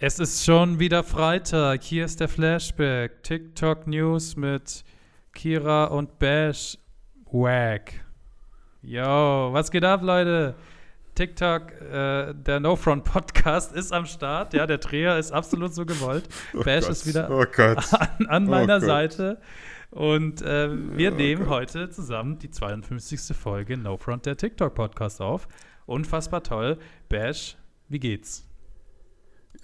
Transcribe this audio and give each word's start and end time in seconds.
Es 0.00 0.20
ist 0.20 0.44
schon 0.44 0.78
wieder 0.78 1.02
Freitag. 1.02 1.82
Hier 1.82 2.04
ist 2.04 2.20
der 2.20 2.28
Flashback. 2.28 3.20
TikTok 3.24 3.88
News 3.88 4.36
mit 4.36 4.84
Kira 5.34 5.86
und 5.86 6.20
Bash. 6.20 6.78
Wack. 7.32 7.94
Yo, 8.80 9.02
was 9.02 9.72
geht 9.72 9.82
ab, 9.82 10.02
Leute? 10.04 10.54
TikTok, 11.16 11.72
äh, 11.82 12.32
der 12.32 12.60
No 12.60 12.76
Front 12.76 13.02
Podcast 13.02 13.72
ist 13.72 13.92
am 13.92 14.06
Start. 14.06 14.54
Ja, 14.54 14.68
der 14.68 14.78
Dreher 14.78 15.18
ist 15.18 15.32
absolut 15.32 15.74
so 15.74 15.84
gewollt. 15.84 16.28
Oh 16.54 16.62
Bash 16.62 16.82
Gott. 16.84 16.92
ist 16.92 17.04
wieder 17.04 17.28
oh 17.28 17.44
an, 18.20 18.26
an, 18.28 18.44
meiner 18.44 18.76
oh 18.76 18.86
Seite. 18.86 19.40
Und 19.90 20.42
äh, 20.42 20.70
wir 20.96 21.12
oh 21.12 21.16
nehmen 21.16 21.46
Gott. 21.46 21.54
heute 21.72 21.90
zusammen 21.90 22.38
die 22.38 22.52
52. 22.52 23.36
Folge 23.36 23.76
No 23.76 23.96
Front 23.96 24.26
der 24.26 24.36
TikTok 24.36 24.76
Podcast 24.76 25.20
auf. 25.20 25.48
Unfassbar 25.86 26.44
toll. 26.44 26.78
Bash, 27.08 27.56
wie 27.88 27.98
geht's? 27.98 28.47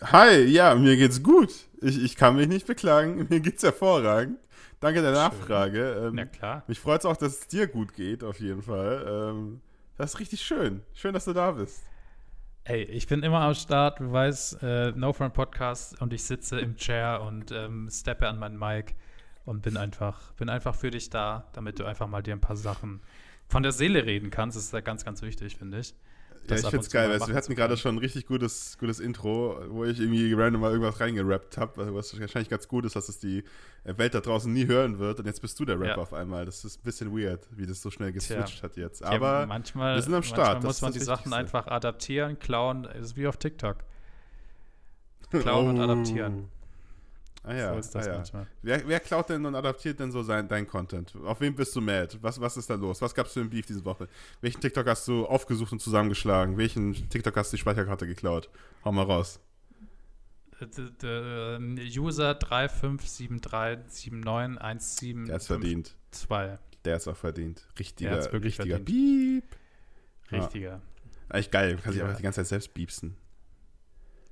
Hi, 0.03 0.43
ja, 0.43 0.75
mir 0.75 0.97
geht's 0.97 1.23
gut. 1.23 1.51
Ich, 1.81 2.03
ich 2.03 2.17
kann 2.17 2.37
mich 2.37 2.48
nicht 2.48 2.66
beklagen. 2.66 3.27
Mir 3.30 3.41
geht's 3.41 3.62
hervorragend. 3.62 4.39
Danke 4.80 5.02
der 5.02 5.12
Nachfrage. 5.12 6.07
Ähm, 6.07 6.15
Na 6.15 6.25
klar. 6.25 6.65
Mich 6.66 6.80
freut 6.80 7.01
es 7.01 7.07
auch, 7.07 7.16
dass 7.16 7.41
es 7.41 7.47
dir 7.47 7.66
gut 7.69 7.95
geht, 7.95 8.25
auf 8.25 8.41
jeden 8.41 8.62
Fall. 8.62 9.07
Ähm, 9.09 9.61
das 9.97 10.15
ist 10.15 10.21
richtig 10.21 10.41
schön. 10.43 10.83
Schön, 10.95 11.15
dass 11.15 11.27
du 11.27 11.33
da 11.33 11.52
bist. 11.52 11.85
Ey, 12.65 12.83
ich 12.83 13.07
bin 13.07 13.23
immer 13.23 13.41
am 13.41 13.55
Start, 13.55 14.01
du 14.01 14.11
weißt, 14.11 14.62
äh, 14.62 14.93
No 14.93 15.12
Front 15.12 15.35
Podcast 15.35 16.01
und 16.01 16.13
ich 16.13 16.24
sitze 16.24 16.59
im 16.59 16.77
Chair 16.77 17.23
und 17.23 17.52
ähm, 17.52 17.88
steppe 17.91 18.27
an 18.27 18.38
meinen 18.38 18.59
Mic 18.59 18.95
und 19.45 19.63
bin 19.63 19.77
einfach, 19.77 20.33
bin 20.33 20.49
einfach 20.49 20.74
für 20.74 20.91
dich 20.91 21.11
da, 21.11 21.47
damit 21.52 21.79
du 21.79 21.85
einfach 21.85 22.09
mal 22.09 22.23
dir 22.23 22.33
ein 22.35 22.41
paar 22.41 22.57
Sachen 22.57 23.01
von 23.49 23.63
der 23.63 23.73
Seele 23.73 24.05
reden 24.07 24.30
kannst. 24.30 24.57
Das 24.57 24.65
ist 24.65 24.73
ja 24.73 24.80
ganz, 24.80 25.05
ganz 25.05 25.23
wichtig, 25.23 25.57
finde 25.57 25.79
ich. 25.79 25.95
Ja, 26.48 26.57
ich 26.57 26.66
find's 26.66 26.91
geil, 26.91 27.09
weil 27.09 27.27
wir 27.27 27.34
hatten 27.34 27.55
gerade 27.55 27.77
schon 27.77 27.95
ein 27.95 27.98
richtig 27.98 28.27
gutes, 28.27 28.77
gutes 28.79 29.01
Intro, 29.01 29.59
wo 29.69 29.85
ich 29.85 29.98
irgendwie 29.98 30.33
random 30.35 30.61
mal 30.61 30.71
irgendwas 30.73 31.01
reingerappt 31.01 31.57
habe, 31.57 31.95
was 31.95 32.19
wahrscheinlich 32.19 32.51
ganz 32.51 32.69
gut 32.69 32.85
ist, 32.85 32.97
dass 32.97 33.09
es 33.09 33.19
die 33.19 33.45
Welt 33.85 34.15
da 34.15 34.21
draußen 34.21 34.52
nie 34.52 34.66
hören 34.66 34.99
wird. 34.99 35.21
Und 35.21 35.27
jetzt 35.27 35.41
bist 35.41 35.59
du 35.59 35.65
der 35.65 35.80
Rapper 35.80 35.96
ja. 35.96 35.96
auf 35.96 36.13
einmal. 36.13 36.45
Das 36.45 36.65
ist 36.65 36.80
ein 36.80 36.83
bisschen 36.83 37.16
weird, 37.16 37.46
wie 37.51 37.66
das 37.66 37.80
so 37.80 37.91
schnell 37.91 38.13
geswitcht 38.13 38.59
Tja. 38.59 38.63
hat 38.63 38.77
jetzt. 38.77 39.02
Aber 39.02 39.41
ja, 39.41 39.46
manchmal, 39.46 39.96
wir 39.96 40.02
sind 40.02 40.15
am 40.15 40.23
Start. 40.23 40.63
Manchmal 40.63 40.68
muss 40.68 40.83
man 40.83 40.93
die 40.93 41.01
Sachen 41.01 41.33
einfach 41.33 41.66
adaptieren, 41.66 42.38
klauen. 42.38 42.83
Das 42.85 42.96
ist 42.99 43.16
wie 43.16 43.27
auf 43.27 43.37
TikTok. 43.37 43.79
Klauen 45.30 45.66
oh. 45.66 45.71
und 45.71 45.80
adaptieren. 45.80 46.49
Ah 47.46 47.54
ja, 47.54 47.74
so 47.74 47.78
ist 47.78 47.95
das 47.95 48.06
ah 48.06 48.09
ja. 48.09 48.16
manchmal. 48.16 48.46
Wer, 48.62 48.88
wer, 48.88 49.00
klaut 49.00 49.28
denn 49.28 49.45
und 49.45 49.54
adaptiert 49.54 50.00
denn 50.00 50.10
so 50.10 50.23
sein, 50.23 50.48
dein 50.48 50.66
Content? 50.66 51.14
Auf 51.24 51.42
wen 51.42 51.54
bist 51.54 51.76
du 51.76 51.82
mad? 51.82 52.16
Was, 52.23 52.40
was 52.40 52.56
ist 52.56 52.70
da 52.70 52.74
los? 52.74 53.02
Was 53.02 53.14
gab 53.14 53.26
es 53.26 53.34
für 53.34 53.40
ein 53.40 53.50
Beef 53.50 53.66
diese 53.66 53.84
Woche? 53.84 54.09
Welchen 54.40 54.62
TikTok 54.62 54.87
hast 54.87 55.06
du 55.06 55.26
aufgesucht 55.26 55.72
und 55.72 55.80
zusammengeschlagen? 55.80 56.56
Welchen 56.56 56.95
TikTok 57.10 57.37
hast 57.37 57.52
du 57.52 57.56
die 57.56 57.60
Speicherkarte 57.60 58.06
geklaut? 58.06 58.48
Hau 58.82 58.92
mal 58.92 59.04
raus. 59.04 59.40
Ähm, 61.02 61.78
User 61.95 62.38
3573791752. 62.38 65.26
Der 65.26 65.37
ist 65.37 65.47
verdient. 65.47 65.94
Der 66.87 66.97
ist 66.97 67.09
auch 67.09 67.16
verdient. 67.16 67.69
Richtiger, 67.78 68.32
richtiger 68.32 68.76
verdient. 68.76 68.87
Beep. 68.87 69.44
Richtiger. 70.32 70.70
Ja. 70.70 70.81
Eigentlich 71.28 71.50
geil, 71.50 71.76
kann 71.76 71.92
sich 71.92 72.03
einfach 72.03 72.16
die 72.16 72.22
ganze 72.22 72.41
Zeit 72.41 72.47
selbst 72.47 72.72
biepsen. 72.72 73.19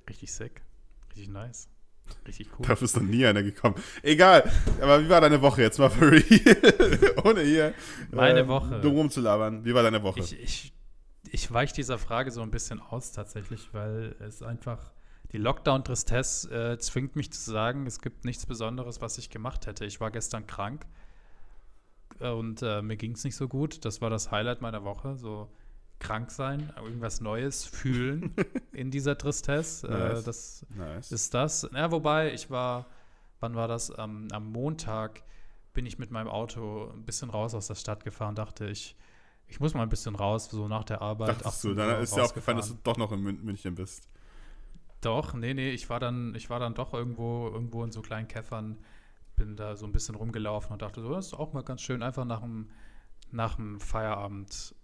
Richtig 0.09 0.33
sick. 0.33 0.63
Richtig 1.11 1.29
nice. 1.29 1.69
Richtig 2.27 2.49
cool. 2.59 2.67
Dafür 2.67 2.85
ist 2.85 2.97
noch 2.97 3.03
nie 3.03 3.27
einer 3.27 3.43
gekommen. 3.43 3.75
Egal, 4.03 4.51
aber 4.81 5.03
wie 5.03 5.09
war 5.09 5.21
deine 5.21 5.43
Woche 5.43 5.63
jetzt 5.63 5.79
mal 5.79 5.91
für 5.91 6.13
real? 6.13 7.17
Ohne 7.25 7.43
hier. 7.43 7.75
Meine 8.11 8.41
äh, 8.41 8.49
Woche. 8.49 8.81
Dumm 8.81 8.97
rumzulabern. 8.97 9.65
Wie 9.65 9.75
war 9.75 9.83
deine 9.83 10.03
Woche? 10.03 10.21
Ich, 10.21 10.41
ich, 10.41 10.73
ich 11.31 11.53
weiche 11.53 11.75
dieser 11.75 11.99
Frage 11.99 12.31
so 12.31 12.43
ein 12.43 12.51
bisschen 12.51 12.81
aus 12.81 13.13
tatsächlich, 13.13 13.73
weil 13.73 14.15
es 14.21 14.43
einfach. 14.43 14.93
Die 15.33 15.39
Lockdown-Tristesse 15.39 16.73
äh, 16.73 16.79
zwingt 16.79 17.17
mich 17.17 17.33
zu 17.33 17.51
sagen, 17.51 17.87
es 17.87 18.03
gibt 18.03 18.27
nichts 18.27 18.45
Besonderes, 18.45 19.01
was 19.01 19.17
ich 19.17 19.31
gemacht 19.31 19.67
hätte. 19.67 19.87
Ich 19.87 19.99
war 19.99 20.11
gestern 20.11 20.47
krank 20.47 20.85
und 22.19 22.63
äh, 22.63 22.83
mir 22.83 22.97
ging 22.97 23.13
es 23.13 23.25
nicht 23.25 23.37
so 23.37 23.49
gut. 23.49 23.85
Das 23.87 24.01
war 24.01 24.11
das 24.11 24.31
Highlight 24.31 24.61
meiner 24.61 24.85
Woche. 24.85 25.17
So 25.17 25.49
krank 26.03 26.31
sein, 26.31 26.73
irgendwas 26.77 27.21
Neues 27.21 27.65
fühlen 27.65 28.35
in 28.73 28.91
dieser 28.91 29.17
Tristesse. 29.17 29.87
Äh, 29.87 29.91
nice. 29.91 30.21
Äh, 30.21 30.25
das 30.25 30.67
nice. 30.77 31.13
ist 31.13 31.35
das. 31.35 31.69
Ja, 31.73 31.91
wobei, 31.91 32.33
ich 32.33 32.51
war, 32.51 32.87
wann 33.41 33.55
war 33.55 33.69
das? 33.69 33.91
Am, 33.91 34.29
am 34.33 34.51
Montag 34.51 35.23
bin 35.73 35.87
ich 35.87 35.99
mit 35.99 36.11
meinem 36.11 36.29
Auto 36.29 36.91
ein 36.93 37.05
bisschen 37.05 37.31
raus 37.31 37.55
aus 37.55 37.69
der 37.69 37.77
Stadt 37.77 38.05
gefahren, 38.05 38.35
dachte 38.35 38.69
ich, 38.69 38.97
ich 39.47 39.61
muss 39.61 39.75
mal 39.75 39.83
ein 39.83 39.89
bisschen 39.89 40.15
raus, 40.15 40.49
so 40.51 40.67
nach 40.67 40.85
der 40.85 41.03
Arbeit. 41.03 41.29
Dachtest 41.29 41.65
du, 41.65 41.75
dann 41.75 42.03
ist 42.03 42.17
dir 42.17 42.25
aufgefallen, 42.25 42.57
dass 42.57 42.69
du 42.69 42.79
doch 42.83 42.97
noch 42.97 43.13
in 43.13 43.21
München 43.21 43.75
bist. 43.75 44.09
Doch, 45.01 45.35
nee, 45.35 45.55
nee, 45.55 45.71
ich 45.71 45.89
war 45.91 46.01
dann, 46.01 46.35
ich 46.35 46.49
war 46.49 46.59
dann 46.59 46.75
doch 46.75 46.95
irgendwo, 46.95 47.49
irgendwo 47.49 47.85
in 47.85 47.93
so 47.93 48.03
kleinen 48.03 48.29
Käffern, 48.29 48.79
bin 49.37 49.57
da 49.57 49.77
so 49.77 49.85
ein 49.87 49.93
bisschen 49.93 50.15
rumgelaufen 50.15 50.73
und 50.73 50.83
dachte 50.83 51.01
so, 51.01 51.13
das 51.13 51.27
ist 51.27 51.35
auch 51.35 51.53
mal 51.53 51.63
ganz 51.63 51.81
schön, 51.81 52.03
einfach 52.03 52.25
nach 52.25 52.41
dem, 52.41 52.71
nach 53.31 53.57
dem 53.57 53.81
Feierabend 53.81 54.75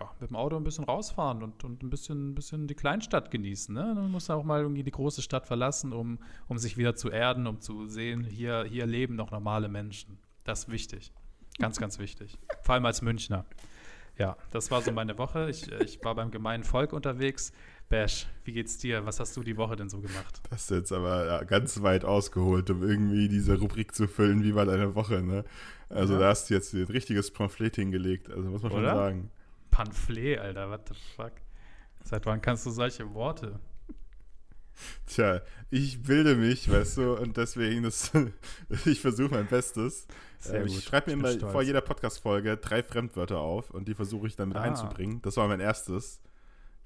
ja, 0.00 0.10
mit 0.20 0.30
dem 0.30 0.36
Auto 0.36 0.56
ein 0.56 0.64
bisschen 0.64 0.84
rausfahren 0.84 1.42
und, 1.42 1.64
und 1.64 1.82
ein 1.82 1.90
bisschen, 1.90 2.30
ein 2.30 2.34
bisschen 2.34 2.66
die 2.66 2.74
Kleinstadt 2.74 3.30
genießen. 3.30 3.74
Ne? 3.74 3.92
Man 3.94 4.10
muss 4.10 4.28
auch 4.30 4.44
mal 4.44 4.60
irgendwie 4.60 4.82
die 4.82 4.90
große 4.90 5.22
Stadt 5.22 5.46
verlassen, 5.46 5.92
um, 5.92 6.18
um 6.48 6.58
sich 6.58 6.76
wieder 6.76 6.94
zu 6.94 7.10
erden, 7.10 7.46
um 7.46 7.60
zu 7.60 7.86
sehen, 7.86 8.24
hier, 8.24 8.64
hier 8.64 8.86
leben 8.86 9.16
noch 9.16 9.30
normale 9.30 9.68
Menschen. 9.68 10.18
Das 10.44 10.60
ist 10.60 10.68
wichtig. 10.70 11.12
Ganz, 11.58 11.78
ganz 11.78 11.98
wichtig. 11.98 12.38
Vor 12.62 12.74
allem 12.74 12.86
als 12.86 13.02
Münchner. 13.02 13.44
Ja, 14.18 14.36
das 14.50 14.70
war 14.70 14.80
so 14.80 14.92
meine 14.92 15.18
Woche. 15.18 15.50
Ich, 15.50 15.70
ich 15.70 16.02
war 16.02 16.14
beim 16.14 16.30
gemeinen 16.30 16.64
Volk 16.64 16.92
unterwegs. 16.92 17.52
Bash, 17.88 18.26
wie 18.44 18.52
geht's 18.52 18.78
dir? 18.78 19.04
Was 19.06 19.20
hast 19.20 19.36
du 19.36 19.42
die 19.42 19.56
Woche 19.56 19.76
denn 19.76 19.88
so 19.88 20.00
gemacht? 20.00 20.40
Das 20.50 20.62
ist 20.62 20.70
jetzt 20.70 20.92
aber 20.92 21.26
ja, 21.26 21.44
ganz 21.44 21.82
weit 21.82 22.04
ausgeholt, 22.04 22.70
um 22.70 22.82
irgendwie 22.82 23.28
diese 23.28 23.58
Rubrik 23.58 23.94
zu 23.94 24.08
füllen. 24.08 24.42
Wie 24.42 24.54
war 24.54 24.64
deine 24.64 24.94
Woche, 24.94 25.22
ne? 25.22 25.44
Also 25.88 26.14
ja. 26.14 26.20
da 26.20 26.28
hast 26.28 26.50
du 26.50 26.54
jetzt 26.54 26.72
ein 26.72 26.84
richtiges 26.84 27.30
Pamphlet 27.30 27.76
hingelegt. 27.76 28.30
Also 28.30 28.48
muss 28.48 28.62
man 28.62 28.72
Oder? 28.72 28.90
schon 28.90 28.98
sagen. 28.98 29.30
Pamphlet, 29.76 30.38
Alter, 30.38 30.70
what 30.70 30.88
the 30.88 30.94
fuck? 30.94 31.32
Seit 32.02 32.24
wann 32.24 32.40
kannst 32.40 32.64
du 32.64 32.70
solche 32.70 33.12
Worte? 33.12 33.60
Tja, 35.06 35.42
ich 35.68 36.02
bilde 36.02 36.34
mich, 36.34 36.70
weißt 36.70 36.96
du, 36.96 37.12
und 37.12 37.36
deswegen, 37.36 37.82
das, 37.82 38.10
ich 38.86 39.02
versuche 39.02 39.34
mein 39.34 39.46
Bestes. 39.46 40.06
Sehr 40.38 40.62
ähm, 40.62 40.66
ich 40.66 40.82
schreibe 40.82 41.14
mir 41.14 41.22
immer 41.22 41.50
vor 41.50 41.60
jeder 41.60 41.82
Podcast-Folge 41.82 42.56
drei 42.56 42.82
Fremdwörter 42.82 43.38
auf 43.38 43.70
und 43.70 43.86
die 43.86 43.94
versuche 43.94 44.26
ich 44.26 44.34
dann 44.36 44.48
mit 44.48 44.56
ah. 44.56 44.62
einzubringen. 44.62 45.20
Das 45.20 45.36
war 45.36 45.46
mein 45.46 45.60
erstes. 45.60 46.22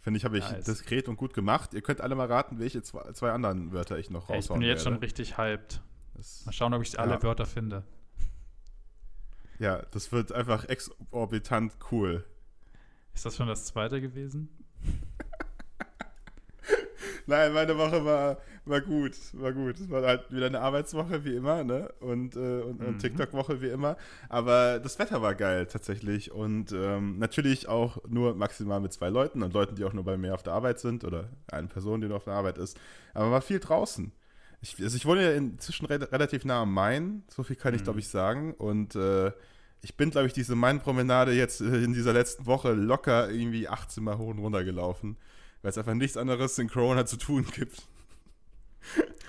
Finde 0.01 0.19
ich, 0.19 0.25
habe 0.25 0.39
ich 0.39 0.51
nice. 0.51 0.65
diskret 0.65 1.07
und 1.07 1.15
gut 1.15 1.33
gemacht. 1.33 1.75
Ihr 1.75 1.83
könnt 1.83 2.01
alle 2.01 2.17
mal 2.17 2.27
raten, 2.27 2.59
welche 2.59 2.83
zwei, 2.83 3.13
zwei 3.13 3.31
anderen 3.31 3.71
Wörter 3.71 4.01
ich 4.01 4.11
noch 4.11 4.31
raushauen 4.31 4.41
Ich 4.41 4.49
bin 4.49 4.63
jetzt 4.63 4.85
werde. 4.85 4.97
schon 4.97 5.01
richtig 5.01 5.39
hyped. 5.39 5.81
Das, 6.15 6.45
mal 6.45 6.53
schauen, 6.53 6.75
ob 6.75 6.83
ich 6.83 6.99
alle 6.99 7.13
ja. 7.13 7.23
Wörter 7.23 7.47
finde. 7.47 7.85
Ja, 9.61 9.83
das 9.93 10.11
wird 10.11 10.33
einfach 10.33 10.65
exorbitant 10.65 11.77
cool. 11.93 12.25
Ist 13.15 13.27
das 13.27 13.37
schon 13.37 13.49
das 13.49 13.67
zweite 13.67 14.01
gewesen? 14.01 14.49
Nein, 17.27 17.53
meine 17.53 17.77
Woche 17.77 18.05
war, 18.05 18.39
war 18.65 18.81
gut, 18.81 19.13
war 19.35 19.53
gut. 19.53 19.79
Es 19.79 19.91
war 19.91 20.03
halt 20.03 20.33
wieder 20.33 20.47
eine 20.47 20.61
Arbeitswoche 20.61 21.25
wie 21.25 21.37
immer, 21.37 21.65
ne? 21.65 21.93
Und, 22.01 22.37
äh, 22.37 22.63
und, 22.63 22.81
mhm. 22.81 22.87
und 22.87 22.99
TikTok-Woche 22.99 23.61
wie 23.61 23.69
immer. 23.69 23.97
Aber 24.29 24.81
das 24.81 24.99
Wetter 24.99 25.23
war 25.23 25.35
geil 25.35 25.67
tatsächlich. 25.67 26.33
Und 26.33 26.73
ähm, 26.73 27.19
natürlich 27.19 27.69
auch 27.69 27.99
nur 28.09 28.35
maximal 28.35 28.81
mit 28.81 28.93
zwei 28.93 29.11
Leuten 29.11 29.43
und 29.43 29.55
Leuten, 29.55 29.77
die 29.77 29.85
auch 29.85 29.93
nur 29.93 30.05
bei 30.05 30.17
mir 30.17 30.35
auf 30.35 30.43
der 30.43 30.55
Arbeit 30.55 30.81
sind 30.81 31.05
oder 31.05 31.29
eine 31.51 31.69
Person, 31.69 32.01
die 32.01 32.09
nur 32.09 32.17
auf 32.17 32.25
der 32.25 32.35
Arbeit 32.35 32.59
ist. 32.59 32.79
Aber 33.15 33.31
war 33.31 33.43
viel 33.43 33.61
draußen. 33.61 34.13
Ich, 34.63 34.81
also 34.83 34.97
ich 34.97 35.07
wohne 35.07 35.23
ja 35.23 35.33
inzwischen 35.33 35.87
re 35.87 36.13
relativ 36.13 36.45
nah 36.45 36.63
am 36.63 36.75
Main, 36.75 37.23
so 37.29 37.43
viel 37.43 37.57
kann 37.57 37.75
ich, 37.75 37.81
mhm. 37.81 37.85
glaube 37.85 38.01
ich, 38.01 38.09
sagen. 38.09 38.55
Und 38.55 38.95
äh, 38.95 39.33
ich 39.83 39.97
bin, 39.97 40.11
glaube 40.11 40.27
ich, 40.27 40.33
diese 40.33 40.55
Main-Promenade 40.55 41.33
jetzt 41.33 41.61
äh, 41.61 41.83
in 41.83 41.93
dieser 41.93 42.13
letzten 42.13 42.47
Woche 42.47 42.73
locker 42.73 43.31
irgendwie 43.31 43.69
18 43.69 44.03
Mal 44.05 44.19
hoch 44.19 44.29
und 44.29 44.39
runter 44.39 44.65
gelaufen, 44.65 45.17
weil 45.63 45.71
es 45.71 45.79
einfach 45.79 45.95
nichts 45.95 46.17
anderes 46.17 46.59
in 46.59 46.69
Corona 46.69 47.07
zu 47.07 47.17
tun 47.17 47.47
gibt. 47.55 47.87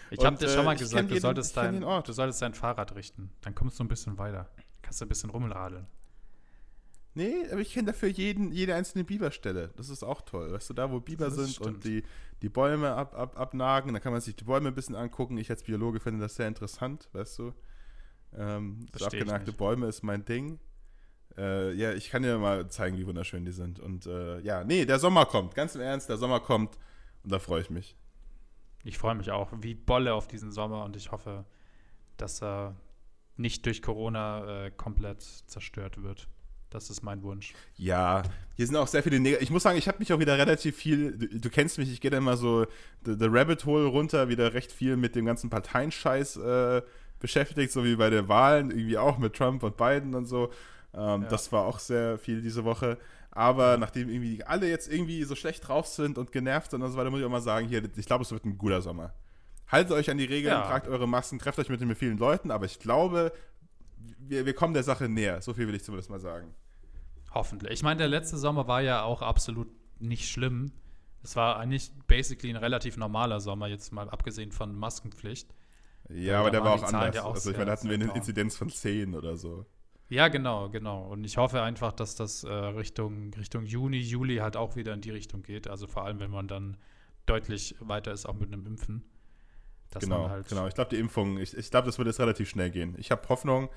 Ich 0.10 0.24
habe 0.26 0.38
dir 0.38 0.50
schon 0.50 0.66
mal 0.66 0.76
äh, 0.76 0.80
gesagt, 0.80 1.10
du, 1.10 1.14
jeden, 1.14 1.22
solltest 1.22 1.56
dein, 1.56 1.82
du 1.82 2.14
solltest 2.14 2.42
dein 2.42 2.54
Fahrrad 2.54 2.96
richten. 2.96 3.32
Dann 3.42 3.56
kommst 3.56 3.80
du 3.80 3.84
ein 3.84 3.88
bisschen 3.88 4.18
weiter. 4.18 4.50
Kannst 4.82 5.00
du 5.00 5.06
ein 5.06 5.10
bisschen 5.10 5.30
rumradeln. 5.30 5.88
Nee, 7.14 7.46
aber 7.52 7.60
ich 7.60 7.74
kenne 7.74 7.88
dafür 7.88 8.10
jeden, 8.10 8.52
jede 8.52 8.74
einzelne 8.76 9.04
Biberstelle. 9.04 9.72
Das 9.76 9.90
ist 9.90 10.04
auch 10.04 10.22
toll. 10.22 10.54
Weißt 10.54 10.70
du, 10.70 10.74
da 10.74 10.92
wo 10.92 11.00
Biber 11.00 11.26
das 11.26 11.36
sind 11.36 11.50
stimmt. 11.50 11.68
und 11.68 11.84
die, 11.84 12.04
die 12.42 12.50
Bäume 12.50 12.94
ab, 12.94 13.14
ab, 13.14 13.38
abnagen, 13.38 13.94
da 13.94 14.00
kann 14.00 14.14
man 14.14 14.22
sich 14.22 14.36
die 14.36 14.46
Bäume 14.46 14.70
ein 14.70 14.76
bisschen 14.76 14.96
angucken. 14.96 15.38
Ich 15.38 15.50
als 15.50 15.64
Biologe 15.64 16.00
finde 16.00 16.22
das 16.22 16.36
sehr 16.36 16.48
interessant, 16.48 17.10
weißt 17.12 17.40
du. 17.40 17.54
Ähm, 18.38 18.86
so 18.96 19.06
abgenagte 19.06 19.52
Bäume 19.52 19.88
ist 19.88 20.04
mein 20.04 20.26
Ding. 20.26 20.60
Äh, 21.38 21.74
ja, 21.74 21.94
ich 21.94 22.10
kann 22.10 22.24
dir 22.24 22.38
mal 22.38 22.70
zeigen, 22.70 22.98
wie 22.98 23.06
wunderschön 23.06 23.46
die 23.46 23.52
sind. 23.52 23.80
Und 23.80 24.06
äh, 24.06 24.40
ja, 24.42 24.64
nee, 24.64 24.86
der 24.86 25.00
Sommer 25.00 25.26
kommt. 25.26 25.56
Ganz 25.56 25.76
im 25.76 25.82
Ernst, 25.82 26.10
der 26.10 26.18
Sommer 26.18 26.40
kommt. 26.40 26.78
Und 27.24 27.32
da 27.32 27.40
freue 27.40 27.62
ich 27.62 27.70
mich. 27.70 27.96
Ich 28.84 28.98
freue 28.98 29.16
mich 29.16 29.32
auch 29.32 29.52
wie 29.62 29.76
Bolle 29.76 30.14
auf 30.14 30.28
diesen 30.28 30.52
Sommer 30.52 30.84
und 30.84 30.96
ich 30.96 31.12
hoffe, 31.12 31.46
dass 32.18 32.42
er 32.42 32.76
nicht 33.38 33.66
durch 33.66 33.82
Corona 33.82 34.66
äh, 34.66 34.72
komplett 34.72 35.22
zerstört 35.22 36.02
wird. 36.02 36.28
Das 36.70 36.90
ist 36.90 37.04
mein 37.04 37.22
Wunsch. 37.22 37.54
Ja, 37.76 38.24
hier 38.56 38.66
sind 38.66 38.78
auch 38.78 38.88
sehr 38.88 39.04
viele 39.04 39.20
Neg 39.20 39.42
Ich 39.42 39.50
muss 39.50 39.64
sagen, 39.64 39.78
ich 39.78 39.90
habe 39.90 40.00
mich 40.00 40.14
auch 40.14 40.20
wieder 40.20 40.38
relativ 40.38 40.78
viel, 40.78 41.18
du, 41.18 41.40
du 41.40 41.50
kennst 41.50 41.78
mich, 41.78 41.92
ich 41.92 42.00
gehe 42.00 42.10
da 42.10 42.18
immer 42.18 42.38
so 42.38 42.66
the, 43.06 43.16
the, 43.20 43.28
Rabbit 43.28 43.66
Hole 43.66 43.86
runter, 43.86 44.30
wieder 44.30 44.54
recht 44.54 44.72
viel 44.72 44.96
mit 44.96 45.16
dem 45.16 45.26
ganzen 45.26 45.50
Parteienscheiß 45.50 46.38
äh, 46.38 46.82
beschäftigt, 47.22 47.72
so 47.72 47.84
wie 47.84 47.96
bei 47.96 48.10
den 48.10 48.28
Wahlen, 48.28 48.72
irgendwie 48.72 48.98
auch 48.98 49.18
mit 49.18 49.34
Trump 49.34 49.64
und 49.64 49.78
Biden 49.78 50.14
und 50.16 50.26
so. 50.26 50.52
Ähm, 50.94 51.24
ja. 51.24 51.28
Das 51.30 51.52
war 51.52 51.66
auch 51.66 51.80
sehr 51.80 52.18
viel 52.18 52.42
diese 52.42 52.66
Woche. 52.66 52.98
Aber 53.32 53.78
nachdem 53.78 54.10
irgendwie 54.10 54.44
alle 54.44 54.70
jetzt 54.70 54.92
irgendwie 54.92 55.24
so 55.24 55.36
schlecht 55.36 55.68
drauf 55.68 55.88
sind 55.88 56.18
und 56.18 56.34
genervt 56.34 56.72
sind 56.72 56.82
und 56.82 56.92
so 56.92 56.98
weiter, 56.98 57.10
muss 57.10 57.22
ich 57.22 57.26
auch 57.26 57.30
mal 57.30 57.42
sagen, 57.42 57.68
hier, 57.68 57.82
ich 57.96 58.06
glaube, 58.06 58.24
es 58.24 58.32
wird 58.32 58.44
ein 58.44 58.58
guter 58.58 58.82
Sommer. 58.82 59.14
Haltet 59.70 59.94
euch 59.94 60.10
an 60.10 60.18
die 60.18 60.26
Regeln, 60.26 60.54
ja. 60.54 60.68
tragt 60.68 60.90
eure 60.90 61.08
Masken, 61.08 61.40
trefft 61.40 61.58
euch 61.60 61.70
mit 61.70 61.80
den 61.80 61.96
vielen 61.96 62.18
Leuten, 62.18 62.52
aber 62.52 62.66
ich 62.66 62.80
glaube, 62.80 63.32
wir, 64.20 64.46
wir 64.46 64.54
kommen 64.54 64.74
der 64.74 64.84
Sache 64.84 65.08
näher. 65.08 65.42
So 65.42 65.54
viel 65.54 65.66
will 65.68 65.76
ich 65.76 65.84
zumindest 65.84 66.10
mal 66.10 66.20
sagen. 66.20 66.54
Hoffentlich. 67.34 67.72
Ich 67.72 67.84
meine, 67.84 68.00
der 68.00 68.10
letzte 68.10 68.38
Sommer 68.38 68.68
war 68.68 68.82
ja 68.82 69.04
auch 69.04 69.22
absolut 69.22 69.70
nicht 70.00 70.30
schlimm. 70.30 70.74
Es 71.24 71.38
war 71.38 71.58
eigentlich 71.58 71.92
basically 72.08 72.52
ein 72.52 72.58
relativ 72.58 72.98
normaler 72.98 73.40
Sommer, 73.40 73.68
jetzt 73.68 73.94
mal 73.94 74.10
abgesehen 74.10 74.52
von 74.52 74.76
Maskenpflicht. 74.76 75.54
Ja, 76.14 76.40
aber 76.40 76.52
der 76.52 76.64
war 76.64 76.74
auch 76.74 76.84
anders. 76.84 77.18
Auch 77.20 77.34
also 77.34 77.52
ich 77.52 77.58
meine, 77.58 77.68
da 77.68 77.72
hatten 77.74 77.90
wir 77.90 77.96
eine 77.96 78.14
Inzidenz 78.14 78.58
von 78.58 78.70
10 78.70 79.16
oder 79.16 79.38
so. 79.38 79.66
Ja, 80.10 80.28
genau, 80.28 80.70
genau. 80.70 81.08
Und 81.08 81.24
ich 81.24 81.38
hoffe 81.38 81.62
einfach, 81.62 81.94
dass 81.94 82.16
das 82.16 82.44
äh, 82.44 82.52
Richtung, 82.52 83.34
Richtung 83.34 83.66
Juni, 83.66 83.98
Juli 83.98 84.38
halt 84.38 84.58
auch 84.58 84.76
wieder 84.76 84.94
in 84.94 85.00
die 85.00 85.12
Richtung 85.12 85.42
geht. 85.42 85.70
Also 85.70 85.88
vor 85.88 86.04
allem, 86.04 86.20
wenn 86.20 86.32
man 86.32 86.50
dann 86.50 86.76
deutlich 87.26 87.76
weiter 87.80 88.12
ist, 88.12 88.26
auch 88.26 88.34
mit 88.34 88.52
einem 88.52 88.66
Impfen. 88.66 89.06
genau, 89.98 90.28
halt 90.28 90.50
genau. 90.50 90.68
Ich 90.68 90.74
glaube, 90.74 90.90
die 90.90 91.00
Impfung, 91.00 91.38
ich, 91.38 91.56
ich 91.56 91.72
glaube, 91.72 91.86
das 91.86 91.98
wird 91.98 92.08
jetzt 92.08 92.20
relativ 92.20 92.50
schnell 92.50 92.72
gehen. 92.72 92.96
Ich 92.98 93.10
habe 93.10 93.28
Hoffnung, 93.30 93.70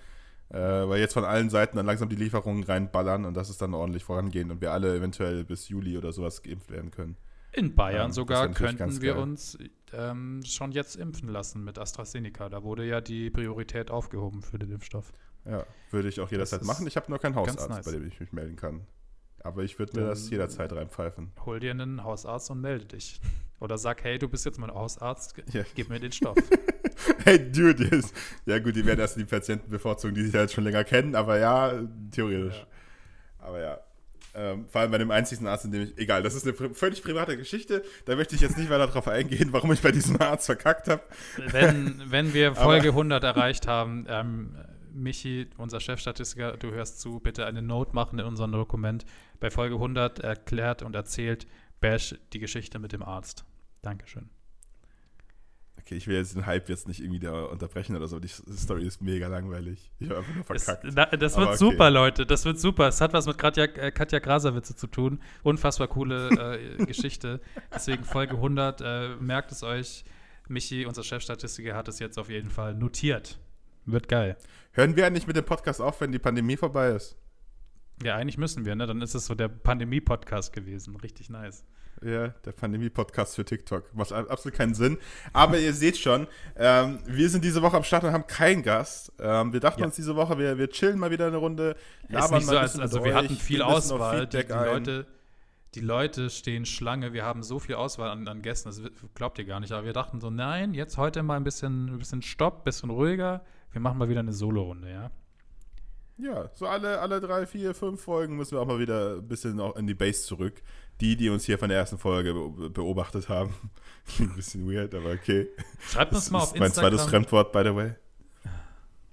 äh, 0.49 0.59
weil 0.59 0.99
jetzt 0.99 1.15
von 1.15 1.25
allen 1.25 1.51
Seiten 1.51 1.77
dann 1.77 1.87
langsam 1.87 2.09
die 2.09 2.17
Lieferungen 2.17 2.65
reinballern 2.65 3.27
und 3.27 3.35
dass 3.35 3.49
es 3.49 3.59
dann 3.59 3.73
ordentlich 3.73 4.03
vorangehen 4.03 4.51
und 4.51 4.61
wir 4.61 4.73
alle 4.73 4.97
eventuell 4.97 5.45
bis 5.45 5.69
Juli 5.69 5.97
oder 5.97 6.13
sowas 6.13 6.43
geimpft 6.43 6.71
werden 6.71 6.91
können. 6.91 7.17
In 7.55 7.75
Bayern 7.75 8.07
ähm, 8.07 8.13
sogar 8.13 8.49
könnten 8.51 9.01
wir 9.01 9.15
geil. 9.15 9.23
uns 9.23 9.59
ähm, 9.93 10.43
schon 10.45 10.73
jetzt 10.73 10.97
impfen 10.97 11.29
lassen 11.29 11.63
mit 11.63 11.79
AstraZeneca. 11.79 12.49
Da 12.49 12.63
wurde 12.63 12.85
ja 12.85 13.01
die 13.01 13.31
Priorität 13.31 13.91
aufgehoben 13.91 14.43
für 14.43 14.59
den 14.59 14.73
Impfstoff. 14.73 15.13
Ja, 15.45 15.65
würde 15.91 16.09
ich 16.09 16.21
auch 16.21 16.31
jederzeit 16.31 16.65
machen. 16.65 16.87
Ich 16.87 16.97
habe 16.97 17.11
nur 17.11 17.19
keinen 17.19 17.35
Hausarzt, 17.37 17.69
nice. 17.69 17.85
bei 17.85 17.93
dem 17.93 18.07
ich 18.07 18.19
mich 18.19 18.33
melden 18.33 18.57
kann. 18.57 18.87
Aber 19.41 19.63
ich 19.63 19.79
würde 19.79 20.01
mir 20.01 20.07
das 20.07 20.31
jederzeit 20.31 20.73
reinpfeifen. 20.73 21.33
Hol 21.45 21.61
dir 21.61 21.71
einen 21.71 22.03
Hausarzt 22.03 22.51
und 22.51 22.61
melde 22.61 22.87
dich. 22.87 23.21
Oder 23.61 23.79
sag, 23.79 24.03
hey, 24.03 24.19
du 24.19 24.29
bist 24.29 24.45
jetzt 24.47 24.59
mein 24.59 24.73
Hausarzt, 24.73 25.35
ja. 25.53 25.63
gib 25.75 25.91
mir 25.91 26.01
den 26.01 26.13
Stoff. 26.13 26.37
hey, 27.25 27.53
dude, 27.53 27.85
yes. 27.85 28.13
ja 28.47 28.59
gut, 28.59 28.75
die 28.75 28.85
werden 28.85 29.01
erst 29.01 29.17
die 29.17 29.25
Patienten 29.25 29.71
bevorzugen, 29.71 30.15
die 30.15 30.23
sich 30.25 30.33
ja 30.33 30.41
jetzt 30.41 30.55
schon 30.55 30.65
länger 30.65 30.83
kennen, 30.83 31.15
aber 31.15 31.39
ja, 31.39 31.73
theoretisch. 32.11 32.57
Ja. 32.57 33.47
Aber 33.47 33.61
ja. 33.61 33.81
Ähm, 34.37 34.67
vor 34.69 34.81
allem 34.81 34.91
bei 34.91 34.99
dem 34.99 35.11
einzigen 35.11 35.47
Arzt, 35.47 35.65
in 35.65 35.71
dem 35.71 35.83
ich. 35.83 35.99
Egal, 35.99 36.23
das 36.23 36.35
ist 36.35 36.47
eine 36.47 36.75
völlig 36.75 37.03
private 37.03 37.37
Geschichte. 37.37 37.85
Da 38.05 38.17
möchte 38.17 38.35
ich 38.35 38.41
jetzt 38.41 38.59
nicht 38.59 38.69
weiter 38.69 38.87
darauf 38.87 39.07
eingehen, 39.07 39.53
warum 39.53 39.73
ich 39.73 39.81
bei 39.81 39.93
diesem 39.93 40.21
Arzt 40.21 40.47
verkackt 40.47 40.89
habe. 40.89 41.03
Wenn, 41.37 42.03
wenn 42.07 42.35
wir 42.35 42.55
Folge 42.55 42.89
100 42.89 43.23
erreicht 43.23 43.69
haben, 43.69 44.07
ähm, 44.09 44.57
Michi, 44.93 45.49
unser 45.57 45.81
Chefstatistiker, 45.81 46.57
du 46.57 46.73
hörst 46.73 47.01
zu, 47.01 47.21
bitte 47.21 47.47
eine 47.47 47.63
Note 47.63 47.95
machen 47.95 48.19
in 48.19 48.27
unserem 48.27 48.53
Dokument. 48.53 49.05
Bei 49.41 49.51
Folge 49.51 49.77
100 49.77 50.21
erklärt 50.21 50.83
und 50.83 50.95
erzählt 50.95 51.47
Bash 51.81 52.15
die 52.33 52.39
Geschichte 52.39 52.79
mit 52.79 52.93
dem 52.93 53.03
Arzt. 53.03 53.45
Dankeschön. 53.83 54.31
Okay, 55.85 55.97
ich 55.97 56.07
will 56.07 56.17
jetzt 56.17 56.35
den 56.35 56.47
Hype 56.47 56.71
jetzt 56.71 56.89
nicht 56.89 57.01
irgendwie 57.01 57.19
da 57.19 57.45
unterbrechen 57.45 57.95
oder 57.95 58.09
so. 58.09 58.19
Die 58.19 58.29
Story 58.29 58.87
ist 58.87 59.03
mega 59.03 59.29
langweilig. 59.29 59.91
Ich 59.99 60.09
habe 60.09 60.21
einfach 60.21 60.35
nur 60.35 60.45
verkackt. 60.45 60.85
Es, 60.87 60.95
na, 60.95 61.05
das 61.05 61.37
wird 61.37 61.49
okay. 61.49 61.57
super, 61.59 61.91
Leute. 61.91 62.25
Das 62.25 62.47
wird 62.47 62.59
super. 62.59 62.89
Es 62.89 63.03
hat 63.03 63.13
was 63.13 63.27
mit 63.27 63.37
Katja, 63.37 63.65
äh, 63.65 63.93
Katja 63.93 64.19
Grasawitze 64.19 64.75
zu 64.75 64.87
tun. 64.87 65.21
Unfassbar 65.43 65.89
coole 65.89 66.59
äh, 66.59 66.85
Geschichte. 66.87 67.39
Deswegen 67.75 68.05
Folge 68.05 68.37
100. 68.37 68.81
Äh, 68.81 69.17
merkt 69.17 69.53
es 69.53 69.63
euch. 69.63 70.07
Michi, 70.49 70.87
unser 70.87 71.03
Chefstatistiker, 71.03 71.75
hat 71.75 71.89
es 71.89 71.99
jetzt 71.99 72.19
auf 72.19 72.31
jeden 72.31 72.51
Fall 72.51 72.75
notiert. 72.75 73.39
Wird 73.85 74.09
geil. 74.09 74.39
Hören 74.73 74.97
wir 74.97 75.07
eigentlich 75.07 75.27
mit 75.27 75.37
dem 75.37 75.45
Podcast 75.45 75.83
auf, 75.83 76.01
wenn 76.01 76.13
die 76.13 76.19
Pandemie 76.19 76.57
vorbei 76.57 76.91
ist? 76.91 77.19
Ja, 78.03 78.17
eigentlich 78.17 78.39
müssen 78.39 78.65
wir, 78.65 78.75
ne? 78.75 78.87
Dann 78.87 79.03
ist 79.03 79.15
es 79.15 79.27
so 79.27 79.35
der 79.35 79.49
Pandemie-Podcast 79.49 80.53
gewesen. 80.53 80.97
Richtig 80.97 81.29
nice. 81.29 81.65
Ja, 82.03 82.29
der 82.29 82.53
Pandemie-Podcast 82.53 83.37
für 83.37 83.45
TikTok. 83.45 83.95
Macht 83.95 84.13
absolut 84.13 84.57
keinen 84.57 84.75
Sinn. 84.75 84.99
Aber 85.33 85.59
ihr 85.59 85.73
seht 85.73 85.97
schon, 85.97 86.27
ähm, 86.57 87.01
wir 87.07 87.29
sind 87.29 87.45
diese 87.45 87.63
Woche 87.63 87.77
am 87.77 87.85
Start 87.85 88.05
und 88.05 88.13
haben 88.13 88.27
keinen 88.27 88.63
Gast. 88.63 89.13
Ähm, 89.19 89.53
wir 89.53 89.61
dachten 89.61 89.81
ja. 89.81 89.87
uns 89.87 89.97
diese 89.97 90.17
Woche, 90.17 90.39
wir, 90.39 90.59
wir 90.59 90.69
chillen 90.69 90.99
mal 90.99 91.11
wieder 91.11 91.27
eine 91.27 91.37
Runde. 91.37 91.77
Labern 92.09 92.25
ist 92.25 92.33
nicht 92.33 92.47
so, 92.47 92.59
als, 92.59 92.79
also 92.79 93.05
wir 93.05 93.15
hatten 93.15 93.37
viel 93.37 93.63
Auswahl. 93.63 94.27
Die, 94.27 94.45
die, 94.45 94.53
Leute, 94.53 95.07
die 95.75 95.81
Leute 95.81 96.31
stehen 96.31 96.67
Schlange. 96.67 97.13
Wir 97.13 97.25
haben 97.25 97.43
so 97.43 97.59
viel 97.59 97.75
Auswahl 97.75 98.11
an, 98.11 98.29
an 98.29 98.43
Gästen, 98.43 98.69
das 98.69 98.83
glaubt 99.15 99.39
ihr 99.39 99.45
gar 99.45 99.61
nicht. 99.61 99.73
Aber 99.73 99.85
wir 99.85 99.93
dachten 99.93 100.21
so, 100.21 100.31
nein, 100.31 100.75
jetzt 100.75 100.97
heute 100.99 101.23
mal 101.23 101.37
ein 101.37 101.45
bisschen, 101.45 101.95
ein 101.95 101.99
bisschen 101.99 102.23
Stopp, 102.23 102.61
ein 102.61 102.65
bisschen 102.65 102.91
ruhiger 102.91 103.43
wir 103.75 103.81
machen 103.81 103.99
mal 103.99 104.09
wieder 104.09 104.21
eine 104.21 104.33
Solo-Runde, 104.33 104.89
ja? 104.91 105.11
Ja, 106.17 106.49
so 106.55 106.69
alle, 106.69 107.01
alle 107.01 107.21
drei, 107.21 107.45
vier, 107.45 107.75
fünf 107.75 108.01
Folgen 108.01 108.37
müssen 108.37 108.53
wir 108.53 108.61
auch 108.61 108.67
mal 108.67 108.79
wieder 108.79 109.17
ein 109.17 109.27
bisschen 109.27 109.59
auch 109.59 109.75
in 109.75 109.89
die 109.89 109.95
Base 109.95 110.23
zurück. 110.23 110.63
Die, 111.01 111.17
die 111.17 111.29
uns 111.29 111.45
hier 111.45 111.59
von 111.59 111.69
der 111.69 111.79
ersten 111.79 111.99
Folge 111.99 112.33
beobachtet 112.71 113.29
haben. 113.29 113.55
ein 114.19 114.35
bisschen 114.35 114.71
weird, 114.71 114.95
aber 114.95 115.11
okay. 115.11 115.49
Schreibt 115.81 116.13
uns 116.13 116.25
das 116.25 116.31
mal 116.31 116.39
auf 116.39 116.55
Instagram. 116.55 116.61
Mein 116.61 116.73
zweites 116.73 117.05
Fremdwort, 117.05 117.53
by 117.53 117.63
the 117.65 117.75
way. 117.75 117.95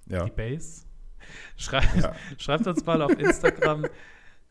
Ja. 0.07 0.25
Die 0.25 0.31
Base. 0.31 0.83
Schreibt, 1.57 1.95
ja. 1.95 2.13
schreibt 2.37 2.67
uns 2.67 2.85
mal 2.85 3.01
auf 3.01 3.17
Instagram, 3.17 3.85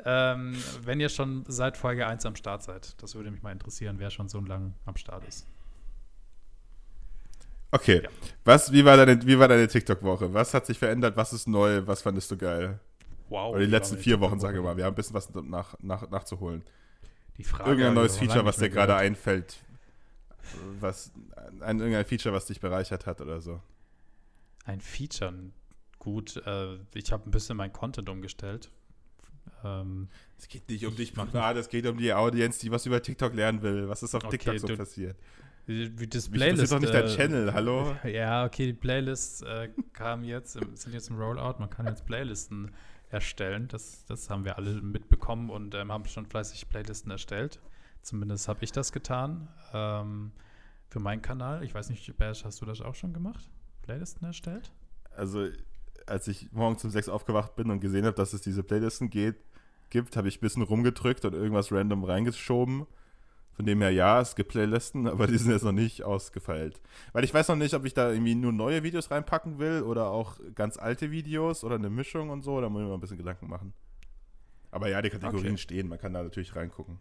ähm, 0.05 0.56
wenn 0.82 1.00
ihr 1.00 1.09
schon 1.09 1.44
seit 1.49 1.77
Folge 1.77 2.06
1 2.06 2.25
am 2.25 2.37
Start 2.37 2.62
seid. 2.62 3.00
Das 3.03 3.15
würde 3.15 3.31
mich 3.31 3.43
mal 3.43 3.53
interessieren, 3.53 3.97
wer 3.99 4.11
schon 4.11 4.29
so 4.29 4.41
lange 4.41 4.73
am 4.87 4.97
Start 4.97 5.25
ist. 5.27 5.47
Okay. 7.73 8.03
Ja. 8.03 8.09
Was, 8.44 8.73
wie 8.73 8.85
war 8.85 8.97
deine, 8.97 9.19
deine 9.19 9.69
TikTok-Woche? 9.69 10.32
Was 10.32 10.55
hat 10.55 10.67
sich 10.67 10.79
verändert? 10.79 11.17
Was 11.17 11.32
ist 11.32 11.47
neu? 11.47 11.87
Was 11.87 12.03
fandest 12.03 12.31
du 12.31 12.37
geil? 12.37 12.81
Wow. 13.29 13.53
Oder 13.53 13.61
die 13.61 13.71
letzten 13.71 13.97
vier 13.97 14.19
Wochen, 14.21 14.41
sage 14.41 14.59
ich 14.59 14.65
mal. 14.65 14.77
Wir 14.77 14.85
haben 14.85 14.93
ein 14.93 14.97
bisschen 14.97 15.15
was 15.15 15.32
nach, 15.35 15.77
nach, 15.81 16.11
nachzuholen. 16.11 16.65
Die 17.37 17.44
Frage, 17.44 17.71
Irgendein 17.71 17.94
neues 17.94 18.19
Feature, 18.19 18.44
was 18.44 18.56
dir 18.56 18.71
gerade 18.71 18.97
einfällt. 18.97 19.59
Was, 20.81 21.12
ein, 21.61 21.79
irgendein 21.79 22.05
Feature, 22.05 22.35
was 22.35 22.47
dich 22.47 22.61
bereichert 22.61 23.06
hat 23.06 23.21
oder 23.21 23.41
so. 23.41 23.61
Ein 24.65 24.81
Feature? 24.81 25.32
Gut, 25.99 26.37
äh, 26.47 26.77
ich 26.94 27.12
habe 27.12 27.29
ein 27.29 27.31
bisschen 27.31 27.56
mein 27.56 27.73
Content 27.73 28.09
umgestellt. 28.09 28.71
Ähm, 29.65 30.09
es 30.38 30.49
geht 30.49 30.69
nicht 30.69 30.87
um 30.87 30.97
dich 30.97 31.12
privat, 31.12 31.56
es 31.56 31.69
geht 31.69 31.87
um 31.87 31.99
die 31.99 32.12
Audienz, 32.12 32.59
die 32.59 32.71
was 32.71 32.87
über 32.87 33.03
TikTok 33.03 33.35
lernen 33.35 33.62
will. 33.62 33.88
Was 33.88 34.03
ist 34.03 34.15
auf 34.15 34.25
okay, 34.25 34.38
TikTok 34.38 34.59
so 34.59 34.67
du, 34.69 34.77
passiert? 34.77 35.17
Wie 35.67 36.06
das 36.06 36.29
Playlist. 36.29 36.59
Das 36.59 36.65
ist 36.65 36.73
doch 36.73 36.81
nicht 36.81 36.94
dein 36.94 37.05
äh, 37.05 37.17
Channel, 37.17 37.53
hallo? 37.53 37.97
Ja, 38.05 38.44
okay, 38.44 38.67
die 38.67 38.73
Playlists 38.73 39.43
äh, 39.43 39.69
kamen 39.93 40.25
jetzt, 40.25 40.53
sind 40.53 40.93
jetzt 40.93 41.10
im 41.10 41.17
Rollout. 41.17 41.56
Man 41.58 41.70
kann 41.70 41.87
jetzt 41.87 42.06
Playlisten 42.06 42.72
erstellen. 43.10 43.69
Das, 43.69 44.05
das 44.06 44.31
haben 44.31 44.44
wir 44.44 44.56
alle 44.56 44.81
mitbekommen 44.81 45.50
und 45.50 45.74
ähm, 45.74 45.93
haben 45.93 46.06
schon 46.06 46.26
fleißig 46.26 46.69
Playlisten 46.69 47.10
erstellt. 47.10 47.60
Zumindest 48.02 48.48
habe 48.48 48.64
ich 48.64 48.72
das 48.72 48.93
getan. 48.93 49.48
Ähm, 49.72 50.32
für 50.88 51.00
meinen 51.00 51.22
Kanal. 51.22 51.62
Ich 51.62 51.74
weiß 51.74 51.88
nicht, 51.90 52.17
Bash, 52.19 52.44
hast 52.44 52.60
du 52.60 52.67
das 52.67 52.81
auch 52.81 52.94
schon 52.94 53.12
gemacht? 53.12 53.48
Playlisten 53.82 54.26
erstellt? 54.26 54.72
Also, 55.17 55.48
als 56.06 56.26
ich 56.29 56.50
morgens 56.52 56.84
um 56.84 56.90
sechs 56.90 57.08
aufgewacht 57.08 57.55
bin 57.55 57.70
und 57.70 57.81
gesehen 57.81 58.05
habe, 58.05 58.17
dass 58.17 58.32
es 58.32 58.43
diese 58.43 58.62
Playlisten 58.62 59.08
geht, 59.08 59.36
gibt, 59.90 60.17
habe 60.17 60.29
ich 60.29 60.38
ein 60.38 60.40
bisschen 60.40 60.62
rumgedrückt 60.62 61.24
und 61.24 61.34
irgendwas 61.34 61.70
random 61.70 62.05
reingeschoben 62.05 62.86
von 63.60 63.67
dem 63.67 63.82
her, 63.82 63.90
ja, 63.90 64.22
es 64.22 64.36
gibt 64.36 64.52
Playlisten, 64.52 65.06
aber 65.06 65.26
die 65.26 65.36
sind 65.36 65.52
jetzt 65.52 65.64
noch 65.64 65.72
nicht 65.72 66.02
ausgefeilt. 66.02 66.81
Weil 67.12 67.24
ich 67.24 67.34
weiß 67.34 67.48
noch 67.48 67.56
nicht, 67.56 67.74
ob 67.74 67.84
ich 67.84 67.93
da 67.93 68.10
irgendwie 68.10 68.34
nur 68.34 68.52
neue 68.52 68.82
Videos 68.82 69.10
reinpacken 69.10 69.58
will 69.58 69.82
oder 69.82 70.06
auch 70.06 70.40
ganz 70.55 70.79
alte 70.79 71.10
Videos 71.10 71.62
oder 71.62 71.74
eine 71.74 71.90
Mischung 71.90 72.31
und 72.31 72.40
so. 72.40 72.58
Da 72.62 72.70
muss 72.70 72.81
ich 72.81 72.84
mir 72.84 72.88
mal 72.88 72.94
ein 72.94 73.00
bisschen 73.00 73.19
Gedanken 73.19 73.48
machen. 73.48 73.74
Aber 74.70 74.88
ja, 74.88 75.02
die 75.02 75.10
Kategorien 75.10 75.52
okay. 75.52 75.58
stehen, 75.58 75.88
man 75.88 75.98
kann 75.98 76.14
da 76.14 76.22
natürlich 76.22 76.56
reingucken. 76.56 77.00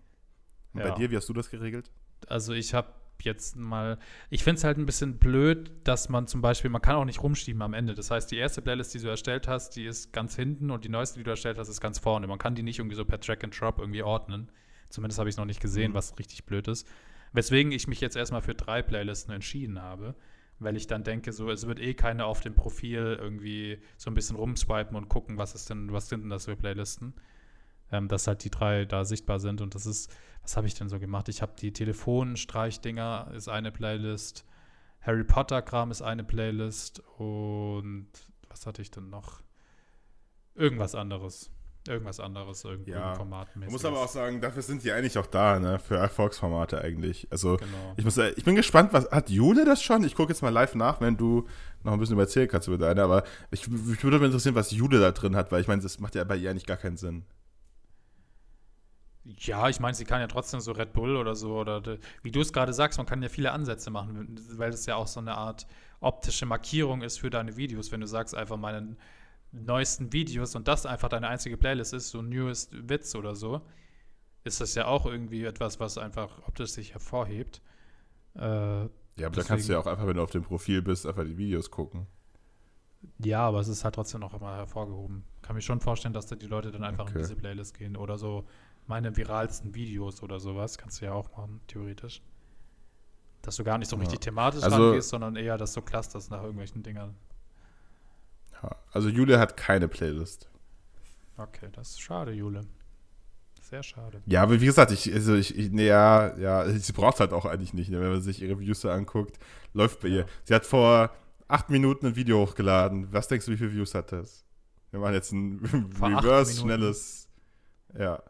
Und 0.73 0.81
ja. 0.81 0.89
bei 0.89 0.95
dir, 0.95 1.09
wie 1.11 1.15
hast 1.15 1.29
du 1.29 1.33
das 1.33 1.49
geregelt? 1.49 1.91
Also 2.27 2.51
ich 2.51 2.73
habe 2.73 2.91
jetzt 3.21 3.55
mal, 3.55 3.97
ich 4.29 4.43
finde 4.43 4.57
es 4.57 4.65
halt 4.65 4.77
ein 4.77 4.85
bisschen 4.85 5.17
blöd, 5.17 5.71
dass 5.85 6.09
man 6.09 6.27
zum 6.27 6.41
Beispiel, 6.41 6.69
man 6.69 6.81
kann 6.81 6.97
auch 6.97 7.05
nicht 7.05 7.23
rumschieben 7.23 7.61
am 7.61 7.73
Ende. 7.73 7.93
Das 7.93 8.11
heißt, 8.11 8.29
die 8.31 8.37
erste 8.37 8.61
Playlist, 8.61 8.93
die 8.93 8.99
du 8.99 9.07
erstellt 9.07 9.47
hast, 9.47 9.77
die 9.77 9.85
ist 9.85 10.11
ganz 10.11 10.35
hinten 10.35 10.71
und 10.71 10.83
die 10.83 10.89
neueste, 10.89 11.19
die 11.19 11.23
du 11.23 11.29
erstellt 11.29 11.57
hast, 11.57 11.69
ist 11.69 11.79
ganz 11.79 11.99
vorne. 11.99 12.27
Man 12.27 12.37
kann 12.37 12.53
die 12.53 12.63
nicht 12.63 12.79
irgendwie 12.79 12.97
so 12.97 13.05
per 13.05 13.21
Track 13.21 13.45
and 13.45 13.57
Drop 13.57 13.79
irgendwie 13.79 14.03
ordnen. 14.03 14.51
Zumindest 14.89 15.19
habe 15.19 15.29
ich 15.29 15.33
es 15.33 15.37
noch 15.37 15.45
nicht 15.45 15.61
gesehen, 15.61 15.91
mhm. 15.91 15.95
was 15.95 16.17
richtig 16.19 16.45
blöd 16.45 16.67
ist. 16.67 16.87
Weswegen 17.31 17.71
ich 17.71 17.87
mich 17.87 18.01
jetzt 18.01 18.15
erstmal 18.15 18.41
für 18.41 18.55
drei 18.55 18.81
Playlisten 18.81 19.33
entschieden 19.33 19.81
habe, 19.81 20.15
weil 20.57 20.75
ich 20.75 20.87
dann 20.87 21.03
denke, 21.03 21.31
so, 21.31 21.49
es 21.51 21.67
wird 21.67 21.79
eh 21.79 21.93
keiner 21.93 22.25
auf 22.25 22.41
dem 22.41 22.55
Profil 22.55 23.17
irgendwie 23.19 23.79
so 23.97 24.09
ein 24.09 24.15
bisschen 24.15 24.35
rumswipen 24.35 24.95
und 24.95 25.09
gucken, 25.09 25.37
was 25.37 25.53
ist 25.53 25.69
denn, 25.69 25.93
was 25.93 26.09
sind 26.09 26.21
denn 26.21 26.29
das 26.29 26.45
für 26.45 26.55
Playlisten. 26.55 27.13
Ähm, 27.91 28.07
dass 28.07 28.27
halt 28.27 28.43
die 28.43 28.51
drei 28.51 28.85
da 28.85 29.03
sichtbar 29.03 29.39
sind 29.39 29.61
und 29.61 29.73
das 29.73 29.87
ist, 29.87 30.13
was 30.43 30.55
habe 30.55 30.67
ich 30.67 30.75
denn 30.75 30.89
so 30.89 30.99
gemacht? 30.99 31.27
Ich 31.27 31.41
habe 31.41 31.53
die 31.59 31.73
Telefonstreichdinger 31.73 33.31
ist 33.33 33.47
eine 33.47 33.71
Playlist, 33.71 34.45
Harry 35.01 35.23
Potter 35.23 35.63
Kram 35.63 35.89
ist 35.89 36.03
eine 36.03 36.23
Playlist 36.23 36.99
und 37.17 38.07
was 38.47 38.67
hatte 38.67 38.83
ich 38.83 38.91
denn 38.91 39.09
noch? 39.09 39.41
Irgendwas 40.53 40.93
anderes 40.93 41.51
Irgendwas 41.87 42.19
anderes, 42.19 42.63
irgendwo 42.65 42.91
Ja. 42.91 43.15
Format. 43.15 43.55
Man 43.55 43.69
muss 43.71 43.85
aber 43.85 43.99
auch 44.01 44.07
sagen, 44.09 44.41
dafür 44.41 44.61
sind 44.61 44.83
die 44.83 44.91
eigentlich 44.91 45.17
auch 45.17 45.25
da, 45.25 45.59
ne? 45.59 45.79
Für 45.79 45.95
Erfolgsformate 45.95 46.81
eigentlich. 46.81 47.27
Also 47.31 47.55
Genau. 47.57 47.93
ich 47.95 48.03
muss, 48.05 48.17
äh, 48.17 48.31
ich 48.35 48.43
bin 48.43 48.55
gespannt, 48.55 48.91
was 48.93 49.09
hat 49.11 49.29
Jule 49.29 49.63
das 49.65 49.81
schon? 49.81 50.03
Ich 50.03 50.13
gucke 50.13 50.31
jetzt 50.31 50.41
mal 50.41 50.49
live 50.49 50.75
nach, 50.75 50.99
wenn 51.01 51.15
du 51.17 51.47
noch 51.83 51.93
ein 51.93 51.99
bisschen 51.99 52.15
überzählen 52.15 52.49
kannst 52.49 52.67
über 52.67 52.77
deine, 52.77 53.01
aber 53.01 53.23
ich, 53.49 53.61
ich 53.63 54.03
würde 54.03 54.19
mich 54.19 54.25
interessieren, 54.27 54.55
was 54.55 54.71
Jule 54.71 54.99
da 54.99 55.11
drin 55.11 55.35
hat, 55.35 55.51
weil 55.51 55.61
ich 55.61 55.67
meine, 55.67 55.81
das 55.81 55.99
macht 55.99 56.15
ja 56.15 56.23
bei 56.25 56.35
ihr 56.35 56.49
eigentlich 56.51 56.65
gar 56.65 56.77
keinen 56.77 56.97
Sinn. 56.97 57.23
Ja, 59.37 59.69
ich 59.69 59.79
meine, 59.79 59.93
sie 59.93 60.05
kann 60.05 60.21
ja 60.21 60.27
trotzdem 60.27 60.59
so 60.59 60.71
Red 60.71 60.93
Bull 60.93 61.15
oder 61.15 61.35
so, 61.35 61.55
oder 61.57 61.81
de- 61.81 61.99
wie 62.23 62.31
du 62.31 62.41
es 62.41 62.51
gerade 62.51 62.73
sagst, 62.73 62.97
man 62.97 63.05
kann 63.05 63.21
ja 63.21 63.29
viele 63.29 63.51
Ansätze 63.51 63.91
machen, 63.91 64.39
weil 64.57 64.71
das 64.71 64.85
ja 64.85 64.95
auch 64.95 65.07
so 65.07 65.19
eine 65.19 65.35
Art 65.35 65.67
optische 65.99 66.45
Markierung 66.45 67.01
ist 67.03 67.19
für 67.19 67.29
deine 67.29 67.55
Videos. 67.57 67.91
Wenn 67.91 68.01
du 68.01 68.07
sagst, 68.07 68.33
einfach 68.33 68.57
meine 68.57 68.95
neuesten 69.51 70.11
Videos 70.13 70.55
und 70.55 70.67
das 70.67 70.85
einfach 70.85 71.09
deine 71.09 71.27
einzige 71.27 71.57
Playlist 71.57 71.93
ist, 71.93 72.09
so 72.09 72.21
Newest 72.21 72.71
Witz 72.89 73.15
oder 73.15 73.35
so, 73.35 73.61
ist 74.43 74.61
das 74.61 74.75
ja 74.75 74.85
auch 74.85 75.05
irgendwie 75.05 75.43
etwas, 75.43 75.79
was 75.79 75.97
einfach 75.97 76.47
optisch 76.47 76.71
sich 76.71 76.93
hervorhebt. 76.93 77.61
Äh, 78.35 78.41
Ja, 78.41 78.87
aber 79.27 79.35
da 79.35 79.43
kannst 79.43 79.67
du 79.67 79.73
ja 79.73 79.79
auch 79.79 79.87
einfach, 79.87 80.05
wenn 80.07 80.15
du 80.15 80.23
auf 80.23 80.31
dem 80.31 80.43
Profil 80.43 80.81
bist, 80.81 81.05
einfach 81.05 81.23
die 81.25 81.37
Videos 81.37 81.69
gucken. 81.71 82.07
ja, 83.19 83.41
aber 83.47 83.59
es 83.59 83.67
ist 83.67 83.83
halt 83.83 83.95
trotzdem 83.95 84.21
noch 84.21 84.33
immer 84.33 84.55
hervorgehoben. 84.55 85.23
Kann 85.41 85.55
mir 85.55 85.61
schon 85.61 85.79
vorstellen, 85.81 86.13
dass 86.13 86.27
da 86.27 86.35
die 86.35 86.47
Leute 86.47 86.71
dann 86.71 86.83
einfach 86.83 87.05
Okay. 87.05 87.13
in 87.13 87.19
diese 87.19 87.35
Playlist 87.35 87.77
gehen 87.77 87.95
oder 87.97 88.17
so 88.17 88.45
meine 88.87 89.15
viralsten 89.15 89.73
Videos 89.75 90.21
oder 90.23 90.39
sowas. 90.39 90.77
Kannst 90.77 91.01
du 91.01 91.05
ja 91.05 91.13
auch 91.13 91.31
machen, 91.35 91.61
theoretisch. 91.67 92.21
Dass 93.41 93.55
du 93.55 93.63
gar 93.63 93.77
nicht 93.77 93.87
so 93.89 93.95
Ja. 93.95 94.01
richtig 94.01 94.19
thematisch 94.19 94.63
Also- 94.63 94.87
rangehst, 94.89 95.09
sondern 95.09 95.35
eher, 95.37 95.57
dass 95.57 95.73
du 95.73 95.81
clusterst 95.81 96.29
nach 96.31 96.41
irgendwelchen 96.41 96.83
Dingern. 96.83 97.15
Also 98.91 99.09
Jule 99.09 99.39
hat 99.39 99.55
keine 99.57 99.87
Playlist. 99.87 100.49
Okay, 101.37 101.69
das 101.71 101.91
ist 101.91 102.01
schade, 102.01 102.31
Jule. 102.31 102.61
Sehr 103.61 103.83
schade. 103.83 104.21
Ja, 104.25 104.41
aber 104.43 104.59
wie 104.59 104.65
gesagt, 104.65 104.91
ich, 104.91 105.13
also 105.13 105.35
ich, 105.35 105.57
ich 105.57 105.69
nee, 105.71 105.85
ja, 105.87 106.35
ja, 106.37 106.67
sie 106.69 106.91
braucht 106.91 107.19
halt 107.19 107.33
auch 107.33 107.45
eigentlich 107.45 107.73
nicht, 107.73 107.89
ne? 107.91 108.01
wenn 108.01 108.09
man 108.11 108.21
sich 108.21 108.41
ihre 108.41 108.59
Views 108.59 108.83
anguckt, 108.85 109.37
läuft 109.73 110.01
bei 110.01 110.07
Ja. 110.07 110.15
ihr. 110.17 110.25
Sie 110.43 110.55
hat 110.55 110.65
vor 110.65 111.11
acht 111.47 111.69
Minuten 111.69 112.07
ein 112.07 112.15
Video 112.15 112.39
hochgeladen. 112.41 113.13
Was 113.13 113.27
denkst 113.27 113.45
du, 113.45 113.51
wie 113.51 113.57
viele 113.57 113.71
Views 113.73 113.93
hat 113.93 114.11
das? 114.11 114.43
Wir 114.91 114.99
machen 114.99 115.13
jetzt 115.13 115.31
ein 115.31 115.59
Vor 115.95 116.09
reverse, 116.09 116.59
schnelles, 116.59 117.29
ja, 117.97 118.21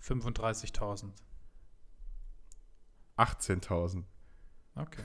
35.000. 0.00 1.10
18.000. 3.16 4.04
Okay. 4.76 5.02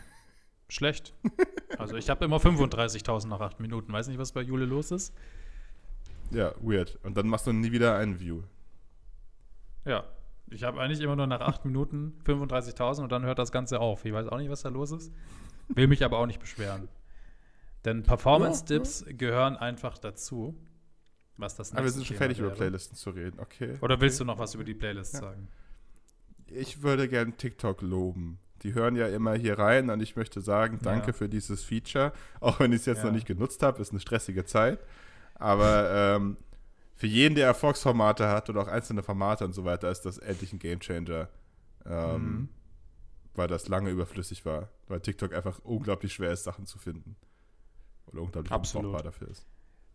Schlecht. 0.69 1.13
Also 1.77 1.95
ich 1.97 2.09
habe 2.09 2.23
immer 2.25 2.38
35.000 2.38 3.27
nach 3.27 3.41
8 3.41 3.59
Minuten. 3.59 3.91
Weiß 3.91 4.07
nicht, 4.07 4.19
was 4.19 4.31
bei 4.31 4.41
Jule 4.41 4.65
los 4.65 4.91
ist. 4.91 5.13
Ja, 6.31 6.53
weird. 6.61 6.97
Und 7.03 7.17
dann 7.17 7.27
machst 7.27 7.47
du 7.47 7.51
nie 7.51 7.71
wieder 7.71 7.97
ein 7.97 8.19
View. 8.19 8.43
Ja. 9.85 10.05
Ich 10.51 10.63
habe 10.63 10.79
eigentlich 10.81 10.99
immer 11.01 11.15
nur 11.15 11.27
nach 11.27 11.41
8 11.41 11.65
Minuten 11.65 12.13
35.000 12.25 13.03
und 13.03 13.11
dann 13.11 13.23
hört 13.23 13.38
das 13.39 13.51
Ganze 13.51 13.79
auf. 13.79 14.05
Ich 14.05 14.13
weiß 14.13 14.27
auch 14.27 14.38
nicht, 14.38 14.49
was 14.49 14.61
da 14.61 14.69
los 14.69 14.91
ist. 14.91 15.11
Will 15.69 15.88
mich 15.88 16.03
aber 16.03 16.17
auch 16.17 16.25
nicht 16.25 16.39
beschweren. 16.39 16.88
Denn 17.85 18.03
Performance-Dips 18.03 19.05
gehören 19.09 19.57
einfach 19.57 19.97
dazu. 19.97 20.55
Was 21.38 21.55
das 21.55 21.71
Aber 21.71 21.83
wir 21.85 21.91
sind 21.91 22.05
schon 22.05 22.17
fertig 22.17 22.39
über 22.39 22.47
wäre. 22.49 22.57
Playlisten 22.57 22.97
zu 22.97 23.11
reden, 23.11 23.39
okay. 23.39 23.77
Oder 23.81 24.01
willst 24.01 24.19
du 24.19 24.25
noch 24.25 24.39
was 24.39 24.55
über 24.55 24.63
die 24.65 24.73
Playlist 24.73 25.13
Ja. 25.13 25.19
sagen? 25.21 25.47
Ich 26.47 26.81
würde 26.81 27.07
gern 27.07 27.38
TikTok 27.38 27.81
loben. 27.81 28.39
Die 28.63 28.74
hören 28.74 28.96
ja 28.96 29.08
immer 29.08 29.34
hier 29.36 29.58
rein 29.58 29.89
und 29.89 30.01
ich 30.01 30.16
möchte 30.16 30.42
sagen, 30.42 30.80
danke 30.82 31.08
Ja. 31.08 31.13
für 31.13 31.30
dieses 31.30 31.63
Feature. 31.63 32.12
Auch 32.42 32.60
wenn 32.60 32.72
ich 32.74 32.82
es 32.82 32.86
jetzt 32.86 33.00
Ja. 33.00 33.06
noch 33.06 33.12
nicht 33.13 33.28
genutzt 33.28 33.63
habe, 33.63 33.82
ist 33.82 33.92
eine 33.92 34.00
stressige 34.00 34.46
Zeit. 34.46 34.80
Aber 35.36 35.89
ähm, 35.92 36.38
für 36.96 37.08
jeden, 37.08 37.36
der 37.36 37.46
Erfolgsformate 37.48 38.28
hat 38.28 38.50
oder 38.50 38.62
auch 38.62 38.68
einzelne 38.68 39.04
Formate 39.04 39.46
und 39.46 39.54
so 39.54 39.63
weiter, 39.63 39.89
ist 39.89 40.01
das 40.01 40.18
endlich 40.18 40.51
ein 40.54 40.60
Gamechanger. 40.60 41.30
Ähm, 41.86 42.22
Mhm. 42.24 42.50
Weil 43.36 43.48
das 43.48 43.70
lange 43.70 43.89
überflüssig 43.89 44.46
war. 44.46 44.68
Weil 44.89 45.00
TikTok 45.00 45.34
einfach 45.34 45.60
unglaublich 45.60 46.13
schwer 46.13 46.32
ist, 46.32 46.44
Sachen 46.44 46.66
zu 46.66 46.78
finden. 46.78 47.16
Oder 48.08 48.22
unglaublich 48.24 48.51
Absolut. 48.51 48.88
unbrauchbar 48.88 49.12
dafür 49.12 49.30
ist. 49.30 49.46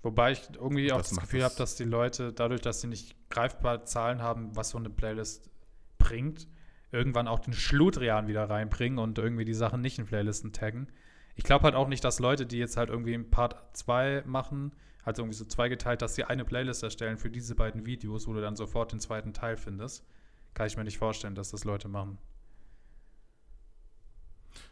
Wobei 0.02 0.32
ich 0.32 0.48
irgendwie 0.54 0.92
auch 0.92 0.98
Das 0.98 1.10
das 1.10 1.20
Gefühl 1.20 1.44
habe, 1.44 1.54
dass 1.56 1.74
die 1.76 1.84
Leute, 1.84 2.32
dadurch, 2.32 2.60
dass 2.62 2.80
sie 2.80 2.86
nicht 2.86 3.14
greifbar 3.28 3.84
Zahlen 3.84 4.22
haben, 4.22 4.54
was 4.56 4.70
so 4.70 4.78
eine 4.78 4.88
Playlist 4.88 5.50
bringt, 5.98 6.46
irgendwann 6.94 7.28
auch 7.28 7.40
den 7.40 7.52
Schludrian 7.52 8.28
wieder 8.28 8.48
reinbringen 8.48 8.98
und 8.98 9.18
irgendwie 9.18 9.44
die 9.44 9.54
Sachen 9.54 9.80
nicht 9.80 9.98
in 9.98 10.06
Playlisten 10.06 10.52
taggen. 10.52 10.88
Ich 11.34 11.44
glaube 11.44 11.64
halt 11.64 11.74
auch 11.74 11.88
nicht, 11.88 12.04
dass 12.04 12.20
Leute, 12.20 12.46
die 12.46 12.58
jetzt 12.58 12.76
halt 12.76 12.88
irgendwie 12.88 13.12
im 13.12 13.30
Part 13.30 13.76
2 13.76 14.22
machen, 14.24 14.72
halt 15.04 15.18
irgendwie 15.18 15.36
so 15.36 15.44
zweigeteilt, 15.44 16.00
dass 16.00 16.14
sie 16.14 16.24
eine 16.24 16.44
Playlist 16.44 16.82
erstellen 16.82 17.18
für 17.18 17.30
diese 17.30 17.54
beiden 17.54 17.84
Videos, 17.84 18.26
wo 18.26 18.32
du 18.32 18.40
dann 18.40 18.56
sofort 18.56 18.92
den 18.92 19.00
zweiten 19.00 19.32
Teil 19.32 19.56
findest. 19.56 20.06
Kann 20.54 20.66
ich 20.66 20.76
mir 20.76 20.84
nicht 20.84 20.98
vorstellen, 20.98 21.34
dass 21.34 21.50
das 21.50 21.64
Leute 21.64 21.88
machen. 21.88 22.18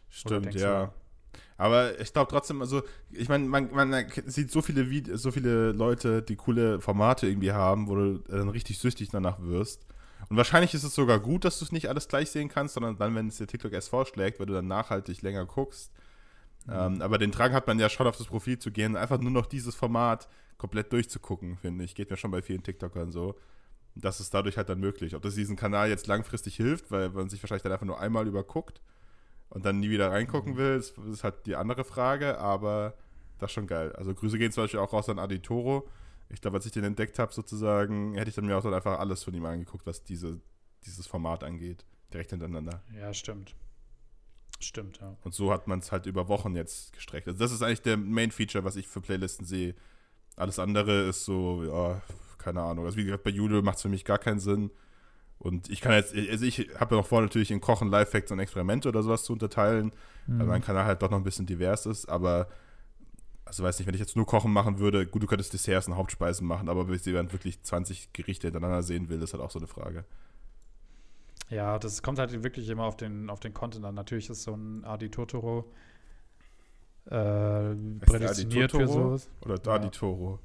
Stimmt, 0.09 0.55
ja. 0.55 0.93
Aber 1.57 1.99
ich 1.99 2.13
glaube 2.13 2.29
trotzdem, 2.29 2.61
also, 2.61 2.83
ich 3.11 3.29
meine, 3.29 3.45
man, 3.45 3.71
man 3.71 4.05
sieht 4.25 4.51
so 4.51 4.61
viele, 4.61 4.89
Vide 4.89 5.17
so 5.17 5.31
viele 5.31 5.71
Leute, 5.71 6.21
die 6.21 6.35
coole 6.35 6.79
Formate 6.79 7.27
irgendwie 7.27 7.51
haben, 7.51 7.87
wo 7.87 7.95
du 7.95 8.17
dann 8.19 8.49
richtig 8.49 8.79
süchtig 8.79 9.09
danach 9.09 9.41
wirst. 9.41 9.85
Und 10.29 10.37
wahrscheinlich 10.37 10.73
ist 10.73 10.83
es 10.83 10.95
sogar 10.95 11.19
gut, 11.19 11.45
dass 11.45 11.59
du 11.59 11.65
es 11.65 11.71
nicht 11.71 11.89
alles 11.89 12.07
gleich 12.07 12.31
sehen 12.31 12.49
kannst, 12.49 12.75
sondern 12.75 12.97
dann, 12.97 13.15
wenn 13.15 13.27
es 13.27 13.37
dir 13.37 13.47
TikTok 13.47 13.73
erst 13.73 13.89
vorschlägt, 13.89 14.39
weil 14.39 14.45
du 14.45 14.53
dann 14.53 14.67
nachhaltig 14.67 15.21
länger 15.21 15.45
guckst. 15.45 15.91
Ähm, 16.69 17.01
aber 17.01 17.17
den 17.17 17.31
Drang 17.31 17.53
hat 17.53 17.67
man 17.67 17.79
ja 17.79 17.89
schon 17.89 18.07
auf 18.07 18.17
das 18.17 18.27
Profil 18.27 18.57
zu 18.57 18.71
gehen, 18.71 18.95
einfach 18.95 19.19
nur 19.19 19.31
noch 19.31 19.45
dieses 19.45 19.75
Format 19.75 20.29
komplett 20.57 20.93
durchzugucken, 20.93 21.57
finde 21.57 21.83
ich. 21.83 21.95
Geht 21.95 22.09
mir 22.09 22.17
schon 22.17 22.31
bei 22.31 22.41
vielen 22.41 22.63
TikTokern 22.63 23.11
so. 23.11 23.35
Das 23.95 24.19
ist 24.19 24.33
dadurch 24.33 24.57
halt 24.57 24.69
dann 24.69 24.79
möglich. 24.79 25.15
Ob 25.15 25.21
das 25.21 25.35
diesen 25.35 25.55
Kanal 25.55 25.89
jetzt 25.89 26.07
langfristig 26.07 26.55
hilft, 26.55 26.89
weil 26.89 27.09
man 27.09 27.29
sich 27.29 27.43
wahrscheinlich 27.43 27.63
dann 27.63 27.73
einfach 27.73 27.85
nur 27.85 27.99
einmal 27.99 28.27
überguckt 28.27 28.81
und 29.49 29.65
dann 29.65 29.79
nie 29.79 29.89
wieder 29.89 30.11
reingucken 30.11 30.57
will, 30.57 30.77
ist, 30.77 30.97
ist 30.97 31.23
halt 31.23 31.45
die 31.45 31.55
andere 31.55 31.83
Frage, 31.83 32.39
aber 32.39 32.93
das 33.39 33.49
ist 33.49 33.55
schon 33.55 33.67
geil. 33.67 33.93
Also 33.95 34.13
Grüße 34.13 34.37
gehen 34.37 34.51
zum 34.51 34.63
Beispiel 34.63 34.79
auch 34.79 34.93
raus 34.93 35.09
an 35.09 35.19
Aditoro. 35.19 35.87
Ich 36.29 36.41
glaube, 36.41 36.57
als 36.57 36.65
ich 36.65 36.71
den 36.71 36.83
entdeckt 36.83 37.19
habe, 37.19 37.33
sozusagen, 37.33 38.15
hätte 38.15 38.29
ich 38.29 38.35
dann 38.35 38.45
mir 38.45 38.57
auch 38.57 38.63
dann 38.63 38.73
einfach 38.73 38.99
alles 38.99 39.23
von 39.23 39.33
ihm 39.33 39.45
angeguckt, 39.45 39.85
was 39.85 40.03
diese, 40.03 40.39
dieses 40.85 41.07
Format 41.07 41.43
angeht. 41.43 41.85
Direkt 42.11 42.31
hintereinander. 42.31 42.81
Ja, 42.97 43.13
stimmt. 43.13 43.55
Stimmt, 44.59 44.99
ja. 45.01 45.15
Und 45.23 45.33
so 45.33 45.51
hat 45.51 45.67
man 45.67 45.79
es 45.79 45.91
halt 45.91 46.05
über 46.05 46.27
Wochen 46.27 46.55
jetzt 46.55 46.93
gestreckt. 46.93 47.27
Also 47.27 47.39
das 47.39 47.51
ist 47.51 47.61
eigentlich 47.61 47.81
der 47.81 47.97
Main-Feature, 47.97 48.63
was 48.63 48.75
ich 48.75 48.87
für 48.87 49.01
Playlisten 49.01 49.45
sehe. 49.45 49.75
Alles 50.35 50.57
andere 50.57 51.03
ist 51.03 51.25
so, 51.25 51.63
ja, 51.63 52.01
keine 52.37 52.61
Ahnung. 52.61 52.85
Also 52.85 52.97
wie 52.97 53.03
gesagt, 53.03 53.23
bei 53.23 53.29
Judo 53.29 53.61
macht 53.61 53.77
es 53.77 53.81
für 53.81 53.89
mich 53.89 54.05
gar 54.05 54.17
keinen 54.17 54.39
Sinn. 54.39 54.71
Und 55.37 55.69
ich 55.69 55.81
kann 55.81 55.93
jetzt, 55.93 56.15
also 56.15 56.45
ich 56.45 56.69
habe 56.79 56.95
ja 56.95 57.01
noch 57.01 57.07
vor, 57.07 57.21
natürlich 57.21 57.51
in 57.51 57.59
Kochen, 57.59 57.89
Lifehacks 57.89 58.31
und 58.31 58.39
Experimente 58.39 58.87
oder 58.87 59.03
sowas 59.03 59.25
zu 59.25 59.33
unterteilen, 59.33 59.91
weil 60.25 60.47
mein 60.47 60.61
Kanal 60.61 60.85
halt 60.85 61.01
doch 61.01 61.11
noch 61.11 61.17
ein 61.17 61.23
bisschen 61.25 61.45
divers 61.45 61.85
ist, 61.85 62.07
aber 62.07 62.47
also 63.45 63.63
weiß 63.63 63.79
nicht, 63.79 63.87
wenn 63.87 63.93
ich 63.93 63.99
jetzt 63.99 64.15
nur 64.15 64.25
Kochen 64.25 64.51
machen 64.51 64.79
würde, 64.79 65.05
gut, 65.05 65.21
du 65.21 65.27
könntest 65.27 65.53
Desserts 65.53 65.87
und 65.87 65.95
Hauptspeisen 65.95 66.47
machen, 66.47 66.69
aber 66.69 66.85
bis 66.85 67.05
jemand 67.05 67.33
wirklich 67.33 67.61
20 67.61 68.13
Gerichte 68.13 68.47
hintereinander 68.47 68.83
sehen 68.83 69.09
will, 69.09 69.21
ist 69.21 69.33
halt 69.33 69.43
auch 69.43 69.51
so 69.51 69.59
eine 69.59 69.67
Frage. 69.67 70.05
Ja, 71.49 71.77
das 71.77 72.01
kommt 72.01 72.19
halt 72.19 72.43
wirklich 72.43 72.69
immer 72.69 72.85
auf 72.85 72.97
den, 72.97 73.29
auf 73.29 73.39
den 73.39 73.53
Content 73.53 73.85
an. 73.85 73.95
Natürlich 73.95 74.29
ist 74.29 74.43
so 74.43 74.53
ein 74.55 74.83
Adi 74.85 75.09
Totoro 75.09 75.71
äh, 77.05 77.75
prädestiniert 78.05 78.71
für 78.71 78.77
Adi 78.77 78.87
sowas. 78.87 79.29
Oder 79.41 79.57
Dadi 79.57 79.89
Toro. 79.89 80.39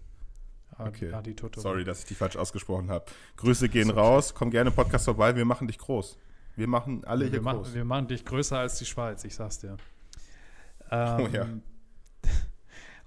Adi, 0.76 0.88
Okay. 0.88 1.12
Adi 1.12 1.34
Totoro. 1.34 1.62
Sorry, 1.62 1.84
dass 1.84 2.00
ich 2.00 2.04
die 2.06 2.14
falsch 2.14 2.36
ausgesprochen 2.36 2.90
habe. 2.90 3.04
Grüße 3.36 3.68
gehen 3.68 3.90
okay. 3.90 3.98
raus, 3.98 4.34
komm 4.34 4.50
gerne 4.50 4.70
im 4.70 4.76
Podcast 4.76 5.06
vorbei, 5.06 5.34
wir 5.34 5.44
machen 5.44 5.66
dich 5.66 5.78
groß. 5.78 6.16
Wir 6.56 6.68
machen 6.68 7.04
alle 7.04 7.24
hier 7.24 7.32
wir, 7.32 7.40
groß. 7.40 7.44
machen, 7.52 7.74
wir 7.74 7.84
machen 7.84 8.08
dich 8.08 8.24
größer 8.24 8.58
als 8.58 8.78
die 8.78 8.84
Schweiz, 8.84 9.24
ich 9.24 9.34
sag's 9.34 9.58
dir. 9.58 9.76
Oh 10.90 10.94
Ähm, 10.94 11.32
ja. 11.32 11.46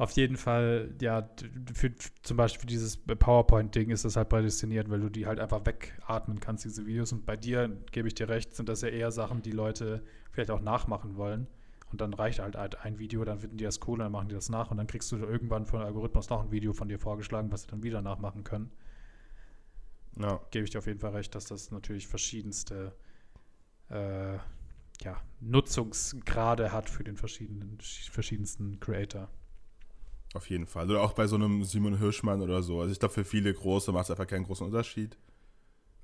Auf 0.01 0.13
jeden 0.13 0.36
Fall, 0.36 0.96
ja, 1.00 1.29
für, 1.75 1.93
zum 2.24 2.36
Beispiel 2.36 2.62
für 2.62 2.65
dieses 2.65 2.98
PowerPoint-Ding 2.98 3.91
ist 3.91 4.03
das 4.03 4.15
halt 4.15 4.29
prädestiniert, 4.29 4.89
weil 4.89 5.00
du 5.00 5.10
die 5.10 5.27
halt 5.27 5.39
einfach 5.39 5.63
wegatmen 5.63 6.39
kannst, 6.39 6.65
diese 6.65 6.88
Videos. 6.88 7.12
Und 7.12 7.27
bei 7.27 7.38
dir, 7.38 7.70
gebe 7.91 8.08
ich 8.08 8.15
dir 8.15 8.27
recht, 8.27 8.55
sind 8.55 8.67
das 8.67 8.81
ja 8.81 8.88
eher 8.88 9.12
Sachen, 9.12 9.43
die 9.43 9.51
Leute 9.51 10.03
vielleicht 10.31 10.50
auch 10.50 10.60
nachmachen 10.60 11.17
wollen. 11.17 11.46
Und 11.91 12.01
dann 12.01 12.15
reicht 12.15 12.39
halt, 12.39 12.55
halt 12.55 12.84
ein 12.84 12.98
Video, 12.98 13.24
dann 13.24 13.41
finden 13.41 13.58
die 13.58 13.63
das 13.63 13.79
cool, 13.88 14.00
dann 14.00 14.12
machen 14.12 14.27
die 14.27 14.34
das 14.34 14.50
nach 14.50 14.72
und 14.72 14.77
dann 14.77 14.88
kriegst 14.88 15.12
du 15.12 15.17
irgendwann 15.17 15.67
von 15.67 15.84
Algorithmus 15.84 16.31
noch 16.31 16.41
ein 16.41 16.50
Video 16.51 16.74
von 16.74 16.89
dir 16.89 16.98
vorgeschlagen, 16.98 17.51
was 17.51 17.62
sie 17.62 17.67
dann 17.67 17.84
wieder 17.84 18.01
nachmachen 18.01 18.43
können. 18.43 18.72
ja. 20.17 20.41
Gebe 20.50 20.63
ich 20.63 20.72
dir 20.72 20.79
auf 20.79 20.88
jeden 20.88 21.00
Fall 21.00 21.12
recht, 21.12 21.36
dass 21.36 21.46
das 21.46 21.70
natürlich 21.70 22.08
verschiedenste 22.08 22.96
äh, 23.89 24.38
ja, 25.03 25.22
Nutzungsgrade 25.41 26.72
hat 26.72 26.89
für 26.89 27.03
den 27.03 27.17
verschiedenen, 27.17 27.77
verschiedensten 28.10 28.79
Creator. 28.79 29.29
Auf 30.34 30.50
jeden 30.50 30.66
Fall. 30.66 30.90
Oder 30.90 31.02
auch 31.02 31.14
bei 31.14 31.28
so 31.28 31.36
einem 31.36 31.64
Simon 31.64 31.98
Hirschmann 31.98 32.42
oder 32.42 32.64
so. 32.64 32.80
Also 32.80 32.92
ich 32.92 33.00
glaube, 33.00 33.14
für 33.14 33.26
viele 33.26 33.54
Große 33.54 33.92
macht 33.92 34.06
es 34.06 34.12
einfach 34.12 34.28
keinen 34.28 34.46
großen 34.46 34.66
Unterschied. 34.66 35.18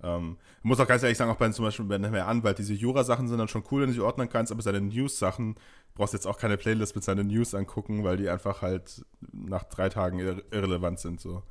Ähm, 0.03 0.37
ich 0.59 0.63
muss 0.63 0.79
auch 0.79 0.87
ganz 0.87 1.01
ehrlich 1.03 1.17
sagen, 1.17 1.31
auch 1.31 1.37
bei 1.37 1.49
zum 1.49 1.65
Beispiel 1.65 1.85
bei 1.85 1.95
einem 1.95 2.13
Anwalt, 2.13 2.59
diese 2.59 2.73
Jura-Sachen 2.73 3.27
sind 3.27 3.37
dann 3.37 3.47
schon 3.47 3.63
cool, 3.71 3.81
wenn 3.81 3.87
du 3.87 3.93
sie 3.93 4.01
ordnen 4.01 4.29
kannst, 4.29 4.51
aber 4.51 4.61
seine 4.61 4.81
News-Sachen 4.81 5.55
brauchst 5.95 6.13
du 6.13 6.17
jetzt 6.17 6.27
auch 6.27 6.37
keine 6.37 6.57
Playlist 6.57 6.93
mit 6.95 7.03
seinen 7.03 7.27
News 7.27 7.55
angucken, 7.55 8.03
weil 8.03 8.17
die 8.17 8.29
einfach 8.29 8.61
halt 8.61 9.05
nach 9.31 9.63
drei 9.63 9.89
Tagen 9.89 10.19
irre 10.19 10.43
irrelevant 10.51 10.99
sind. 10.99 11.19
So. 11.19 11.43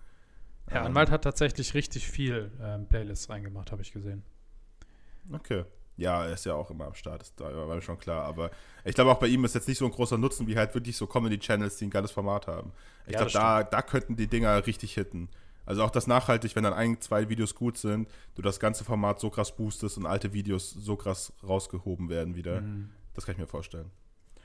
Herr 0.69 0.83
ähm, 0.83 0.89
Anwalt 0.89 1.11
hat 1.11 1.25
tatsächlich 1.25 1.75
richtig 1.75 2.09
viel 2.09 2.53
ähm, 2.61 2.87
Playlists 2.87 3.29
reingemacht, 3.31 3.73
habe 3.73 3.83
ich 3.83 3.93
gesehen. 3.93 4.23
Okay. 5.33 5.65
Ja, 5.97 6.25
er 6.25 6.35
ist 6.35 6.45
ja 6.45 6.55
auch 6.55 6.71
immer 6.71 6.87
am 6.87 6.95
Start, 6.95 7.23
ist 7.23 7.41
da 7.41 7.45
war 7.45 7.75
mir 7.75 7.81
schon 7.81 7.99
klar. 7.99 8.25
Aber 8.25 8.51
ich 8.85 8.95
glaube 8.95 9.11
auch 9.11 9.19
bei 9.19 9.29
ihm 9.29 9.45
ist 9.45 9.55
jetzt 9.55 9.67
nicht 9.67 9.79
so 9.79 9.87
ein 9.87 9.91
großer 9.91 10.19
Nutzen 10.19 10.47
wie 10.47 10.57
halt 10.57 10.75
wirklich 10.75 10.97
so 10.97 11.07
Comedy-Channels, 11.07 11.77
die 11.77 11.87
ein 11.87 11.91
geiles 11.91 12.11
Format 12.11 12.47
haben. 12.47 12.73
Ich 13.07 13.13
ja, 13.13 13.21
glaube, 13.21 13.33
da, 13.33 13.63
da 13.63 13.83
könnten 13.83 14.17
die 14.17 14.27
Dinger 14.27 14.67
richtig 14.67 14.95
hitten. 14.95 15.29
Also 15.65 15.83
auch 15.83 15.91
das 15.91 16.07
nachhaltig, 16.07 16.55
wenn 16.55 16.63
dann 16.63 16.75
ein, 16.75 17.01
zwei 17.01 17.29
Videos 17.29 17.55
gut 17.55 17.77
sind, 17.77 18.09
du 18.37 18.43
das 18.43 18.61
ganze 18.61 18.85
Format 18.85 19.19
so 19.21 19.31
krass 19.31 19.57
boostest 19.57 19.99
und 19.99 20.07
alte 20.07 20.33
Videos 20.33 20.71
so 20.71 20.97
krass 20.97 21.33
rausgehoben 21.47 22.09
werden 22.09 22.37
wieder. 22.37 22.61
Mhm. 22.61 22.91
Das 23.15 23.27
kann 23.27 23.33
ich 23.35 23.39
mir 23.39 23.49
vorstellen. 23.49 23.91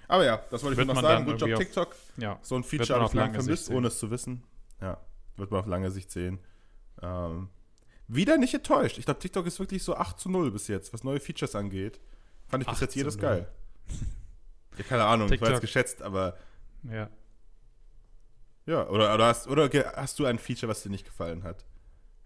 Aber 0.07 0.25
ja, 0.25 0.41
das 0.49 0.63
wollte 0.63 0.81
ich 0.81 0.87
noch 0.87 0.99
sagen. 0.99 1.25
Gut 1.25 1.39
Job 1.39 1.55
TikTok. 1.57 1.95
Ja, 2.17 2.39
so 2.41 2.55
ein 2.55 2.63
Feature 2.63 2.99
habe 2.99 3.05
ich 3.05 3.13
lange 3.13 3.35
vermisst, 3.35 3.69
ohne 3.69 3.87
es 3.87 3.99
zu 3.99 4.09
wissen. 4.09 4.43
Ja, 4.81 4.97
wird 5.37 5.51
man 5.51 5.59
auf 5.59 5.67
lange 5.67 5.91
Sicht 5.91 6.11
sehen. 6.11 6.39
Ähm, 7.01 7.49
wieder 8.13 8.37
nicht 8.37 8.53
enttäuscht. 8.53 8.97
Ich 8.97 9.05
glaube, 9.05 9.19
TikTok 9.19 9.45
ist 9.45 9.59
wirklich 9.59 9.83
so 9.83 9.95
8 9.95 10.19
zu 10.19 10.29
0 10.29 10.51
bis 10.51 10.67
jetzt, 10.67 10.93
was 10.93 11.03
neue 11.03 11.19
Features 11.19 11.55
angeht. 11.55 11.99
Fand 12.47 12.63
ich 12.63 12.69
bis 12.69 12.79
jetzt 12.81 12.95
jedes 12.95 13.17
geil. 13.17 13.47
ja, 14.77 14.83
keine 14.83 15.05
Ahnung, 15.05 15.27
TikTok. 15.27 15.35
ich 15.35 15.41
war 15.41 15.51
jetzt 15.51 15.61
geschätzt, 15.61 16.01
aber. 16.01 16.37
Ja. 16.83 17.09
Ja, 18.65 18.87
oder, 18.89 19.13
oder, 19.13 19.25
hast, 19.25 19.47
oder 19.47 19.69
hast 19.95 20.19
du 20.19 20.25
ein 20.25 20.37
Feature, 20.37 20.69
was 20.69 20.83
dir 20.83 20.89
nicht 20.89 21.05
gefallen 21.05 21.43
hat? 21.43 21.65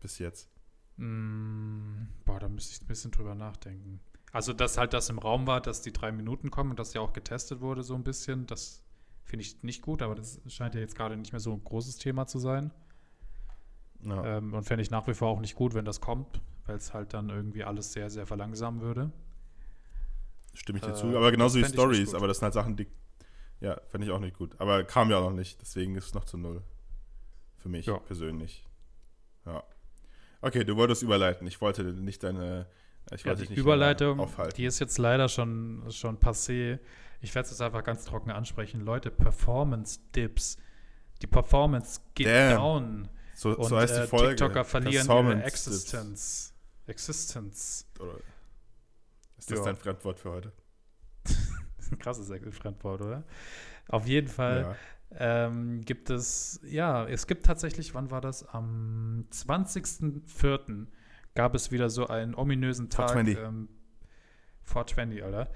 Bis 0.01 0.19
jetzt? 0.19 0.49
Mm, 0.97 2.07
boah, 2.25 2.39
da 2.39 2.49
müsste 2.49 2.73
ich 2.73 2.81
ein 2.81 2.87
bisschen 2.87 3.11
drüber 3.11 3.35
nachdenken. 3.35 4.01
Also, 4.31 4.53
dass 4.53 4.77
halt 4.77 4.93
das 4.93 5.09
im 5.09 5.19
Raum 5.19 5.47
war, 5.47 5.61
dass 5.61 5.81
die 5.81 5.93
drei 5.93 6.11
Minuten 6.11 6.51
kommen 6.51 6.71
und 6.71 6.79
das 6.79 6.93
ja 6.93 7.01
auch 7.01 7.13
getestet 7.13 7.61
wurde, 7.61 7.83
so 7.83 7.95
ein 7.95 8.03
bisschen, 8.03 8.47
das 8.47 8.83
finde 9.23 9.43
ich 9.45 9.63
nicht 9.63 9.81
gut, 9.81 10.01
aber 10.01 10.15
das 10.15 10.41
scheint 10.47 10.75
ja 10.75 10.81
jetzt 10.81 10.95
gerade 10.95 11.15
nicht 11.15 11.31
mehr 11.31 11.39
so 11.39 11.53
ein 11.53 11.63
großes 11.63 11.97
Thema 11.97 12.27
zu 12.27 12.39
sein. 12.39 12.71
Ja. 14.01 14.37
Ähm, 14.37 14.53
und 14.53 14.63
fände 14.63 14.81
ich 14.81 14.91
nach 14.91 15.07
wie 15.07 15.13
vor 15.13 15.29
auch 15.29 15.39
nicht 15.39 15.55
gut, 15.55 15.73
wenn 15.73 15.85
das 15.85 16.01
kommt, 16.01 16.41
weil 16.65 16.75
es 16.77 16.93
halt 16.93 17.13
dann 17.13 17.29
irgendwie 17.29 17.63
alles 17.63 17.93
sehr, 17.93 18.09
sehr 18.09 18.25
verlangsamen 18.25 18.81
würde. 18.81 19.11
Stimme 20.53 20.79
ich 20.79 20.85
dir 20.85 20.91
äh, 20.91 20.95
zu. 20.95 21.07
Aber 21.15 21.31
genauso 21.31 21.59
wie 21.59 21.65
Stories, 21.65 22.13
aber 22.13 22.27
das 22.27 22.37
sind 22.37 22.45
halt 22.45 22.53
Sachen, 22.53 22.75
die. 22.75 22.87
Ja, 23.61 23.79
fände 23.87 24.05
ich 24.05 24.13
auch 24.13 24.19
nicht 24.19 24.37
gut. 24.37 24.53
Aber 24.59 24.83
kam 24.83 25.09
ja 25.09 25.17
auch 25.17 25.29
noch 25.29 25.35
nicht, 25.35 25.61
deswegen 25.61 25.95
ist 25.95 26.07
es 26.07 26.13
noch 26.13 26.25
zu 26.25 26.37
null. 26.37 26.61
Für 27.57 27.69
mich 27.69 27.85
ja. 27.85 27.97
persönlich. 27.97 28.65
Ja. 29.45 29.63
Okay, 30.41 30.63
du 30.63 30.75
wolltest 30.75 31.01
überleiten. 31.01 31.47
Ich 31.47 31.61
wollte 31.61 31.83
nicht 31.83 32.23
deine. 32.23 32.67
Ich 33.11 33.25
wollte 33.25 33.41
ja, 33.41 33.45
die 33.45 33.49
nicht 33.53 33.59
Überleitung, 33.59 34.19
aufhalten. 34.19 34.55
die 34.55 34.65
ist 34.65 34.79
jetzt 34.79 34.97
leider 34.97 35.29
schon, 35.29 35.83
schon 35.89 36.17
passé. 36.17 36.79
Ich 37.21 37.33
werde 37.33 37.45
es 37.45 37.51
jetzt 37.51 37.61
einfach 37.61 37.83
ganz 37.83 38.05
trocken 38.05 38.31
ansprechen. 38.31 38.81
Leute, 38.81 39.09
Performance-Dips. 39.11 40.57
Die 41.21 41.27
Performance 41.27 42.01
geht 42.13 42.27
Damn. 42.27 42.57
down. 42.57 43.09
So, 43.35 43.55
und, 43.55 43.67
so 43.67 43.77
heißt 43.77 43.95
die 43.95 44.01
äh, 44.01 44.07
Folge. 44.07 44.35
TikToker 44.35 44.63
verlieren 44.63 45.07
ihre 45.07 45.43
Existenz. 45.43 46.53
Existenz. 46.87 47.85
Oder 47.99 48.15
ist 49.37 49.51
das 49.51 49.59
ja. 49.59 49.65
dein 49.65 49.75
Fremdwort 49.75 50.19
für 50.19 50.31
heute? 50.31 50.53
das 51.23 51.35
ist 51.79 51.91
ein 51.91 51.99
krasses 51.99 52.31
Fremdwort, 52.57 53.01
oder? 53.01 53.23
Auf 53.89 54.07
jeden 54.07 54.27
Fall 54.27 54.77
ja. 55.11 55.47
ähm, 55.47 55.81
gibt 55.81 56.09
es, 56.09 56.61
ja, 56.63 57.05
es 57.05 57.27
gibt 57.27 57.45
tatsächlich, 57.45 57.93
wann 57.93 58.09
war 58.09 58.21
das? 58.21 58.47
Am 58.47 59.25
20.04. 59.31 60.87
gab 61.35 61.55
es 61.55 61.71
wieder 61.71 61.89
so 61.89 62.07
einen 62.07 62.35
ominösen 62.35 62.89
Tag. 62.89 63.11
420. 63.11 63.37
Ähm, 63.37 63.69
420, 64.63 65.23
Alter 65.23 65.51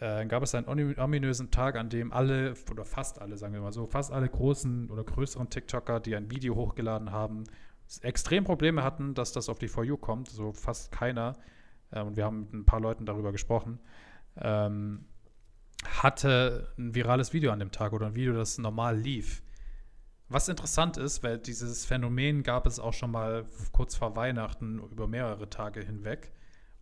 äh, 0.00 0.26
gab 0.26 0.42
es 0.42 0.54
einen 0.54 0.66
ominösen 0.98 1.50
Tag, 1.50 1.76
an 1.76 1.88
dem 1.88 2.12
alle, 2.12 2.54
oder 2.70 2.84
fast 2.84 3.20
alle, 3.20 3.36
sagen 3.36 3.54
wir 3.54 3.60
mal 3.60 3.72
so, 3.72 3.86
fast 3.86 4.12
alle 4.12 4.28
großen 4.28 4.90
oder 4.90 5.04
größeren 5.04 5.48
TikToker, 5.48 6.00
die 6.00 6.14
ein 6.16 6.30
Video 6.30 6.54
hochgeladen 6.54 7.12
haben, 7.12 7.44
extrem 8.02 8.44
Probleme 8.44 8.82
hatten, 8.82 9.14
dass 9.14 9.32
das 9.32 9.48
auf 9.48 9.58
die 9.58 9.68
For 9.68 9.84
You 9.84 9.96
kommt. 9.96 10.28
So 10.28 10.52
fast 10.52 10.92
keiner. 10.92 11.36
Äh, 11.90 12.02
und 12.02 12.16
wir 12.16 12.24
haben 12.24 12.40
mit 12.40 12.52
ein 12.52 12.64
paar 12.66 12.80
Leuten 12.80 13.06
darüber 13.06 13.32
gesprochen. 13.32 13.78
Ähm, 14.36 15.06
hatte 15.84 16.72
ein 16.78 16.94
virales 16.94 17.32
Video 17.32 17.52
an 17.52 17.58
dem 17.58 17.70
Tag 17.70 17.92
oder 17.92 18.06
ein 18.06 18.14
Video, 18.14 18.34
das 18.34 18.58
normal 18.58 18.96
lief. 18.96 19.42
Was 20.28 20.48
interessant 20.48 20.96
ist, 20.96 21.22
weil 21.22 21.38
dieses 21.38 21.84
Phänomen 21.84 22.42
gab 22.42 22.66
es 22.66 22.80
auch 22.80 22.92
schon 22.92 23.12
mal 23.12 23.44
kurz 23.72 23.94
vor 23.94 24.16
Weihnachten 24.16 24.80
über 24.90 25.06
mehrere 25.06 25.48
Tage 25.48 25.80
hinweg 25.80 26.32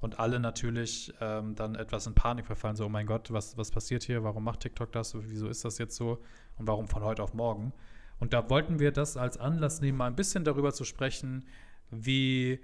und 0.05 0.21
alle 0.21 0.38
natürlich 0.38 1.12
ähm, 1.23 1.55
dann 1.55 1.75
etwas 1.75 2.07
in 2.07 2.14
Panik 2.14 2.47
verfallen, 2.47 2.77
so, 2.77 2.85
oh 2.85 2.90
mein 2.90 3.07
Gott, 3.07 3.33
was, 3.33 3.57
was 3.57 3.71
passiert 3.71 4.03
hier, 4.03 4.23
warum 4.23 4.45
macht 4.45 4.61
TikTok 4.61 4.93
das, 4.93 5.17
wieso 5.19 5.49
ist 5.49 5.64
das 5.64 5.79
jetzt 5.79 5.97
so 5.97 6.23
und 6.59 6.67
warum 6.67 6.88
von 6.88 7.03
heute 7.03 7.23
auf 7.23 7.33
morgen. 7.33 7.73
Und 8.21 8.35
da 8.35 8.49
wollten 8.51 8.79
wir 8.79 8.93
das 8.93 9.17
als 9.17 9.38
Anlass 9.38 9.81
nehmen, 9.81 9.97
mal 9.97 10.07
ein 10.07 10.14
bisschen 10.14 10.45
darüber 10.45 10.75
zu 10.75 10.85
sprechen, 10.85 11.47
wie 11.90 12.61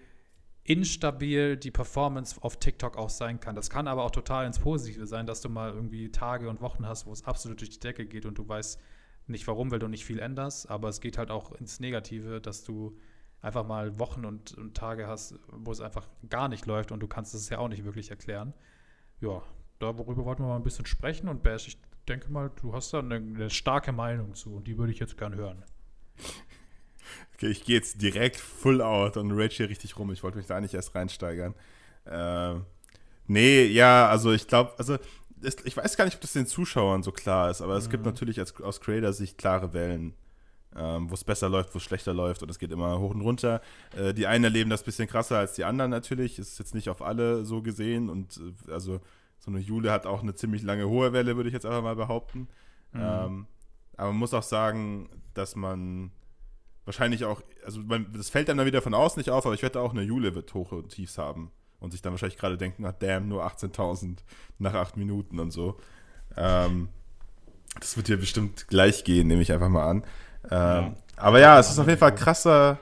instabil 0.65 1.57
die 1.57 1.71
Performance 1.71 2.37
auf 2.43 2.59
TikTok 2.59 2.99
auch 2.99 3.09
sein 3.09 3.41
kann. 3.41 3.57
Das 3.57 3.71
kann 3.71 3.89
aber 3.89 4.05
auch 4.05 4.11
total 4.11 4.47
ins 4.47 4.59
Positive 4.59 5.07
sein, 5.07 5.27
dass 5.27 5.41
du 5.41 5.49
mal 5.49 5.73
irgendwie 5.73 6.13
Tage 6.13 6.49
und 6.51 6.61
Wochen 6.61 6.87
hast, 6.87 7.07
wo 7.07 7.13
es 7.13 7.25
absolut 7.25 7.61
durch 7.61 7.71
die 7.71 7.81
Decke 7.81 8.05
geht 8.05 8.27
und 8.27 8.37
du 8.37 8.47
weißt 8.47 8.79
nicht 9.29 9.47
warum, 9.47 9.71
weil 9.71 9.79
du 9.79 9.89
nicht 9.89 10.05
viel 10.05 10.19
änderst, 10.19 10.69
aber 10.69 10.91
es 10.91 11.01
geht 11.01 11.17
halt 11.17 11.31
auch 11.31 11.53
ins 11.53 11.81
Negative, 11.81 12.41
dass 12.41 12.65
du 12.65 12.99
einfach 13.43 13.67
mal 13.67 13.99
Wochen 13.99 14.25
und, 14.25 14.55
und, 14.55 14.77
Tage 14.77 15.07
hast, 15.07 15.35
wo 15.49 15.73
es 15.73 15.81
einfach 15.81 16.07
gar 16.29 16.49
nicht 16.49 16.67
läuft 16.67 16.93
und 16.93 17.01
du 17.01 17.07
kannst 17.07 17.35
es 17.35 17.49
ja 17.49 17.59
auch 17.59 17.69
nicht 17.69 17.85
wirklich 17.85 18.11
erklären. 18.11 18.53
Ja, 19.21 19.43
darüber 19.79 20.25
wollten 20.25 20.43
wir 20.43 20.49
mal 20.49 20.57
ein 20.57 20.63
bisschen 20.63 20.87
sprechen 20.87 21.29
und 21.29 21.43
Bash, 21.43 21.69
ich 21.69 21.79
denke 22.09 22.31
mal, 22.31 22.51
du 22.61 22.75
hast 22.75 22.93
da 22.93 22.99
eine, 22.99 23.17
eine 23.17 23.51
starke 23.51 23.93
Meinung 23.93 24.35
zu 24.35 24.55
und 24.55 24.67
die 24.67 24.79
würde 24.79 24.93
ich 24.93 24.99
jetzt 24.99 25.17
gern 25.17 25.35
hören. 25.35 25.65
Okay, 27.35 27.49
ich 27.49 27.65
gehe 27.65 27.77
jetzt 27.77 28.03
direkt 28.03 28.37
full 28.37 28.83
out 28.83 29.17
und 29.17 29.33
rage 29.33 29.55
hier 29.55 29.69
richtig 29.71 29.99
rum. 29.99 30.13
Ich 30.13 30.23
wollte 30.23 30.37
mich 30.37 30.47
da 30.47 30.61
nicht 30.61 30.75
erst 30.75 30.95
reinsteigern. 30.95 31.55
Ähm, 32.07 32.67
nee, 33.27 33.65
ja, 33.65 34.09
also 34.09 34.33
ich 34.33 34.47
glaube, 34.47 34.75
also 34.77 34.99
ich 35.65 35.75
weiß 35.75 35.97
gar 35.97 36.05
nicht, 36.05 36.17
ob 36.17 36.21
das 36.21 36.35
den 36.35 36.47
Zuschauern 36.47 37.03
so 37.03 37.13
klar 37.13 37.51
ist, 37.51 37.63
aber 37.63 37.77
es 37.77 37.89
gibt 37.89 38.05
mhm. 38.05 38.11
natürlich 38.11 38.39
als, 38.39 38.55
aus 38.61 38.81
Creator-Sicht 38.83 39.39
klare 39.39 39.73
Wellen 39.73 40.15
ähm, 40.77 41.11
wo 41.11 41.15
es 41.15 41.25
besser 41.25 41.49
läuft, 41.49 41.75
wo 41.75 41.79
es 41.79 41.85
schlechter 41.85 42.15
läuft 42.15 42.43
und 42.43 42.51
es 42.51 42.59
geht 42.59 42.71
immer 42.71 42.99
hoch 42.99 43.15
und 43.15 43.21
runter. 43.21 43.61
Äh, 43.97 44.15
die 44.15 44.27
einen 44.27 44.45
erleben 44.45 44.71
das 44.71 44.83
ein 44.83 44.87
bisschen 44.87 45.09
krasser 45.09 45.39
als 45.39 45.55
die 45.55 45.65
anderen 45.65 45.91
natürlich, 45.91 46.39
ist 46.39 46.59
jetzt 46.59 46.75
nicht 46.75 46.89
auf 46.89 47.03
alle 47.03 47.45
so 47.45 47.63
gesehen 47.63 48.09
und 48.09 48.39
äh, 48.69 48.73
also 48.73 49.01
so 49.39 49.51
eine 49.51 49.61
Jule 49.61 49.91
hat 49.91 50.07
auch 50.07 50.23
eine 50.23 50.35
ziemlich 50.35 50.63
lange 50.63 50.89
hohe 50.89 51.13
Welle, 51.13 51.37
würde 51.37 51.49
ich 51.49 51.55
jetzt 51.55 51.67
einfach 51.67 51.83
mal 51.83 51.97
behaupten. 51.97 52.49
Mhm. 52.93 53.01
Ähm, 53.01 53.47
aber 53.97 54.09
man 54.09 54.19
muss 54.19 54.35
auch 54.35 54.43
sagen, 54.43 55.09
dass 55.35 55.57
man 55.57 56.13
wahrscheinlich 56.85 57.25
auch, 57.25 57.43
also 57.65 57.81
man, 57.81 58.13
das 58.13 58.31
fällt 58.31 58.49
dann 58.49 58.65
wieder 58.65 58.83
von 58.83 58.95
außen 58.95 59.19
nicht 59.21 59.31
auf, 59.31 59.47
aber 59.47 59.55
ich 59.55 59.63
wette 59.63 59.81
auch, 59.81 59.93
eine 59.93 60.03
Jule 60.03 60.35
wird 60.35 60.53
Hoch 60.55 60.73
und 60.73 60.91
Tiefs 60.91 61.19
haben 61.19 61.51
und 61.79 61.93
sich 61.93 62.03
dann 62.03 62.13
wahrscheinlich 62.13 62.39
gerade 62.39 62.57
denken, 62.57 62.85
ah, 62.85 62.93
damn, 62.93 63.29
nur 63.29 63.45
18.000 63.47 64.19
nach 64.59 64.75
acht 64.75 64.97
Minuten 64.97 65.39
und 65.39 65.51
so. 65.51 65.79
Ähm, 66.37 66.89
das 67.79 67.97
wird 67.97 68.09
hier 68.09 68.19
bestimmt 68.19 68.69
gleich 68.69 69.05
gehen, 69.05 69.29
nehme 69.29 69.43
ich 69.43 69.53
einfach 69.53 69.69
mal 69.69 69.89
an. 69.89 70.05
Ähm, 70.45 70.51
ja. 70.51 70.95
Aber 71.17 71.41
ja, 71.41 71.59
es 71.59 71.71
ist 71.71 71.79
auf 71.79 71.87
jeden 71.87 71.99
Fall 71.99 72.15
krasser. 72.15 72.79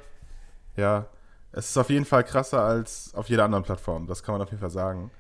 Ja, 0.77 1.07
es 1.53 1.71
ist 1.71 1.77
auf 1.77 1.90
jeden 1.90 2.05
Fall 2.05 2.25
krasser 2.25 2.62
als 2.62 3.12
auf 3.14 3.29
jeder 3.29 3.44
anderen 3.44 3.64
Plattform. 3.64 4.07
Das 4.07 4.23
kann 4.23 4.35
man 4.35 4.42
auf 4.42 4.51
jeden 4.51 4.61
Fall 4.61 4.71
sagen. 4.71 5.11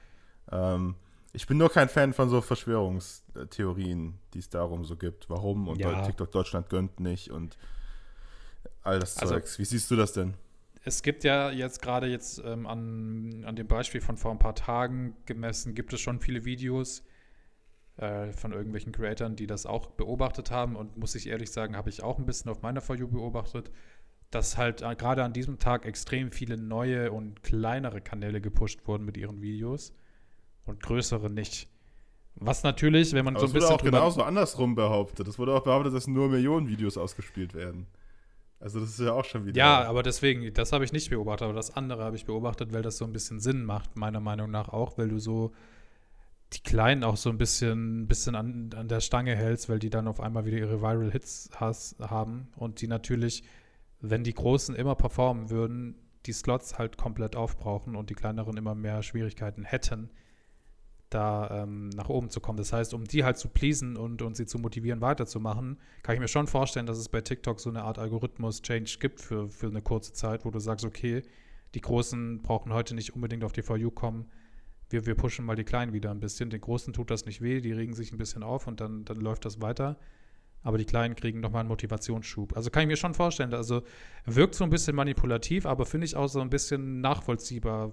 Ähm, 0.52 0.94
ich 1.32 1.46
bin 1.46 1.58
nur 1.58 1.70
kein 1.70 1.88
Fan 1.88 2.12
von 2.12 2.28
so 2.28 2.40
Verschwörungstheorien, 2.40 4.18
die 4.34 4.38
es 4.38 4.48
darum 4.48 4.84
so 4.84 4.96
gibt. 4.96 5.28
Warum 5.28 5.68
und 5.68 5.78
ja. 5.78 6.02
TikTok 6.02 6.32
Deutschland 6.32 6.68
gönnt 6.68 7.00
nicht 7.00 7.30
und 7.30 7.58
all 8.82 8.98
das 8.98 9.18
also, 9.18 9.34
Zeugs. 9.34 9.58
Wie 9.58 9.64
siehst 9.64 9.90
du 9.90 9.96
das 9.96 10.12
denn? 10.12 10.34
Es 10.84 11.02
gibt 11.02 11.24
ja 11.24 11.50
jetzt 11.50 11.82
gerade 11.82 12.06
jetzt 12.06 12.40
ähm, 12.44 12.66
an, 12.66 13.44
an 13.44 13.56
dem 13.56 13.66
Beispiel 13.66 14.00
von 14.00 14.16
vor 14.16 14.30
ein 14.30 14.38
paar 14.38 14.54
Tagen 14.54 15.16
gemessen, 15.26 15.74
gibt 15.74 15.92
es 15.92 16.00
schon 16.00 16.20
viele 16.20 16.44
Videos, 16.44 17.02
äh, 17.98 18.32
von 18.32 18.52
irgendwelchen 18.52 18.92
Creatoren, 18.92 19.36
die 19.36 19.46
das 19.46 19.66
auch 19.66 19.88
beobachtet 19.88 20.50
haben. 20.50 20.76
Und 20.76 20.96
muss 20.96 21.14
ich 21.14 21.28
ehrlich 21.28 21.50
sagen, 21.50 21.76
habe 21.76 21.90
ich 21.90 22.02
auch 22.02 22.18
ein 22.18 22.26
bisschen 22.26 22.50
auf 22.50 22.62
meiner 22.62 22.80
For 22.80 22.96
You 22.96 23.08
beobachtet, 23.08 23.70
dass 24.30 24.56
halt 24.56 24.82
äh, 24.82 24.94
gerade 24.94 25.24
an 25.24 25.32
diesem 25.32 25.58
Tag 25.58 25.84
extrem 25.84 26.30
viele 26.30 26.56
neue 26.56 27.10
und 27.10 27.42
kleinere 27.42 28.00
Kanäle 28.00 28.40
gepusht 28.40 28.86
wurden 28.86 29.04
mit 29.04 29.16
ihren 29.16 29.42
Videos 29.42 29.92
und 30.64 30.82
größere 30.82 31.28
nicht. 31.30 31.68
Was 32.36 32.62
natürlich, 32.62 33.12
wenn 33.14 33.24
man 33.24 33.34
Aber 33.34 33.48
so 33.48 33.50
ein 33.50 33.52
bisschen. 33.54 33.68
Das 33.68 33.82
wurde 33.82 33.82
auch 33.82 33.84
genauso 33.84 34.22
andersrum 34.22 34.76
behauptet. 34.76 35.26
Es 35.26 35.38
wurde 35.38 35.52
auch 35.54 35.64
behauptet, 35.64 35.92
dass 35.92 36.06
nur 36.06 36.28
Millionen 36.28 36.68
Videos 36.68 36.96
ausgespielt 36.96 37.52
werden. 37.54 37.88
Also 38.60 38.80
das 38.80 38.90
ist 38.90 39.00
ja 39.00 39.12
auch 39.12 39.24
schon 39.24 39.44
wieder. 39.44 39.56
Ja, 39.56 39.84
aber 39.84 40.02
deswegen, 40.02 40.52
das 40.52 40.72
habe 40.72 40.84
ich 40.84 40.92
nicht 40.92 41.10
beobachtet, 41.10 41.46
aber 41.46 41.54
das 41.54 41.74
andere 41.74 42.04
habe 42.04 42.16
ich 42.16 42.26
beobachtet, 42.26 42.72
weil 42.72 42.82
das 42.82 42.98
so 42.98 43.04
ein 43.04 43.12
bisschen 43.12 43.40
Sinn 43.40 43.64
macht, 43.64 43.96
meiner 43.96 44.20
Meinung 44.20 44.50
nach 44.50 44.68
auch, 44.68 44.98
weil 44.98 45.08
du 45.08 45.18
so 45.18 45.52
die 46.52 46.62
Kleinen 46.62 47.04
auch 47.04 47.16
so 47.16 47.28
ein 47.30 47.38
bisschen, 47.38 48.08
bisschen 48.08 48.34
an, 48.34 48.70
an 48.74 48.88
der 48.88 49.00
Stange 49.00 49.36
hältst, 49.36 49.68
weil 49.68 49.78
die 49.78 49.90
dann 49.90 50.08
auf 50.08 50.20
einmal 50.20 50.46
wieder 50.46 50.58
ihre 50.58 50.80
Viral 50.80 51.10
Hits 51.10 51.50
has, 51.54 51.96
haben 52.00 52.48
und 52.56 52.80
die 52.80 52.86
natürlich, 52.86 53.42
wenn 54.00 54.24
die 54.24 54.34
Großen 54.34 54.74
immer 54.74 54.94
performen 54.94 55.50
würden, 55.50 55.96
die 56.26 56.32
Slots 56.32 56.78
halt 56.78 56.96
komplett 56.96 57.36
aufbrauchen 57.36 57.96
und 57.96 58.10
die 58.10 58.14
kleineren 58.14 58.56
immer 58.56 58.74
mehr 58.74 59.02
Schwierigkeiten 59.02 59.64
hätten, 59.64 60.10
da 61.10 61.62
ähm, 61.62 61.90
nach 61.90 62.08
oben 62.08 62.30
zu 62.30 62.40
kommen. 62.40 62.58
Das 62.58 62.72
heißt, 62.72 62.94
um 62.94 63.04
die 63.04 63.24
halt 63.24 63.38
zu 63.38 63.48
pleasen 63.48 63.96
und, 63.96 64.22
und 64.22 64.36
sie 64.36 64.46
zu 64.46 64.58
motivieren, 64.58 65.00
weiterzumachen, 65.00 65.78
kann 66.02 66.14
ich 66.14 66.20
mir 66.20 66.28
schon 66.28 66.46
vorstellen, 66.46 66.86
dass 66.86 66.98
es 66.98 67.08
bei 67.08 67.20
TikTok 67.20 67.60
so 67.60 67.70
eine 67.70 67.82
Art 67.82 67.98
Algorithmus-Change 67.98 68.98
gibt 69.00 69.20
für, 69.20 69.48
für 69.48 69.68
eine 69.68 69.82
kurze 69.82 70.12
Zeit, 70.12 70.44
wo 70.44 70.50
du 70.50 70.60
sagst, 70.60 70.84
okay, 70.84 71.22
die 71.74 71.80
Großen 71.80 72.42
brauchen 72.42 72.72
heute 72.72 72.94
nicht 72.94 73.14
unbedingt 73.14 73.44
auf 73.44 73.52
die 73.52 73.60
You 73.60 73.90
kommen. 73.90 74.26
Wir, 74.90 75.06
wir 75.06 75.14
pushen 75.14 75.44
mal 75.44 75.56
die 75.56 75.64
Kleinen 75.64 75.92
wieder 75.92 76.10
ein 76.10 76.20
bisschen. 76.20 76.50
Den 76.50 76.60
Großen 76.60 76.92
tut 76.92 77.10
das 77.10 77.26
nicht 77.26 77.40
weh, 77.42 77.60
die 77.60 77.72
regen 77.72 77.94
sich 77.94 78.12
ein 78.12 78.18
bisschen 78.18 78.42
auf 78.42 78.66
und 78.66 78.80
dann, 78.80 79.04
dann 79.04 79.18
läuft 79.18 79.44
das 79.44 79.60
weiter. 79.60 79.98
Aber 80.62 80.78
die 80.78 80.84
Kleinen 80.84 81.14
kriegen 81.14 81.40
nochmal 81.40 81.60
einen 81.60 81.68
Motivationsschub. 81.68 82.56
Also 82.56 82.70
kann 82.70 82.82
ich 82.82 82.88
mir 82.88 82.96
schon 82.96 83.14
vorstellen, 83.14 83.54
also 83.54 83.82
wirkt 84.26 84.54
so 84.54 84.64
ein 84.64 84.70
bisschen 84.70 84.96
manipulativ, 84.96 85.66
aber 85.66 85.86
finde 85.86 86.06
ich 86.06 86.16
auch 86.16 86.28
so 86.28 86.40
ein 86.40 86.50
bisschen 86.50 87.00
nachvollziehbar 87.00 87.92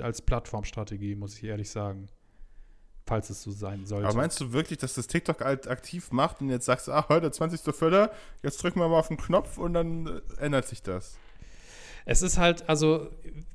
als 0.00 0.20
Plattformstrategie, 0.20 1.14
muss 1.14 1.36
ich 1.36 1.44
ehrlich 1.44 1.70
sagen 1.70 2.08
falls 3.06 3.30
es 3.30 3.42
so 3.42 3.50
sein 3.50 3.86
sollte. 3.86 4.08
Aber 4.08 4.16
meinst 4.16 4.40
du 4.40 4.52
wirklich, 4.52 4.78
dass 4.78 4.94
das 4.94 5.06
TikTok 5.06 5.44
halt 5.44 5.68
aktiv 5.68 6.10
macht 6.10 6.40
und 6.40 6.48
jetzt 6.48 6.66
sagst, 6.66 6.88
ah, 6.88 7.06
heute 7.08 7.30
20. 7.30 7.74
Förder, 7.74 8.10
jetzt 8.42 8.62
drücken 8.62 8.80
wir 8.80 8.88
mal 8.88 8.98
auf 8.98 9.08
den 9.08 9.16
Knopf 9.16 9.58
und 9.58 9.74
dann 9.74 10.06
äh, 10.06 10.20
ändert 10.38 10.66
sich 10.66 10.82
das? 10.82 11.18
Es 12.04 12.22
ist 12.22 12.38
halt, 12.38 12.68
also, 12.68 13.10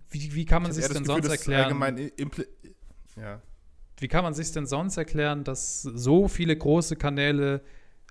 wie, 0.09 0.33
wie 0.33 0.45
kann 0.45 0.63
man 0.63 0.71
sich 0.71 0.85
denn 0.87 1.03
Gefühl, 1.03 1.23
sonst 1.23 1.29
erklären? 1.29 1.69
Ja. 3.15 3.41
Wie 3.97 4.07
kann 4.07 4.23
man 4.23 4.33
sich 4.33 4.51
denn 4.51 4.65
sonst 4.65 4.97
erklären, 4.97 5.43
dass 5.43 5.81
so 5.81 6.27
viele 6.27 6.55
große 6.55 6.95
Kanäle 6.95 7.61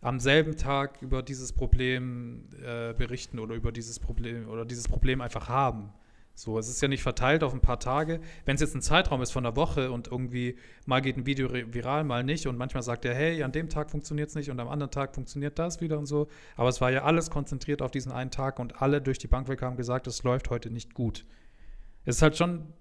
am 0.01 0.21
selben 0.21 0.57
Tag 0.57 1.03
über 1.03 1.23
dieses 1.23 1.53
Problem 1.53 2.49
äh, 2.63 2.93
berichten 2.93 3.39
oder 3.39 3.55
über 3.55 3.73
dieses 3.73 3.99
Problem 3.99 4.49
oder 4.49 4.65
dieses 4.65 4.87
Problem 4.87 5.21
einfach 5.21 5.49
haben? 5.49 5.93
So, 6.39 6.57
es 6.57 6.69
ist 6.69 6.81
ja 6.81 6.87
nicht 6.87 7.03
verteilt 7.03 7.43
auf 7.43 7.53
ein 7.53 7.61
paar 7.61 7.81
Tage. 7.81 8.21
Wenn 8.45 8.55
es 8.55 8.61
jetzt 8.61 8.73
ein 8.77 8.81
Zeitraum 8.81 9.21
ist 9.23 9.33
von 9.33 9.45
einer 9.45 9.57
Woche 9.57 9.91
und 9.91 10.07
irgendwie 10.07 10.57
mal 10.87 11.03
geht 11.03 11.17
ein 11.17 11.27
Video 11.27 11.51
viral, 11.53 12.05
mal 12.05 12.23
nicht 12.23 12.47
und 12.47 12.57
manchmal 12.57 12.85
sagt 12.85 13.05
er, 13.05 13.13
hey, 13.13 13.43
an 13.43 13.51
dem 13.51 13.69
Tag 13.69 13.91
funktioniert 13.91 14.29
es 14.29 14.37
nicht 14.37 14.49
und 14.49 14.61
am 14.61 14.69
anderen 14.69 14.93
Tag 14.93 15.17
funktioniert 15.17 15.59
das 15.59 15.81
wieder 15.81 15.99
und 15.99 16.07
so. 16.07 16.29
Aber 16.55 16.69
es 16.69 16.81
war 16.81 16.93
ja 16.93 17.03
alles 17.03 17.31
konzentriert 17.31 17.83
auf 17.83 17.91
diesen 17.91 18.13
einen 18.13 18.31
Tag 18.31 18.61
und 18.61 18.81
alle 18.81 19.03
durch 19.03 19.19
die 19.19 19.27
Bank 19.27 19.49
weg 19.49 19.63
haben 19.63 19.77
gesagt, 19.77 20.07
es 20.07 20.23
läuft 20.23 20.49
heute 20.49 20.71
nicht 20.71 20.95
gut. 20.95 21.27
Es 22.05 22.19
ist 22.19 22.23
halt 22.23 22.37
schon 22.37 22.73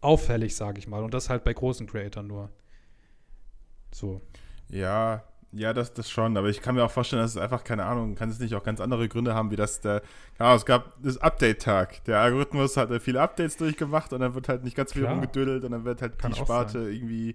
auffällig, 0.00 0.56
sage 0.56 0.80
ich 0.80 0.88
mal. 0.88 1.04
Und 1.04 1.14
das 1.14 1.30
halt 1.30 1.44
bei 1.44 1.52
großen 1.52 1.86
Creatoren 1.86 2.26
nur. 2.26 2.50
So. 3.92 4.22
Ja, 4.68 5.22
ja, 5.52 5.72
das, 5.72 5.92
das 5.92 6.08
schon, 6.10 6.36
aber 6.36 6.48
ich 6.48 6.62
kann 6.62 6.76
mir 6.76 6.84
auch 6.84 6.90
vorstellen, 6.90 7.22
dass 7.22 7.32
es 7.32 7.36
einfach, 7.36 7.64
keine 7.64 7.84
Ahnung, 7.84 8.14
kann 8.14 8.30
es 8.30 8.38
nicht 8.38 8.54
auch 8.54 8.62
ganz 8.62 8.80
andere 8.80 9.08
Gründe 9.08 9.34
haben, 9.34 9.50
wie 9.50 9.56
das 9.56 9.80
der, 9.80 10.02
Ahnung, 10.38 10.56
es 10.56 10.64
gab 10.64 11.02
das 11.02 11.18
Update-Tag. 11.18 12.04
Der 12.04 12.20
Algorithmus 12.20 12.76
hat 12.76 12.90
viele 13.02 13.20
Updates 13.20 13.56
durchgemacht 13.56 14.12
und 14.12 14.20
dann 14.20 14.34
wird 14.34 14.48
halt 14.48 14.62
nicht 14.62 14.76
ganz 14.76 14.92
viel 14.92 15.02
Klar. 15.02 15.14
rumgedödelt 15.14 15.64
und 15.64 15.72
dann 15.72 15.84
wird 15.84 16.02
halt 16.02 16.18
kann 16.18 16.32
die 16.32 16.38
Sparte 16.38 16.90
irgendwie 16.90 17.34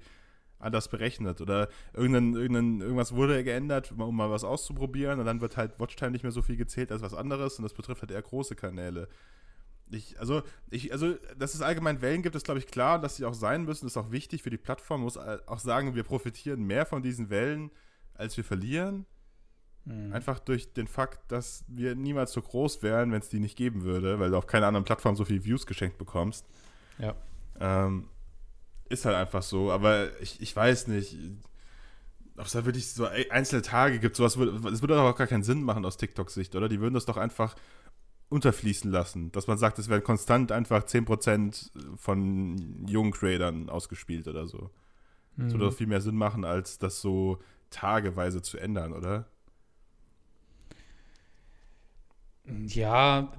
anders 0.59 0.87
berechnet 0.87 1.41
oder 1.41 1.67
irgendein, 1.93 2.33
irgendein, 2.35 2.81
irgendwas 2.81 3.13
wurde 3.13 3.43
geändert, 3.43 3.93
um 3.97 4.15
mal 4.15 4.31
was 4.31 4.45
auszuprobieren 4.45 5.19
und 5.19 5.25
dann 5.25 5.41
wird 5.41 5.57
halt 5.57 5.79
Watchtime 5.79 6.11
nicht 6.11 6.23
mehr 6.23 6.31
so 6.31 6.41
viel 6.41 6.55
gezählt 6.55 6.91
als 6.91 7.01
was 7.01 7.13
anderes 7.13 7.57
und 7.57 7.63
das 7.63 7.73
betrifft 7.73 8.01
halt 8.01 8.11
eher 8.11 8.21
große 8.21 8.55
Kanäle. 8.55 9.09
Ich, 9.91 10.19
also, 10.19 10.41
ich, 10.71 10.91
also, 10.91 11.15
dass 11.37 11.53
es 11.53 11.61
allgemein 11.61 12.01
Wellen 12.01 12.23
gibt, 12.23 12.35
ist, 12.35 12.45
glaube 12.45 12.59
ich, 12.59 12.67
klar, 12.67 12.99
dass 12.99 13.17
sie 13.17 13.25
auch 13.25 13.35
sein 13.35 13.65
müssen, 13.65 13.85
ist 13.85 13.97
auch 13.97 14.11
wichtig 14.11 14.41
für 14.41 14.49
die 14.49 14.57
Plattform. 14.57 15.01
Muss 15.01 15.17
auch 15.17 15.59
sagen, 15.59 15.93
wir 15.93 16.03
profitieren 16.03 16.63
mehr 16.63 16.87
von 16.87 17.03
diesen 17.03 17.29
Wellen, 17.29 17.69
als 18.15 18.37
wir 18.37 18.43
verlieren. 18.43 19.05
Mhm. 19.85 20.13
Einfach 20.13 20.39
durch 20.39 20.73
den 20.73 20.87
Fakt, 20.87 21.31
dass 21.31 21.63
wir 21.67 21.95
niemals 21.95 22.33
so 22.33 22.41
groß 22.41 22.81
wären, 22.81 23.11
wenn 23.11 23.21
es 23.21 23.29
die 23.29 23.39
nicht 23.39 23.57
geben 23.57 23.83
würde, 23.83 24.19
weil 24.19 24.31
du 24.31 24.37
auf 24.37 24.47
keiner 24.47 24.67
anderen 24.67 24.85
Plattform 24.85 25.15
so 25.15 25.25
viele 25.25 25.45
Views 25.45 25.65
geschenkt 25.65 25.97
bekommst. 25.97 26.45
Ja. 26.97 27.15
Ähm, 27.59 28.09
ist 28.89 29.05
halt 29.05 29.15
einfach 29.15 29.43
so, 29.43 29.71
aber 29.71 30.19
ich, 30.21 30.41
ich 30.41 30.55
weiß 30.55 30.87
nicht, 30.87 31.17
ob 32.37 32.45
es 32.45 32.51
da 32.51 32.65
wirklich 32.65 32.91
so 32.91 33.07
einzelne 33.29 33.61
Tage 33.61 33.99
gibt. 33.99 34.15
Sowas 34.15 34.37
würde, 34.37 34.69
es 34.69 34.81
würde 34.81 34.95
doch 34.95 35.03
auch 35.03 35.17
gar 35.17 35.27
keinen 35.27 35.43
Sinn 35.43 35.63
machen 35.63 35.85
aus 35.85 35.97
TikTok-Sicht, 35.97 36.55
oder? 36.55 36.67
Die 36.67 36.79
würden 36.79 36.93
das 36.93 37.05
doch 37.05 37.17
einfach 37.17 37.55
unterfließen 38.29 38.91
lassen. 38.91 39.31
Dass 39.31 39.47
man 39.47 39.57
sagt, 39.57 39.79
es 39.79 39.89
werden 39.89 40.03
konstant 40.03 40.51
einfach 40.51 40.83
10% 40.83 41.97
von 41.97 42.85
jungen 42.87 43.11
Creatern 43.11 43.69
ausgespielt 43.69 44.27
oder 44.27 44.47
so. 44.47 44.69
Mhm. 45.35 45.43
Das 45.43 45.53
würde 45.53 45.65
doch 45.65 45.73
viel 45.73 45.87
mehr 45.87 46.01
Sinn 46.01 46.15
machen, 46.15 46.43
als 46.43 46.77
das 46.77 47.01
so 47.01 47.39
tageweise 47.75 48.41
zu 48.41 48.57
ändern, 48.57 48.93
oder? 48.93 49.27
Ja, 52.67 53.31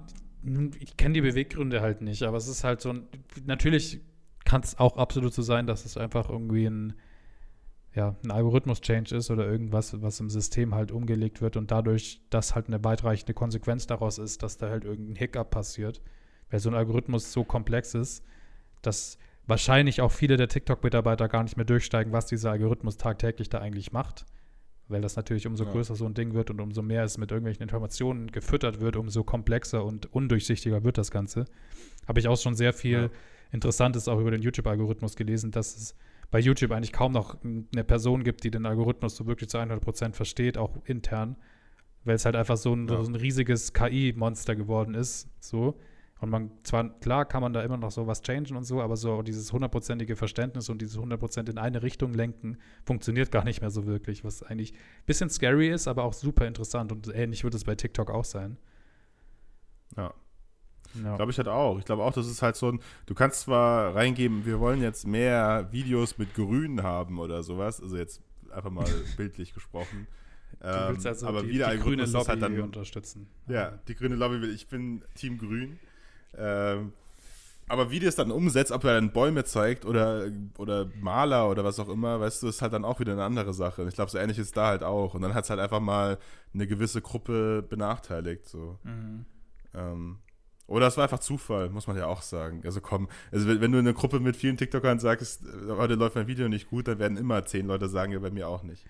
ich 0.80 0.96
kenne 0.96 1.14
die 1.14 1.20
Beweggründe 1.20 1.80
halt 1.80 2.02
nicht, 2.02 2.22
aber 2.22 2.36
es 2.36 2.48
ist 2.48 2.64
halt 2.64 2.80
so, 2.80 2.94
natürlich 3.44 4.00
kann 4.44 4.62
es 4.62 4.78
auch 4.78 4.96
absolut 4.96 5.32
so 5.32 5.42
sein, 5.42 5.66
dass 5.66 5.84
es 5.84 5.96
einfach 5.96 6.28
irgendwie 6.28 6.66
ein, 6.66 6.94
ja, 7.94 8.14
ein 8.24 8.30
Algorithmus-Change 8.30 9.16
ist 9.16 9.30
oder 9.30 9.46
irgendwas, 9.46 10.00
was 10.02 10.20
im 10.20 10.28
System 10.28 10.74
halt 10.74 10.92
umgelegt 10.92 11.40
wird 11.40 11.56
und 11.56 11.70
dadurch, 11.70 12.20
dass 12.30 12.54
halt 12.54 12.66
eine 12.68 12.84
weitreichende 12.84 13.34
Konsequenz 13.34 13.86
daraus 13.86 14.18
ist, 14.18 14.42
dass 14.42 14.58
da 14.58 14.68
halt 14.68 14.84
irgendein 14.84 15.16
Hiccup 15.16 15.50
passiert, 15.50 16.02
weil 16.50 16.60
so 16.60 16.68
ein 16.68 16.74
Algorithmus 16.74 17.32
so 17.32 17.42
komplex 17.42 17.94
ist, 17.94 18.24
dass 18.82 19.18
wahrscheinlich 19.46 20.00
auch 20.00 20.12
viele 20.12 20.36
der 20.36 20.48
TikTok-Mitarbeiter 20.48 21.28
gar 21.28 21.42
nicht 21.42 21.56
mehr 21.56 21.66
durchsteigen, 21.66 22.12
was 22.12 22.26
dieser 22.26 22.50
Algorithmus 22.50 22.96
tagtäglich 22.96 23.48
da 23.48 23.58
eigentlich 23.58 23.92
macht. 23.92 24.26
Weil 24.88 25.00
das 25.00 25.16
natürlich 25.16 25.46
umso 25.46 25.64
ja. 25.64 25.72
größer 25.72 25.96
so 25.96 26.06
ein 26.06 26.14
Ding 26.14 26.34
wird 26.34 26.50
und 26.50 26.60
umso 26.60 26.80
mehr 26.80 27.02
es 27.02 27.18
mit 27.18 27.32
irgendwelchen 27.32 27.62
Informationen 27.62 28.30
gefüttert 28.30 28.80
wird, 28.80 28.96
umso 28.96 29.24
komplexer 29.24 29.84
und 29.84 30.12
undurchsichtiger 30.12 30.84
wird 30.84 30.96
das 30.96 31.10
Ganze. 31.10 31.46
Habe 32.06 32.20
ich 32.20 32.28
auch 32.28 32.38
schon 32.38 32.54
sehr 32.54 32.72
viel 32.72 33.02
ja. 33.02 33.10
Interessantes 33.50 34.06
auch 34.06 34.20
über 34.20 34.30
den 34.30 34.42
YouTube-Algorithmus 34.42 35.16
gelesen, 35.16 35.50
dass 35.50 35.76
es 35.76 35.96
bei 36.30 36.38
YouTube 36.38 36.72
eigentlich 36.72 36.92
kaum 36.92 37.12
noch 37.12 37.36
eine 37.42 37.84
Person 37.84 38.24
gibt, 38.24 38.44
die 38.44 38.50
den 38.50 38.66
Algorithmus 38.66 39.16
so 39.16 39.26
wirklich 39.26 39.48
zu 39.48 39.58
100% 39.58 40.14
versteht, 40.14 40.58
auch 40.58 40.76
intern, 40.84 41.36
weil 42.04 42.14
es 42.14 42.24
halt 42.24 42.36
einfach 42.36 42.56
so 42.56 42.74
ein, 42.74 42.88
ja. 42.88 43.02
so 43.02 43.10
ein 43.10 43.14
riesiges 43.14 43.72
KI-Monster 43.72 44.54
geworden 44.54 44.94
ist, 44.94 45.28
so 45.40 45.78
und 46.18 46.30
man, 46.30 46.50
zwar, 46.62 46.88
klar 47.00 47.26
kann 47.26 47.42
man 47.42 47.52
da 47.52 47.62
immer 47.62 47.76
noch 47.76 47.90
so 47.90 48.06
was 48.06 48.22
changen 48.22 48.56
und 48.56 48.64
so, 48.64 48.80
aber 48.80 48.96
so 48.96 49.20
dieses 49.20 49.52
hundertprozentige 49.52 50.16
Verständnis 50.16 50.70
und 50.70 50.80
dieses 50.80 50.96
hundertprozentig 50.96 51.54
in 51.54 51.58
eine 51.58 51.82
Richtung 51.82 52.14
lenken 52.14 52.56
funktioniert 52.84 53.30
gar 53.30 53.44
nicht 53.44 53.60
mehr 53.60 53.70
so 53.70 53.86
wirklich, 53.86 54.24
was 54.24 54.42
eigentlich 54.42 54.72
ein 54.72 55.04
bisschen 55.04 55.28
scary 55.28 55.68
ist, 55.68 55.88
aber 55.88 56.04
auch 56.04 56.14
super 56.14 56.46
interessant 56.46 56.90
und 56.90 57.14
ähnlich 57.14 57.44
wird 57.44 57.54
es 57.54 57.64
bei 57.64 57.74
TikTok 57.74 58.10
auch 58.10 58.24
sein. 58.24 58.56
Ja. 59.94 60.14
ja. 61.04 61.16
Glaube 61.16 61.32
ich 61.32 61.38
halt 61.38 61.48
auch. 61.48 61.78
Ich 61.78 61.84
glaube 61.84 62.02
auch, 62.02 62.12
das 62.12 62.26
ist 62.26 62.40
halt 62.40 62.56
so 62.56 62.72
ein, 62.72 62.80
du 63.04 63.14
kannst 63.14 63.40
zwar 63.40 63.94
reingeben, 63.94 64.46
wir 64.46 64.58
wollen 64.58 64.80
jetzt 64.80 65.06
mehr 65.06 65.68
Videos 65.70 66.16
mit 66.16 66.34
Grün 66.34 66.82
haben 66.82 67.18
oder 67.18 67.42
sowas, 67.42 67.82
also 67.82 67.98
jetzt 67.98 68.22
einfach 68.50 68.70
mal 68.70 68.86
bildlich 69.18 69.52
gesprochen. 69.52 70.06
Du 70.60 70.66
willst 70.66 71.04
ähm, 71.04 71.10
also 71.10 71.26
aber 71.26 71.42
die, 71.42 71.50
wieder 71.50 71.70
die 71.72 71.78
grüne 71.78 72.06
Lobby 72.06 72.28
halt 72.28 72.40
dann, 72.42 72.58
unterstützen. 72.58 73.28
Ja, 73.48 73.78
die 73.86 73.94
grüne 73.94 74.14
Lobby 74.14 74.40
will, 74.40 74.54
ich 74.54 74.66
bin 74.68 75.04
Team 75.14 75.36
Grün. 75.36 75.78
Ähm, 76.38 76.92
aber 77.68 77.90
wie 77.90 78.04
es 78.04 78.14
dann 78.14 78.30
umsetzt, 78.30 78.70
ob 78.70 78.84
er 78.84 78.94
dann 78.94 79.12
Bäume 79.12 79.44
zeigt 79.44 79.84
oder, 79.84 80.28
oder 80.56 80.88
Maler 81.00 81.50
oder 81.50 81.64
was 81.64 81.80
auch 81.80 81.88
immer, 81.88 82.20
weißt 82.20 82.42
du, 82.42 82.48
ist 82.48 82.62
halt 82.62 82.72
dann 82.72 82.84
auch 82.84 83.00
wieder 83.00 83.12
eine 83.12 83.24
andere 83.24 83.52
Sache. 83.52 83.86
Ich 83.88 83.94
glaube, 83.94 84.10
so 84.10 84.18
ähnlich 84.18 84.38
ist 84.38 84.56
da 84.56 84.68
halt 84.68 84.84
auch. 84.84 85.14
Und 85.14 85.22
dann 85.22 85.34
hat 85.34 85.44
es 85.44 85.50
halt 85.50 85.58
einfach 85.58 85.80
mal 85.80 86.18
eine 86.54 86.66
gewisse 86.68 87.00
Gruppe 87.02 87.64
benachteiligt. 87.68 88.46
So. 88.46 88.78
Mhm. 88.84 89.26
Ähm, 89.74 90.18
oder 90.68 90.86
es 90.86 90.96
war 90.96 91.04
einfach 91.04 91.18
Zufall, 91.18 91.70
muss 91.70 91.88
man 91.88 91.96
ja 91.96 92.06
auch 92.06 92.22
sagen. 92.22 92.62
Also 92.64 92.80
komm, 92.80 93.08
also 93.32 93.48
wenn 93.48 93.72
du 93.72 93.78
in 93.78 93.86
einer 93.86 93.94
Gruppe 93.94 94.20
mit 94.20 94.36
vielen 94.36 94.56
TikTokern 94.56 95.00
sagst, 95.00 95.42
heute 95.68 95.94
läuft 95.94 96.14
mein 96.14 96.26
Video 96.28 96.48
nicht 96.48 96.68
gut, 96.70 96.86
dann 96.86 96.98
werden 96.98 97.16
immer 97.16 97.44
zehn 97.46 97.66
Leute 97.66 97.88
sagen, 97.88 98.12
ja, 98.12 98.18
bei 98.20 98.30
mir 98.30 98.48
auch 98.48 98.62
nicht. 98.62 98.84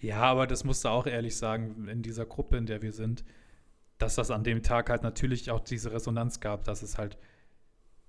Ja, 0.00 0.22
aber 0.22 0.46
das 0.46 0.64
musst 0.64 0.84
du 0.84 0.88
auch 0.88 1.06
ehrlich 1.06 1.36
sagen, 1.36 1.88
in 1.88 2.02
dieser 2.02 2.26
Gruppe, 2.26 2.56
in 2.56 2.66
der 2.66 2.82
wir 2.82 2.92
sind, 2.92 3.24
dass 3.98 4.16
das 4.16 4.30
an 4.30 4.44
dem 4.44 4.62
Tag 4.62 4.90
halt 4.90 5.02
natürlich 5.02 5.50
auch 5.50 5.60
diese 5.60 5.92
Resonanz 5.92 6.40
gab, 6.40 6.64
dass 6.64 6.82
es 6.82 6.98
halt 6.98 7.16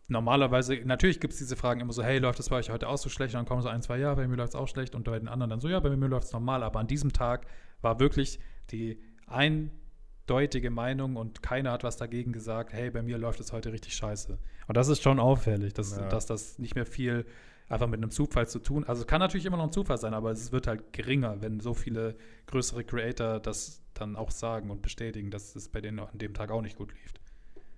normalerweise, 0.08 0.76
natürlich 0.86 1.19
gibt 1.19 1.34
es 1.34 1.39
diese 1.39 1.56
Fragen 1.56 1.82
immer 1.82 1.93
so, 1.93 2.04
hey, 2.04 2.19
läuft 2.19 2.39
das 2.39 2.50
bei 2.50 2.58
euch 2.58 2.69
heute 2.69 2.88
auch 2.88 2.97
so 2.97 3.10
schlecht? 3.10 3.34
Und 3.36 3.39
dann 3.39 3.45
kommen 3.45 3.62
so 3.62 3.69
ein, 3.69 3.82
zwei, 3.82 3.97
ja, 3.97 4.13
bei 4.15 4.28
mir 4.28 4.36
läuft 4.36 4.50
es 4.50 4.56
auch 4.56 4.67
schlecht. 4.67 4.95
Und 4.95 5.04
bei 5.04 5.19
den 5.19 5.28
anderen 5.28 5.50
dann 5.50 5.60
so, 5.60 5.67
ja, 5.67 5.80
bei 5.80 5.95
mir 5.95 6.08
läuft 6.08 6.28
es 6.28 6.34
normal. 6.34 6.63
Aber 6.63 6.80
an 6.80 6.88
diesem 6.88 7.13
Tag 7.13 7.45
war 7.82 8.00
wirklich 8.00 8.39
die 8.71 9.00
eindeutige 9.28 10.69
Meinung 10.71 11.15
und 11.15 11.43
keiner 11.43 11.71
hat 11.71 11.84
was 11.84 11.97
dagegen 11.97 12.32
gesagt, 12.32 12.73
hey, 12.73 12.89
bei 12.89 13.02
mir 13.02 13.17
läuft 13.17 13.39
es 13.39 13.52
heute 13.52 13.71
richtig 13.71 13.95
scheiße. 13.95 14.38
Und 14.67 14.78
das 14.78 14.88
ist 14.88 15.04
schon 15.04 15.19
auffällig, 15.19 15.73
dass, 15.73 15.97
ja. 15.97 16.08
dass 16.08 16.26
das 16.26 16.58
nicht 16.60 16.76
mehr 16.76 16.86
viel 16.86 17.26
einfach 17.69 17.88
mit 17.88 18.02
einem 18.02 18.12
Zufall 18.12 18.47
zu 18.47 18.60
tun. 18.60 18.86
Also 18.86 19.02
es 19.02 19.08
kann 19.08 19.19
natürlich 19.19 19.45
immer 19.45 19.58
noch 19.58 19.65
ein 19.65 19.71
Zufall 19.73 19.97
sein, 19.97 20.13
aber 20.13 20.32
es 20.32 20.54
wird 20.54 20.67
halt 20.67 20.93
geringer, 20.93 21.41
wenn 21.41 21.60
so 21.60 21.73
viele 21.73 22.15
größere 22.45 22.86
Creator 22.86 23.41
das 23.41 23.84
dann 24.00 24.16
auch 24.16 24.32
sagen 24.32 24.70
und 24.70 24.82
bestätigen, 24.82 25.32
dass 25.32 25.56
es 25.56 25.70
bei 25.70 25.82
denen 25.82 26.00
an 26.00 26.18
dem 26.18 26.34
Tag 26.34 26.52
auch 26.52 26.62
nicht 26.62 26.78
gut 26.78 26.94
lief. 26.94 27.14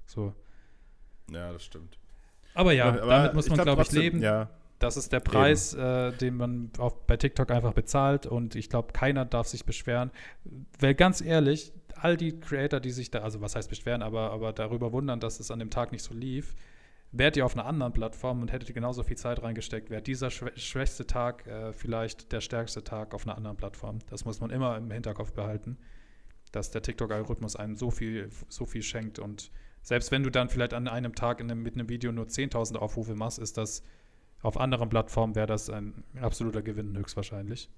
So. 0.06 0.34
Ja, 1.32 1.52
das 1.52 1.64
stimmt. 1.64 1.98
Aber 2.54 2.74
ja, 2.74 2.88
aber 2.88 3.08
damit 3.08 3.34
muss 3.34 3.50
man, 3.50 3.58
glaube 3.58 3.84
glaub 3.84 3.88
ich, 3.88 3.92
leben. 3.92 4.22
Ja. 4.22 4.50
Das 4.80 4.96
ist 4.96 5.12
der 5.12 5.20
Preis, 5.20 5.74
äh, 5.74 6.14
den 6.14 6.38
man 6.38 6.72
auf, 6.78 7.06
bei 7.06 7.18
TikTok 7.18 7.52
einfach 7.52 7.74
bezahlt 7.74 8.26
und 8.26 8.56
ich 8.56 8.70
glaube, 8.70 8.94
keiner 8.94 9.26
darf 9.26 9.48
sich 9.48 9.66
beschweren. 9.66 10.10
Weil 10.80 10.96
ganz 10.96 11.20
ehrlich, 11.22 11.74
all 11.96 12.16
die 12.16 12.40
Creator, 12.40 12.80
die 12.80 12.92
sich 12.92 13.12
da, 13.12 13.20
also 13.20 13.42
was 13.42 13.56
heißt 13.56 13.70
beschweren, 13.70 14.02
aber, 14.02 14.32
aber 14.32 14.54
darüber 14.54 14.94
wundern, 14.94 15.20
dass 15.20 15.40
es 15.42 15.52
an 15.52 15.60
dem 15.60 15.70
Tag 15.70 15.92
nicht 15.92 16.04
so 16.04 16.14
lief, 16.14 16.56
Wärt 17.12 17.38
ihr 17.38 17.46
auf 17.46 17.56
einer 17.56 17.66
anderen 17.66 17.92
Plattform 17.92 18.42
und 18.42 18.52
hättet 18.52 18.70
ihr 18.70 18.76
genauso 18.76 19.02
viel 19.02 19.18
Zeit 19.18 19.42
reingesteckt, 19.42 19.90
wäre 19.90 20.02
dieser 20.02 20.30
schwä 20.30 20.52
schwächste 20.56 21.08
Tag 21.08 21.48
äh, 21.48 21.74
vielleicht 21.74 22.32
der 22.32 22.40
stärkste 22.40 22.84
Tag 22.84 23.16
auf 23.16 23.26
einer 23.26 23.36
anderen 23.36 23.58
Plattform. 23.58 23.98
Das 24.12 24.26
muss 24.26 24.40
man 24.42 24.52
immer 24.52 24.78
im 24.78 24.92
Hinterkopf 24.92 25.34
behalten, 25.34 25.78
dass 26.52 26.72
der 26.72 26.82
TikTok-Algorithmus 26.82 27.56
einem 27.56 27.76
so 27.76 27.92
viel, 27.92 28.30
so 28.48 28.66
viel 28.66 28.84
schenkt. 28.84 29.20
Und 29.20 29.52
selbst 29.82 30.12
wenn 30.12 30.24
du 30.24 30.30
dann 30.30 30.50
vielleicht 30.50 30.74
an 30.74 30.88
einem 30.88 31.16
Tag 31.16 31.42
einem, 31.42 31.62
mit 31.62 31.76
einem 31.76 31.90
Video 31.90 32.12
nur 32.12 32.26
10.000 32.26 32.78
Aufrufe 32.78 33.16
machst, 33.16 33.40
ist 33.40 33.58
das 33.58 33.84
auf 34.42 34.58
anderen 34.58 34.90
Plattformen 34.90 35.36
wäre 35.36 35.48
das 35.48 35.70
ein 35.70 36.04
absoluter 36.22 36.62
Gewinn 36.62 36.98
höchstwahrscheinlich. 36.98 37.70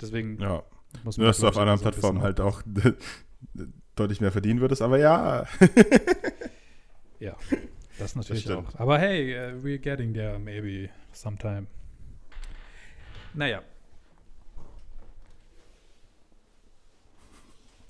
Deswegen 0.00 0.40
ja. 0.40 0.62
muss 1.04 1.18
man. 1.18 1.24
Nur, 1.24 1.30
dass 1.30 1.38
du 1.38 1.48
auf 1.48 1.58
anderen 1.58 1.78
so 1.78 1.82
Plattformen 1.82 2.22
halt 2.22 2.40
auch 2.40 2.62
deutlich 3.94 4.20
mehr 4.20 4.32
verdienen 4.32 4.60
würdest, 4.60 4.80
aber 4.80 4.98
ja. 4.98 5.46
ja. 7.20 7.36
Das 7.98 8.16
natürlich 8.16 8.44
das 8.44 8.56
auch. 8.56 8.74
Aber 8.76 8.98
hey, 8.98 9.36
uh, 9.36 9.62
we're 9.62 9.78
getting 9.78 10.14
there 10.14 10.38
maybe 10.38 10.88
sometime. 11.12 11.66
Naja. 13.34 13.62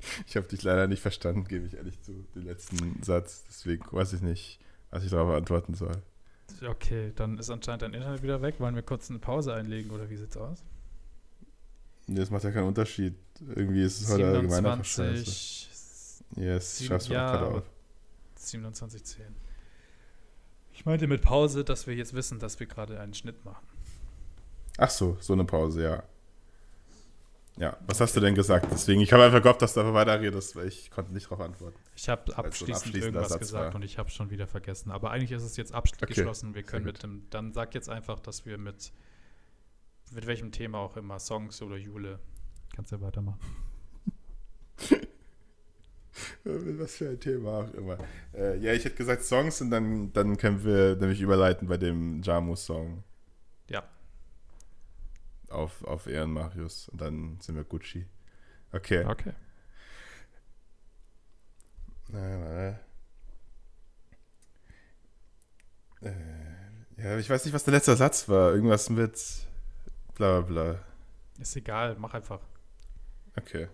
Ich 0.26 0.36
habe 0.36 0.46
dich 0.46 0.62
leider 0.62 0.86
nicht 0.86 1.00
verstanden, 1.00 1.44
gebe 1.44 1.66
ich 1.66 1.74
ehrlich 1.74 2.00
zu, 2.02 2.12
den 2.34 2.44
letzten 2.44 3.02
Satz. 3.02 3.44
Deswegen 3.48 3.84
weiß 3.90 4.12
ich 4.14 4.22
nicht, 4.22 4.58
was 4.90 5.04
ich 5.04 5.10
darauf 5.10 5.34
antworten 5.34 5.74
soll. 5.74 5.96
Okay, 6.66 7.12
dann 7.16 7.38
ist 7.38 7.50
anscheinend 7.50 7.82
dein 7.82 7.94
Internet 7.94 8.22
wieder 8.22 8.42
weg. 8.42 8.56
Wollen 8.58 8.74
wir 8.74 8.82
kurz 8.82 9.10
eine 9.10 9.18
Pause 9.18 9.54
einlegen 9.54 9.90
oder 9.90 10.10
wie 10.10 10.16
sieht's 10.16 10.36
aus? 10.36 10.62
Nee, 12.06 12.20
das 12.20 12.30
macht 12.30 12.44
ja 12.44 12.50
keinen 12.50 12.66
Unterschied. 12.66 13.14
Irgendwie 13.40 13.82
ist 13.82 14.00
es 14.00 14.10
heute 14.10 14.26
allgemein 14.26 14.66
einfach 14.66 14.84
scheiße. 14.84 15.68
Yes, 16.36 16.80
ich 16.80 16.86
schaff's 16.86 17.08
ja, 17.08 17.30
gerade 17.30 17.46
auf. 17.58 17.62
27,10. 18.38 19.20
Ich 20.72 20.84
meinte 20.84 21.06
mit 21.06 21.22
Pause, 21.22 21.64
dass 21.64 21.86
wir 21.86 21.94
jetzt 21.94 22.14
wissen, 22.14 22.38
dass 22.38 22.58
wir 22.58 22.66
gerade 22.66 22.98
einen 22.98 23.14
Schnitt 23.14 23.44
machen. 23.44 23.66
Ach 24.78 24.90
so, 24.90 25.16
so 25.20 25.34
eine 25.34 25.44
Pause, 25.44 25.82
ja. 25.82 26.02
Ja, 27.58 27.76
was 27.86 28.00
hast 28.00 28.16
du 28.16 28.20
denn 28.20 28.34
gesagt? 28.34 28.66
Deswegen, 28.72 29.00
ich 29.02 29.12
habe 29.12 29.24
einfach 29.24 29.42
gehofft, 29.42 29.60
dass 29.60 29.74
du 29.74 29.80
da 29.80 29.92
weiterredest, 29.92 30.56
weil 30.56 30.68
ich 30.68 30.90
konnte 30.90 31.12
nicht 31.12 31.26
darauf 31.26 31.40
antworten. 31.40 31.78
Ich 31.94 32.08
habe 32.08 32.36
abschließend 32.36 32.94
so 32.94 33.00
irgendwas 33.00 33.28
Satz 33.28 33.40
gesagt 33.40 33.68
war. 33.68 33.74
und 33.74 33.82
ich 33.82 33.98
habe 33.98 34.08
schon 34.08 34.30
wieder 34.30 34.46
vergessen. 34.46 34.90
Aber 34.90 35.10
eigentlich 35.10 35.32
ist 35.32 35.42
es 35.42 35.56
jetzt 35.58 35.74
abgeschlossen. 35.74 36.50
Okay, 36.50 36.56
wir 36.56 36.62
können 36.62 36.86
mit 36.86 37.02
dem, 37.02 37.26
dann 37.28 37.52
sag 37.52 37.74
jetzt 37.74 37.90
einfach, 37.90 38.20
dass 38.20 38.46
wir 38.46 38.56
mit, 38.56 38.92
mit 40.12 40.26
welchem 40.26 40.50
Thema 40.50 40.78
auch 40.78 40.96
immer, 40.96 41.18
Songs 41.18 41.60
oder 41.60 41.76
Jule, 41.76 42.20
kannst 42.74 42.90
du 42.90 42.96
ja 42.96 43.02
weitermachen. 43.02 43.38
Was 46.44 46.96
für 46.96 47.10
ein 47.10 47.20
Thema 47.20 47.60
auch 47.60 47.74
immer. 47.74 47.98
Äh, 48.34 48.58
ja, 48.58 48.72
ich 48.72 48.84
hätte 48.84 48.96
gesagt 48.96 49.24
Songs 49.24 49.60
und 49.60 49.70
dann, 49.70 50.12
dann 50.12 50.36
können 50.36 50.64
wir 50.64 50.96
nämlich 50.96 51.20
überleiten 51.20 51.68
bei 51.68 51.76
dem 51.76 52.22
Jamu-Song. 52.22 53.04
Ja. 53.68 53.84
Auf, 55.52 55.84
auf 55.84 56.06
Ehren 56.06 56.32
Marius 56.32 56.88
und 56.88 57.00
dann 57.00 57.38
sind 57.40 57.56
wir 57.56 57.64
Gucci. 57.64 58.06
Okay. 58.72 59.04
Okay. 59.04 59.32
Na, 62.08 62.78
äh, 66.00 66.12
ja, 66.96 67.18
ich 67.18 67.30
weiß 67.30 67.44
nicht, 67.44 67.54
was 67.54 67.64
der 67.64 67.74
letzte 67.74 67.96
Satz 67.96 68.28
war. 68.28 68.52
Irgendwas 68.52 68.90
mit 68.90 69.18
bla 70.14 70.40
bla 70.40 70.62
bla. 70.72 70.78
Ist 71.38 71.56
egal, 71.56 71.96
mach 71.98 72.14
einfach. 72.14 72.40
Okay. 73.36 73.68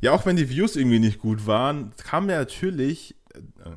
Ja, 0.00 0.12
auch 0.12 0.26
wenn 0.26 0.36
die 0.36 0.48
Views 0.48 0.76
irgendwie 0.76 0.98
nicht 0.98 1.20
gut 1.20 1.46
waren, 1.46 1.94
kam 1.96 2.28
ja 2.28 2.38
natürlich, 2.38 3.14
äh, 3.34 3.76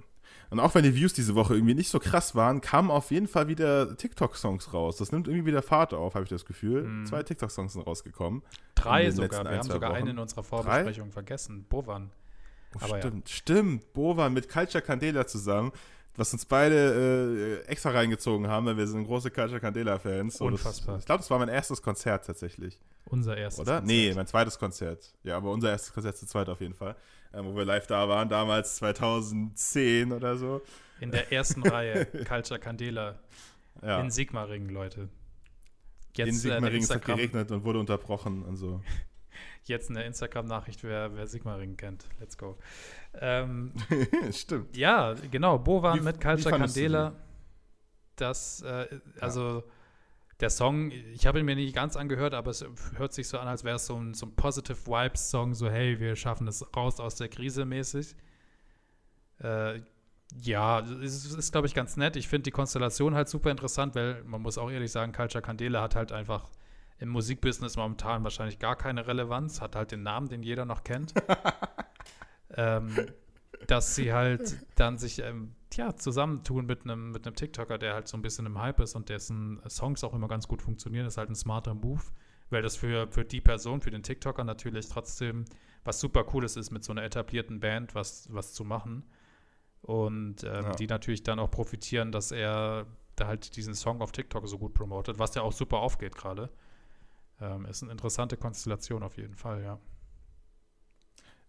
und 0.55 0.61
auch 0.61 0.73
wenn 0.73 0.83
die 0.83 0.95
Views 0.95 1.11
diese 1.11 1.35
Woche 1.35 1.53
irgendwie 1.53 1.75
nicht 1.75 1.89
so 1.89 1.99
krass 1.99 2.33
waren, 2.33 2.61
kamen 2.61 2.89
auf 2.89 3.11
jeden 3.11 3.27
Fall 3.27 3.49
wieder 3.49 3.97
TikTok-Songs 3.97 4.73
raus. 4.73 4.95
Das 4.95 5.11
nimmt 5.11 5.27
irgendwie 5.27 5.47
wieder 5.47 5.61
Fahrt 5.61 5.93
auf, 5.93 6.15
habe 6.15 6.23
ich 6.23 6.29
das 6.29 6.45
Gefühl. 6.45 6.83
Mhm. 6.83 7.05
Zwei 7.05 7.23
TikTok-Songs 7.23 7.73
sind 7.73 7.81
rausgekommen. 7.81 8.41
Drei 8.73 9.11
sogar. 9.11 9.43
Wir 9.43 9.49
ein, 9.51 9.57
haben 9.59 9.67
sogar 9.67 9.89
Wochen. 9.89 9.97
einen 9.97 10.07
in 10.11 10.19
unserer 10.19 10.43
Vorbesprechung 10.43 11.07
Drei? 11.07 11.11
vergessen. 11.13 11.65
Bovan. 11.67 12.09
Oh, 12.75 12.97
stimmt, 12.97 13.29
ja. 13.29 13.35
stimmt. 13.35 13.93
Bovan 13.93 14.33
mit 14.33 14.47
Culture 14.47 14.81
Candela 14.81 15.27
zusammen 15.27 15.73
was 16.17 16.31
uns 16.33 16.45
beide 16.45 17.63
äh, 17.65 17.69
extra 17.69 17.91
reingezogen 17.91 18.47
haben, 18.47 18.65
weil 18.65 18.77
wir 18.77 18.87
sind 18.87 19.05
große 19.05 19.31
Culture 19.31 19.59
Candela-Fans. 19.59 20.39
Unfassbar. 20.39 20.95
Das, 20.95 21.03
ich 21.03 21.05
glaube, 21.05 21.19
das 21.19 21.29
war 21.29 21.39
mein 21.39 21.49
erstes 21.49 21.81
Konzert 21.81 22.25
tatsächlich. 22.25 22.79
Unser 23.05 23.37
erstes 23.37 23.61
Oder? 23.61 23.79
Konzert. 23.79 23.87
Nee, 23.87 24.13
mein 24.15 24.27
zweites 24.27 24.57
Konzert. 24.57 25.13
Ja, 25.23 25.37
aber 25.37 25.51
unser 25.51 25.69
erstes 25.69 25.93
Konzert 25.93 26.17
zu 26.17 26.25
zweit 26.25 26.49
auf 26.49 26.61
jeden 26.61 26.73
Fall. 26.73 26.95
Äh, 27.35 27.43
wo 27.43 27.55
wir 27.55 27.65
live 27.65 27.85
da 27.87 28.07
waren, 28.07 28.29
damals 28.29 28.77
2010 28.77 30.11
oder 30.13 30.37
so. 30.37 30.61
In 30.99 31.11
der 31.11 31.31
ersten 31.31 31.63
Reihe, 31.67 32.05
Culture 32.05 32.59
Candela. 32.59 33.19
Ja. 33.81 33.99
In 33.99 34.09
Sigmaringen, 34.09 34.69
Leute. 34.69 35.09
Jetzt, 36.15 36.27
in 36.27 36.35
äh, 36.35 36.37
Sigmaringen 36.37 36.89
äh, 36.89 36.93
hat 36.93 37.05
geregnet 37.05 37.51
und 37.51 37.63
wurde 37.65 37.79
unterbrochen 37.79 38.43
und 38.43 38.55
so. 38.55 38.81
Jetzt 39.65 39.89
eine 39.89 40.03
Instagram-Nachricht, 40.03 40.83
wer, 40.83 41.13
wer 41.15 41.27
Sigmaringen 41.27 41.75
kennt. 41.75 42.05
Let's 42.19 42.37
go. 42.37 42.57
Ähm, 43.19 43.73
Stimmt. 44.31 44.77
Ja, 44.77 45.15
genau. 45.31 45.57
Bovan 45.57 46.03
mit 46.03 46.21
Culture 46.21 46.57
Candela. 46.57 47.15
Das, 48.15 48.61
äh, 48.61 48.87
also. 49.19 49.63
Ja 49.65 49.74
der 50.39 50.49
Song, 50.49 50.91
ich 50.91 51.25
habe 51.27 51.39
ihn 51.39 51.45
mir 51.45 51.55
nicht 51.55 51.75
ganz 51.75 51.95
angehört, 51.95 52.33
aber 52.33 52.51
es 52.51 52.65
hört 52.97 53.13
sich 53.13 53.27
so 53.27 53.39
an, 53.39 53.47
als 53.47 53.63
wäre 53.63 53.77
es 53.77 53.85
so 53.85 53.95
ein, 53.95 54.13
so 54.13 54.25
ein 54.25 54.35
Positive 54.35 54.85
Vibes-Song, 54.85 55.53
so 55.53 55.69
hey, 55.69 55.99
wir 55.99 56.15
schaffen 56.15 56.47
es 56.47 56.65
raus 56.75 56.99
aus 56.99 57.15
der 57.15 57.29
Krise 57.29 57.63
mäßig. 57.65 58.15
Äh, 59.39 59.81
ja, 60.41 60.79
es 60.79 61.25
ist, 61.25 61.33
ist 61.33 61.51
glaube 61.51 61.67
ich, 61.67 61.73
ganz 61.73 61.95
nett. 61.95 62.15
Ich 62.17 62.27
finde 62.27 62.43
die 62.43 62.51
Konstellation 62.51 63.15
halt 63.15 63.29
super 63.29 63.51
interessant, 63.51 63.95
weil 63.95 64.23
man 64.23 64.41
muss 64.41 64.57
auch 64.57 64.69
ehrlich 64.69 64.91
sagen, 64.91 65.13
Culture 65.13 65.41
Candela 65.41 65.81
hat 65.81 65.95
halt 65.95 66.11
einfach 66.11 66.49
im 66.97 67.09
Musikbusiness 67.09 67.77
momentan 67.77 68.23
wahrscheinlich 68.23 68.59
gar 68.59 68.75
keine 68.75 69.07
Relevanz, 69.07 69.61
hat 69.61 69.75
halt 69.75 69.91
den 69.91 70.03
Namen, 70.03 70.27
den 70.27 70.43
jeder 70.43 70.65
noch 70.65 70.83
kennt. 70.83 71.13
ähm, 72.57 72.93
dass 73.67 73.95
sie 73.95 74.13
halt 74.13 74.57
dann 74.75 74.97
sich 74.97 75.19
ähm, 75.19 75.55
ja, 75.77 75.95
zusammentun 75.95 76.65
mit 76.65 76.83
einem 76.83 77.11
mit 77.11 77.23
TikToker, 77.35 77.77
der 77.77 77.93
halt 77.93 78.07
so 78.07 78.17
ein 78.17 78.21
bisschen 78.21 78.45
im 78.45 78.59
Hype 78.59 78.79
ist 78.79 78.95
und 78.95 79.09
dessen 79.09 79.61
Songs 79.69 80.03
auch 80.03 80.13
immer 80.13 80.27
ganz 80.27 80.47
gut 80.47 80.61
funktionieren, 80.61 81.05
ist 81.05 81.17
halt 81.17 81.29
ein 81.29 81.35
smarter 81.35 81.73
Move, 81.73 82.03
weil 82.49 82.61
das 82.61 82.75
für, 82.75 83.07
für 83.11 83.25
die 83.25 83.41
Person, 83.41 83.81
für 83.81 83.91
den 83.91 84.03
TikToker 84.03 84.43
natürlich 84.43 84.87
trotzdem 84.87 85.45
was 85.83 85.99
super 85.99 86.23
Cooles 86.23 86.57
ist, 86.57 86.71
mit 86.71 86.83
so 86.83 86.91
einer 86.91 87.03
etablierten 87.03 87.59
Band 87.59 87.95
was, 87.95 88.27
was 88.33 88.53
zu 88.53 88.63
machen. 88.63 89.03
Und 89.81 90.43
ähm, 90.43 90.63
ja. 90.63 90.75
die 90.75 90.87
natürlich 90.87 91.21
dann 91.21 91.37
auch 91.37 91.51
profitieren, 91.51 92.11
dass 92.11 92.31
er 92.31 92.87
da 93.15 93.27
halt 93.27 93.55
diesen 93.55 93.75
Song 93.75 94.01
auf 94.01 94.11
TikTok 94.11 94.47
so 94.47 94.57
gut 94.57 94.73
promotet, 94.73 95.19
was 95.19 95.35
ja 95.35 95.43
auch 95.43 95.53
super 95.53 95.77
aufgeht 95.77 96.15
gerade. 96.15 96.49
Ähm, 97.39 97.65
ist 97.65 97.83
eine 97.83 97.91
interessante 97.91 98.35
Konstellation 98.35 99.03
auf 99.03 99.17
jeden 99.17 99.35
Fall, 99.35 99.61
ja. 99.61 99.79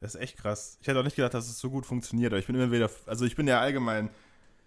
Das 0.07 0.15
ist 0.15 0.21
echt 0.21 0.39
krass. 0.39 0.79
Ich 0.81 0.87
hätte 0.87 1.01
auch 1.01 1.05
nicht 1.05 1.17
gedacht, 1.17 1.35
dass 1.35 1.49
es 1.49 1.59
so 1.59 1.69
gut 1.69 1.85
funktioniert. 1.85 2.33
Aber 2.33 2.39
ich 2.39 2.47
bin 2.47 2.55
immer 2.55 2.71
wieder, 2.71 2.89
also 3.07 3.25
ich 3.25 3.35
bin 3.35 3.49
ja 3.49 3.59
allgemein 3.59 4.09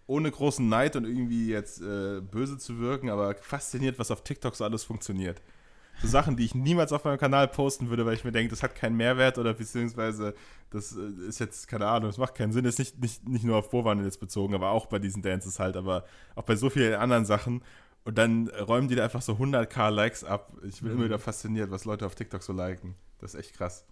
ohne 0.06 0.30
großen 0.30 0.68
Neid 0.68 0.98
und 0.98 1.06
irgendwie 1.06 1.48
jetzt 1.48 1.82
äh, 1.82 2.20
böse 2.20 2.58
zu 2.58 2.80
wirken, 2.80 3.10
aber 3.10 3.36
fasziniert, 3.36 3.98
was 4.00 4.12
auf 4.12 4.22
TikTok 4.22 4.54
so 4.54 4.66
alles 4.66 4.84
funktioniert. 4.84 5.42
So 6.02 6.10
Sachen, 6.10 6.36
die 6.36 6.44
ich 6.44 6.56
niemals 6.56 6.92
auf 6.92 7.06
meinem 7.06 7.20
Kanal 7.20 7.48
posten 7.48 7.90
würde, 7.90 8.06
weil 8.06 8.16
ich 8.16 8.26
mir 8.26 8.34
denke, 8.34 8.50
das 8.50 8.64
hat 8.64 8.76
keinen 8.76 8.98
Mehrwert 8.98 9.38
oder 9.38 9.54
beziehungsweise 9.54 10.34
das 10.72 10.98
äh, 10.98 11.28
ist 11.30 11.40
jetzt, 11.40 11.70
keine 11.70 11.88
Ahnung, 11.88 12.10
das 12.10 12.18
macht 12.18 12.36
keinen 12.36 12.52
Sinn. 12.52 12.66
Das 12.66 12.74
ist 12.74 12.80
nicht, 12.80 13.00
nicht, 13.00 13.30
nicht 13.30 13.46
nur 13.46 13.56
auf 13.56 13.70
Bovan 13.70 14.04
jetzt 14.04 14.20
bezogen, 14.20 14.54
aber 14.56 14.72
auch 14.72 14.88
bei 14.88 15.00
diesen 15.00 15.22
Dances 15.22 15.58
halt, 15.58 15.78
aber 15.78 16.04
auch 16.36 16.44
bei 16.44 16.58
so 16.58 16.70
vielen 16.70 16.96
anderen 16.96 17.24
Sachen. 17.24 17.64
Und 18.04 18.18
dann 18.18 18.50
räumen 18.50 18.90
die 18.90 18.96
da 18.96 19.06
einfach 19.06 19.22
so 19.22 19.36
100k 19.36 19.90
Likes 19.90 20.26
ab. 20.26 20.52
Ich 20.64 20.82
bin 20.82 20.90
mhm. 20.90 20.98
immer 20.98 21.06
wieder 21.06 21.20
fasziniert, 21.20 21.72
was 21.72 21.86
Leute 21.86 22.06
auf 22.06 22.16
TikTok 22.16 22.44
so 22.44 22.52
liken. 22.52 22.96
Das 23.20 23.36
ist 23.36 23.40
echt 23.40 23.54
krass. 23.54 23.86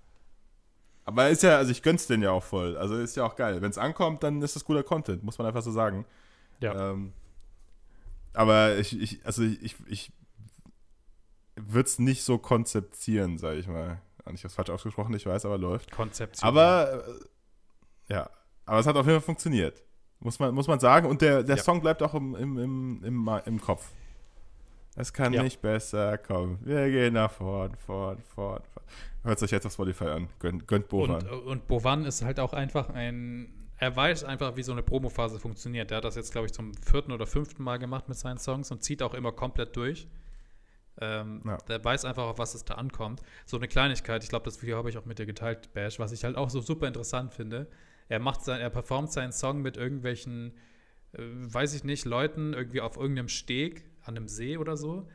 Aber 1.07 1.29
ist 1.29 1.41
ja, 1.41 1.55
also 1.55 1.71
ich 1.71 1.83
gönn's 1.83 2.05
den 2.05 2.21
ja 2.21 2.31
auch 2.31 2.43
voll. 2.43 2.75
Also 2.75 2.97
ist 2.97 3.15
ja 3.15 3.23
auch 3.25 3.37
geil. 3.37 3.61
Wenn 3.61 3.69
es 3.69 3.77
ankommt, 3.77 4.23
dann 4.23 4.41
ist 4.41 4.57
das 4.57 4.65
guter 4.65 4.83
Content, 4.83 5.23
muss 5.23 5.37
man 5.37 5.47
einfach 5.47 5.61
so 5.61 5.71
sagen. 5.71 6.05
Ja. 6.59 6.91
Ähm, 6.91 7.13
aber 8.33 8.77
ich, 8.77 8.99
ich, 8.99 9.25
also 9.25 9.41
ich, 9.41 9.77
ich 9.87 10.11
würde 11.55 11.87
es 11.87 11.97
nicht 11.97 12.23
so 12.23 12.37
konzeptieren, 12.37 13.37
sage 13.37 13.57
ich 13.57 13.67
mal. 13.67 14.01
Ich 14.33 14.41
habe 14.41 14.47
es 14.47 14.55
falsch 14.55 14.69
ausgesprochen, 14.69 15.13
ich 15.13 15.25
weiß, 15.25 15.45
aber 15.45 15.57
läuft. 15.57 15.91
Konzeption. 15.91 16.45
Aber 16.45 17.05
äh, 17.07 18.13
ja, 18.13 18.29
aber 18.65 18.79
es 18.79 18.85
hat 18.85 18.97
auf 18.97 19.05
jeden 19.05 19.21
Fall 19.21 19.25
funktioniert. 19.25 19.81
Muss 20.19 20.39
man, 20.39 20.53
muss 20.53 20.67
man 20.67 20.81
sagen. 20.81 21.07
Und 21.07 21.21
der, 21.21 21.41
der 21.41 21.55
ja. 21.55 21.63
Song 21.63 21.79
bleibt 21.79 22.03
auch 22.03 22.15
im, 22.15 22.35
im, 22.35 22.57
im, 22.57 23.03
im, 23.05 23.41
im 23.45 23.61
Kopf. 23.61 23.93
Es 24.97 25.13
kann 25.13 25.31
ja. 25.31 25.43
nicht 25.43 25.61
besser 25.61 26.17
kommen. 26.17 26.57
Wir 26.63 26.89
gehen 26.89 27.13
nach 27.13 27.31
vorn, 27.31 27.75
vorn, 27.75 28.17
vorn. 28.23 28.63
vorn. 28.73 28.85
Hört 29.23 29.39
sich 29.39 29.51
jetzt 29.51 29.65
auf 29.65 29.73
Spotify 29.73 30.05
an. 30.05 30.29
Gönnt, 30.39 30.67
gönnt 30.67 30.89
Bovan. 30.89 31.27
Und, 31.27 31.45
und 31.45 31.67
Bovan 31.67 32.03
ist 32.05 32.23
halt 32.23 32.39
auch 32.39 32.53
einfach 32.53 32.89
ein. 32.89 33.53
Er 33.77 33.95
weiß 33.95 34.23
einfach, 34.23 34.55
wie 34.55 34.63
so 34.63 34.71
eine 34.71 34.81
Promophase 34.81 35.39
funktioniert. 35.39 35.91
Der 35.91 35.97
hat 35.97 36.03
das 36.03 36.15
jetzt, 36.15 36.31
glaube 36.31 36.47
ich, 36.47 36.53
zum 36.53 36.73
vierten 36.73 37.11
oder 37.11 37.27
fünften 37.27 37.61
Mal 37.61 37.77
gemacht 37.77 38.09
mit 38.09 38.17
seinen 38.17 38.39
Songs 38.39 38.71
und 38.71 38.83
zieht 38.83 39.03
auch 39.03 39.13
immer 39.13 39.31
komplett 39.31 39.75
durch. 39.75 40.07
Ähm, 40.99 41.43
ja. 41.45 41.57
Der 41.67 41.85
weiß 41.85 42.05
einfach, 42.05 42.23
auf 42.23 42.39
was 42.39 42.55
es 42.55 42.65
da 42.65 42.73
ankommt. 42.73 43.21
So 43.45 43.57
eine 43.57 43.67
Kleinigkeit, 43.67 44.23
ich 44.23 44.29
glaube, 44.29 44.45
das 44.45 44.63
Video 44.63 44.77
habe 44.77 44.89
ich 44.89 44.97
auch 44.97 45.05
mit 45.05 45.19
dir 45.19 45.27
geteilt, 45.27 45.71
Bash, 45.73 45.99
was 45.99 46.11
ich 46.11 46.23
halt 46.23 46.37
auch 46.37 46.49
so 46.49 46.59
super 46.59 46.87
interessant 46.87 47.35
finde. 47.35 47.67
Er 48.09 48.17
macht 48.17 48.43
sein, 48.43 48.61
er 48.61 48.71
performt 48.71 49.11
seinen 49.11 49.31
Song 49.31 49.61
mit 49.61 49.77
irgendwelchen 49.77 50.53
äh, 51.13 51.21
weiß 51.21 51.73
ich 51.73 51.83
nicht, 51.83 52.05
Leuten 52.05 52.53
irgendwie 52.53 52.81
auf 52.81 52.97
irgendeinem 52.97 53.29
Steg 53.29 53.85
an 54.07 54.15
einem 54.17 54.27
See 54.27 54.57
oder 54.57 54.77
so. 54.77 55.07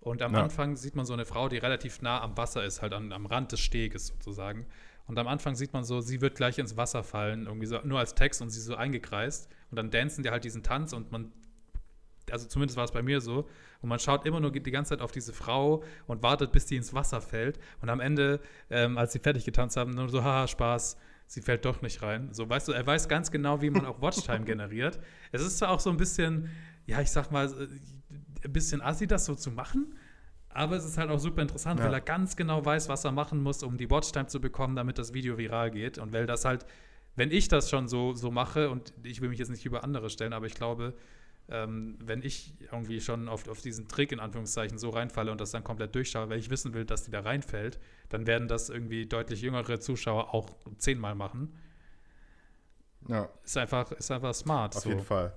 Und 0.00 0.22
am 0.22 0.34
Ja. 0.34 0.42
Anfang 0.44 0.76
sieht 0.76 0.94
man 0.94 1.04
so 1.04 1.12
eine 1.14 1.24
Frau, 1.24 1.48
die 1.48 1.58
relativ 1.58 2.00
nah 2.00 2.20
am 2.20 2.36
Wasser 2.36 2.64
ist, 2.64 2.82
halt 2.82 2.92
an, 2.92 3.12
am 3.12 3.26
Rand 3.26 3.52
des 3.52 3.60
Steges 3.60 4.08
sozusagen. 4.08 4.66
Und 5.06 5.18
am 5.18 5.26
Anfang 5.28 5.54
sieht 5.54 5.72
man 5.72 5.84
so, 5.84 6.00
sie 6.00 6.20
wird 6.20 6.36
gleich 6.36 6.58
ins 6.58 6.76
Wasser 6.76 7.02
fallen, 7.04 7.46
irgendwie 7.46 7.66
so, 7.66 7.78
nur 7.84 7.98
als 7.98 8.14
Text 8.14 8.42
und 8.42 8.50
sie 8.50 8.60
so 8.60 8.74
eingekreist. 8.74 9.48
Und 9.70 9.76
dann 9.76 9.90
dancen 9.90 10.22
die 10.22 10.30
halt 10.30 10.44
diesen 10.44 10.62
Tanz 10.62 10.92
und 10.92 11.12
man, 11.12 11.32
also 12.30 12.46
zumindest 12.46 12.76
war 12.76 12.84
es 12.84 12.92
bei 12.92 13.02
mir 13.02 13.20
so, 13.20 13.48
und 13.82 13.88
man 13.88 13.98
schaut 13.98 14.26
immer 14.26 14.40
nur 14.40 14.50
die 14.50 14.70
ganze 14.70 14.90
Zeit 14.90 15.00
auf 15.00 15.12
diese 15.12 15.32
Frau 15.32 15.84
und 16.06 16.22
wartet, 16.22 16.50
bis 16.50 16.66
die 16.66 16.76
ins 16.76 16.92
Wasser 16.94 17.20
fällt. 17.20 17.58
Und 17.82 17.88
am 17.88 18.00
Ende, 18.00 18.40
ähm, 18.70 18.98
als 18.98 19.12
sie 19.12 19.18
fertig 19.20 19.44
getanzt 19.44 19.76
haben, 19.76 19.92
nur 19.92 20.08
so, 20.08 20.24
haha, 20.24 20.48
Spaß, 20.48 20.96
sie 21.26 21.40
fällt 21.40 21.64
doch 21.64 21.82
nicht 21.82 22.02
rein. 22.02 22.32
So, 22.32 22.48
weißt 22.48 22.68
du, 22.68 22.72
er 22.72 22.86
weiß 22.86 23.08
ganz 23.08 23.30
genau, 23.30 23.60
wie 23.60 23.70
man 23.70 23.86
auch 23.86 24.00
Watchtime 24.00 24.44
generiert. 24.44 24.98
Es 25.30 25.42
ist 25.42 25.58
zwar 25.58 25.70
auch 25.70 25.80
so 25.80 25.90
ein 25.90 25.96
bisschen, 25.98 26.50
ja, 26.86 27.00
ich 27.00 27.10
sag 27.10 27.30
mal, 27.30 27.46
äh, 27.46 27.68
ein 28.46 28.52
bisschen 28.52 28.80
assi, 28.80 29.06
das 29.06 29.24
so 29.24 29.34
zu 29.34 29.50
machen. 29.50 29.94
Aber 30.48 30.76
es 30.76 30.84
ist 30.86 30.96
halt 30.96 31.10
auch 31.10 31.18
super 31.18 31.42
interessant, 31.42 31.80
Ja. 31.80 31.86
weil 31.86 31.92
er 31.94 32.00
ganz 32.00 32.34
genau 32.36 32.64
weiß, 32.64 32.88
was 32.88 33.04
er 33.04 33.12
machen 33.12 33.42
muss, 33.42 33.62
um 33.62 33.76
die 33.76 33.90
Watchtime 33.90 34.26
zu 34.26 34.40
bekommen, 34.40 34.74
damit 34.76 34.96
das 34.98 35.12
Video 35.12 35.36
viral 35.36 35.70
geht. 35.70 35.98
Und 35.98 36.12
weil 36.14 36.26
das 36.26 36.44
halt, 36.46 36.64
wenn 37.14 37.30
ich 37.30 37.48
das 37.48 37.68
schon 37.68 37.88
so, 37.88 38.14
so 38.14 38.30
mache, 38.30 38.70
und 38.70 38.92
ich 39.02 39.20
will 39.20 39.28
mich 39.28 39.38
jetzt 39.38 39.50
nicht 39.50 39.66
über 39.66 39.84
andere 39.84 40.08
stellen, 40.08 40.32
aber 40.32 40.46
ich 40.46 40.54
glaube, 40.54 40.94
ähm, 41.48 41.98
wenn 42.02 42.22
ich 42.22 42.54
irgendwie 42.72 43.00
schon 43.00 43.28
auf, 43.28 43.46
auf 43.48 43.60
diesen 43.60 43.86
Trick 43.86 44.12
in 44.12 44.18
Anführungszeichen 44.18 44.78
so 44.78 44.90
reinfalle 44.90 45.30
und 45.30 45.40
das 45.40 45.50
dann 45.50 45.62
komplett 45.62 45.94
durchschaue, 45.94 46.28
weil 46.30 46.38
ich 46.38 46.50
wissen 46.50 46.72
will, 46.74 46.84
dass 46.84 47.04
die 47.04 47.10
da 47.10 47.20
reinfällt, 47.20 47.78
dann 48.08 48.26
werden 48.26 48.48
das 48.48 48.68
irgendwie 48.70 49.06
deutlich 49.06 49.42
jüngere 49.42 49.78
Zuschauer 49.78 50.32
auch 50.34 50.56
zehnmal 50.78 51.14
machen. 51.14 51.54
Ja, 53.08 53.28
Ist 53.44 53.56
einfach, 53.56 53.92
ist 53.92 54.10
einfach 54.10 54.34
smart. 54.34 54.74
auf 54.76 54.82
so. 54.82 54.88
jeden 54.88 55.02
Fall. 55.04 55.36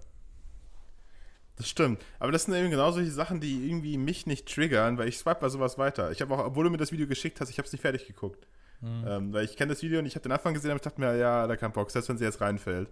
Das 1.60 1.70
stimmt. 1.70 2.02
Aber 2.20 2.32
das 2.32 2.46
sind 2.46 2.56
eben 2.56 2.72
genau 2.72 2.90
solche 2.92 3.12
Sachen, 3.12 3.40
die 3.42 3.68
irgendwie 3.68 3.98
mich 3.98 4.26
nicht 4.26 4.52
triggern, 4.52 4.98
weil 4.98 5.08
ich 5.10 5.18
swipe 5.18 5.42
bei 5.42 5.50
sowas 5.50 5.78
weiter. 5.78 6.10
Ich 6.12 6.22
habe 6.22 6.34
auch, 6.34 6.46
obwohl 6.46 6.64
du 6.64 6.70
mir 6.72 6.78
das 6.78 6.92
Video 6.92 7.06
geschickt 7.06 7.40
hast, 7.42 7.50
ich 7.50 7.58
habe 7.60 7.68
es 7.68 7.72
nicht 7.74 7.82
fertig 7.82 8.08
geguckt. 8.08 8.48
Mhm. 8.82 9.04
Ähm, 9.08 9.34
weil 9.34 9.44
ich 9.46 9.58
kenne 9.58 9.74
das 9.74 9.84
Video 9.84 10.00
und 10.00 10.06
ich 10.06 10.16
habe 10.16 10.24
den 10.24 10.32
Anfang 10.32 10.54
gesehen, 10.54 10.72
aber 10.72 10.78
ich 10.78 10.82
dachte 10.84 11.02
mir, 11.02 11.16
ja, 11.18 11.46
da 11.48 11.56
kein 11.58 11.74
Bock, 11.74 11.92
selbst 11.92 12.08
wenn 12.10 12.18
sie 12.18 12.24
jetzt 12.24 12.40
reinfällt. 12.42 12.88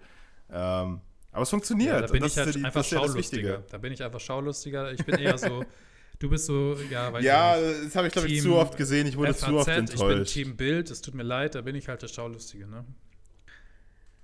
Ähm, 0.52 1.00
aber 1.32 1.44
es 1.44 1.50
funktioniert. 1.50 1.94
Ja, 1.94 2.02
da 2.02 2.08
bin 2.08 2.16
und 2.22 2.26
das 2.26 2.34
ich 2.34 2.38
halt 2.46 2.56
die- 2.56 2.64
einfach 2.66 2.84
schaulustiger. 2.84 3.64
Da 3.70 3.78
bin 3.78 3.94
ich 3.94 4.04
einfach 4.04 4.20
schaulustiger. 4.20 4.92
Ich 4.92 5.06
bin 5.06 5.16
eher 5.18 5.38
so, 5.38 5.64
du 6.20 6.30
bist 6.30 6.46
so, 6.48 6.76
ja, 6.92 7.14
weiß 7.14 7.24
Ja, 7.24 7.58
ich 7.58 7.64
nicht. 7.78 7.86
das 7.88 7.96
habe 7.96 8.08
ich, 8.08 8.14
glaube 8.14 8.28
ich, 8.28 8.42
zu 8.42 8.56
oft 8.56 8.76
gesehen. 8.76 9.08
Ich 9.08 9.16
wurde 9.16 9.34
zu 9.34 9.56
oft 9.56 9.70
FAZ, 9.70 9.92
ich 9.94 9.96
bin 10.00 10.10
enttäuscht. 10.10 10.34
Team 10.34 10.58
Bild, 10.58 10.92
es 10.92 11.02
tut 11.02 11.14
mir 11.14 11.24
leid, 11.24 11.56
da 11.56 11.62
bin 11.62 11.76
ich 11.76 11.88
halt 11.88 12.02
der 12.02 12.08
Schaulustige, 12.10 12.68
ne? 12.68 12.84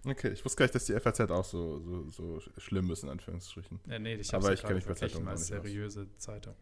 Okay, 0.06 0.30
ich 0.30 0.44
wusste 0.44 0.58
gar 0.58 0.66
nicht, 0.66 0.76
dass 0.76 0.86
die 0.86 1.00
FAZ 1.00 1.20
auch 1.32 1.46
so, 1.46 1.80
so, 2.10 2.10
so 2.40 2.42
schlimm 2.58 2.92
ist, 2.92 3.04
in 3.04 3.10
Anführungsstrichen. 3.10 3.80
Ja, 3.88 4.00
nee, 4.00 4.16
ich 4.16 4.34
Aber 4.34 4.46
habe 4.46 4.54
ich 4.54 4.60
sie 4.60 4.68
kenn 4.68 4.76
gerade 4.80 4.90
mich 4.90 5.00
bei 5.00 5.08
Zeitungen 5.08 5.28
als 5.30 5.42
nicht 5.50 5.58
aus. 5.58 5.64
seriöse 5.64 6.08
Zeitung. 6.18 6.56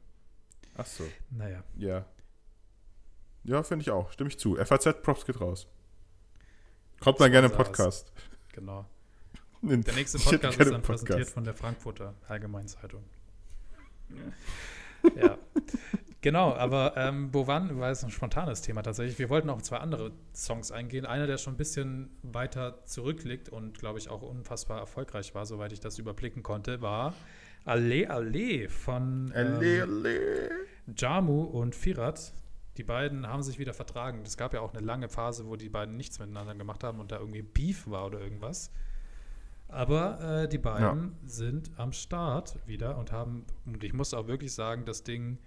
Ach 0.75 0.85
so, 0.85 1.03
Naja. 1.31 1.63
ja. 1.75 2.05
Ja, 3.43 3.63
finde 3.63 3.81
ich 3.81 3.89
auch. 3.89 4.11
Stimme 4.11 4.29
ich 4.29 4.37
zu. 4.37 4.55
FAZ, 4.57 5.01
Props 5.01 5.25
geht 5.25 5.41
raus. 5.41 5.67
Kommt 6.99 7.19
dann 7.19 7.29
So 7.29 7.31
gerne 7.31 7.47
im. 7.47 7.53
Podcast. 7.53 8.11
Genau. 8.53 8.85
In- 9.63 9.81
Der 9.81 9.95
nächste 9.95 10.19
Podcast 10.19 10.59
ist 10.59 10.71
dann 10.71 10.81
Podcast. 10.81 11.05
präsentiert 11.05 11.29
von 11.29 11.43
der 11.43 11.55
Frankfurter 11.55 12.13
Allgemeinzeitung. 12.27 13.03
ja. 15.15 15.37
Genau, 16.21 16.53
aber 16.53 16.93
ähm, 16.97 17.33
waren, 17.33 17.79
war 17.79 17.89
jetzt 17.89 18.03
ein 18.03 18.11
spontanes 18.11 18.61
Thema 18.61 18.83
tatsächlich. 18.83 19.17
Wir 19.17 19.29
wollten 19.29 19.49
auch 19.49 19.55
auf 19.55 19.63
zwei 19.63 19.77
andere 19.77 20.11
Songs 20.35 20.71
eingehen. 20.71 21.07
Einer, 21.07 21.25
der 21.25 21.37
schon 21.39 21.55
ein 21.55 21.57
bisschen 21.57 22.11
weiter 22.21 22.85
zurückliegt 22.85 23.49
und, 23.49 23.79
glaube 23.79 23.97
ich, 23.97 24.09
auch 24.09 24.21
unfassbar 24.21 24.79
erfolgreich 24.79 25.33
war, 25.33 25.47
soweit 25.47 25.73
ich 25.73 25.79
das 25.79 25.97
überblicken 25.97 26.43
konnte, 26.43 26.81
war 26.81 27.15
Alle 27.65 28.07
Alle 28.09 28.69
von 28.69 29.33
ähm, 29.35 29.55
alle. 29.55 30.51
Jamu 30.95 31.41
und 31.41 31.73
Firat. 31.73 32.33
Die 32.77 32.83
beiden 32.83 33.27
haben 33.27 33.41
sich 33.41 33.57
wieder 33.57 33.73
vertragen. 33.73 34.21
Es 34.23 34.37
gab 34.37 34.53
ja 34.53 34.61
auch 34.61 34.73
eine 34.73 34.85
lange 34.85 35.09
Phase, 35.09 35.47
wo 35.47 35.55
die 35.55 35.69
beiden 35.69 35.97
nichts 35.97 36.19
miteinander 36.19 36.53
gemacht 36.53 36.83
haben 36.83 36.99
und 36.99 37.11
da 37.11 37.19
irgendwie 37.19 37.41
Beef 37.41 37.89
war 37.89 38.05
oder 38.05 38.19
irgendwas. 38.19 38.71
Aber 39.67 40.43
äh, 40.43 40.47
die 40.47 40.57
beiden 40.57 41.15
sind 41.25 41.71
am 41.77 41.93
Start 41.93 42.59
wieder 42.67 42.97
und 42.97 43.11
haben, 43.11 43.45
und 43.65 43.83
ich 43.83 43.93
muss 43.93 44.13
auch 44.13 44.27
wirklich 44.27 44.53
sagen, 44.53 44.85
das 44.85 45.03
Ding 45.03 45.39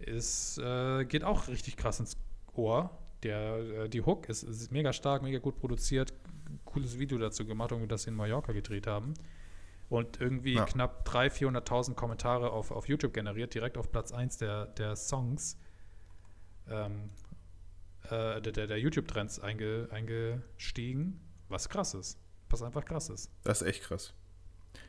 ist, 0.00 0.58
äh, 0.58 1.04
geht 1.04 1.24
auch 1.24 1.48
richtig 1.48 1.76
krass 1.76 2.00
ins 2.00 2.16
Ohr. 2.54 2.90
Der, 3.22 3.56
äh, 3.84 3.88
die 3.88 4.02
Hook 4.02 4.28
ist, 4.28 4.42
ist 4.42 4.72
mega 4.72 4.92
stark, 4.92 5.22
mega 5.22 5.38
gut 5.38 5.56
produziert, 5.58 6.12
cooles 6.64 6.98
Video 6.98 7.18
dazu 7.18 7.44
gemacht, 7.44 7.70
irgendwie 7.72 7.88
das 7.88 8.02
sie 8.04 8.10
in 8.10 8.16
Mallorca 8.16 8.52
gedreht 8.52 8.86
haben. 8.86 9.14
Und 9.88 10.20
irgendwie 10.20 10.54
Ja. 10.54 10.64
knapp 10.64 11.04
300.000, 11.08 11.30
400.000 11.64 11.94
Kommentare 11.94 12.50
auf, 12.50 12.70
auf 12.70 12.88
YouTube 12.88 13.12
generiert, 13.12 13.54
direkt 13.54 13.76
auf 13.76 13.90
Platz 13.90 14.12
1 14.12 14.38
der, 14.38 14.66
der 14.66 14.94
Songs, 14.96 15.58
ähm, 16.68 17.10
äh, 18.04 18.40
der, 18.40 18.52
der, 18.52 18.66
der 18.68 18.78
YouTube-Trends 18.78 19.40
einge, 19.40 19.88
eingestiegen, 19.90 21.20
was 21.48 21.68
krass 21.68 21.94
ist. 21.94 22.18
Was 22.48 22.62
einfach 22.62 22.84
krass 22.84 23.10
ist. 23.10 23.30
Das 23.44 23.62
ist 23.62 23.68
echt 23.68 23.82
krass. 23.84 24.14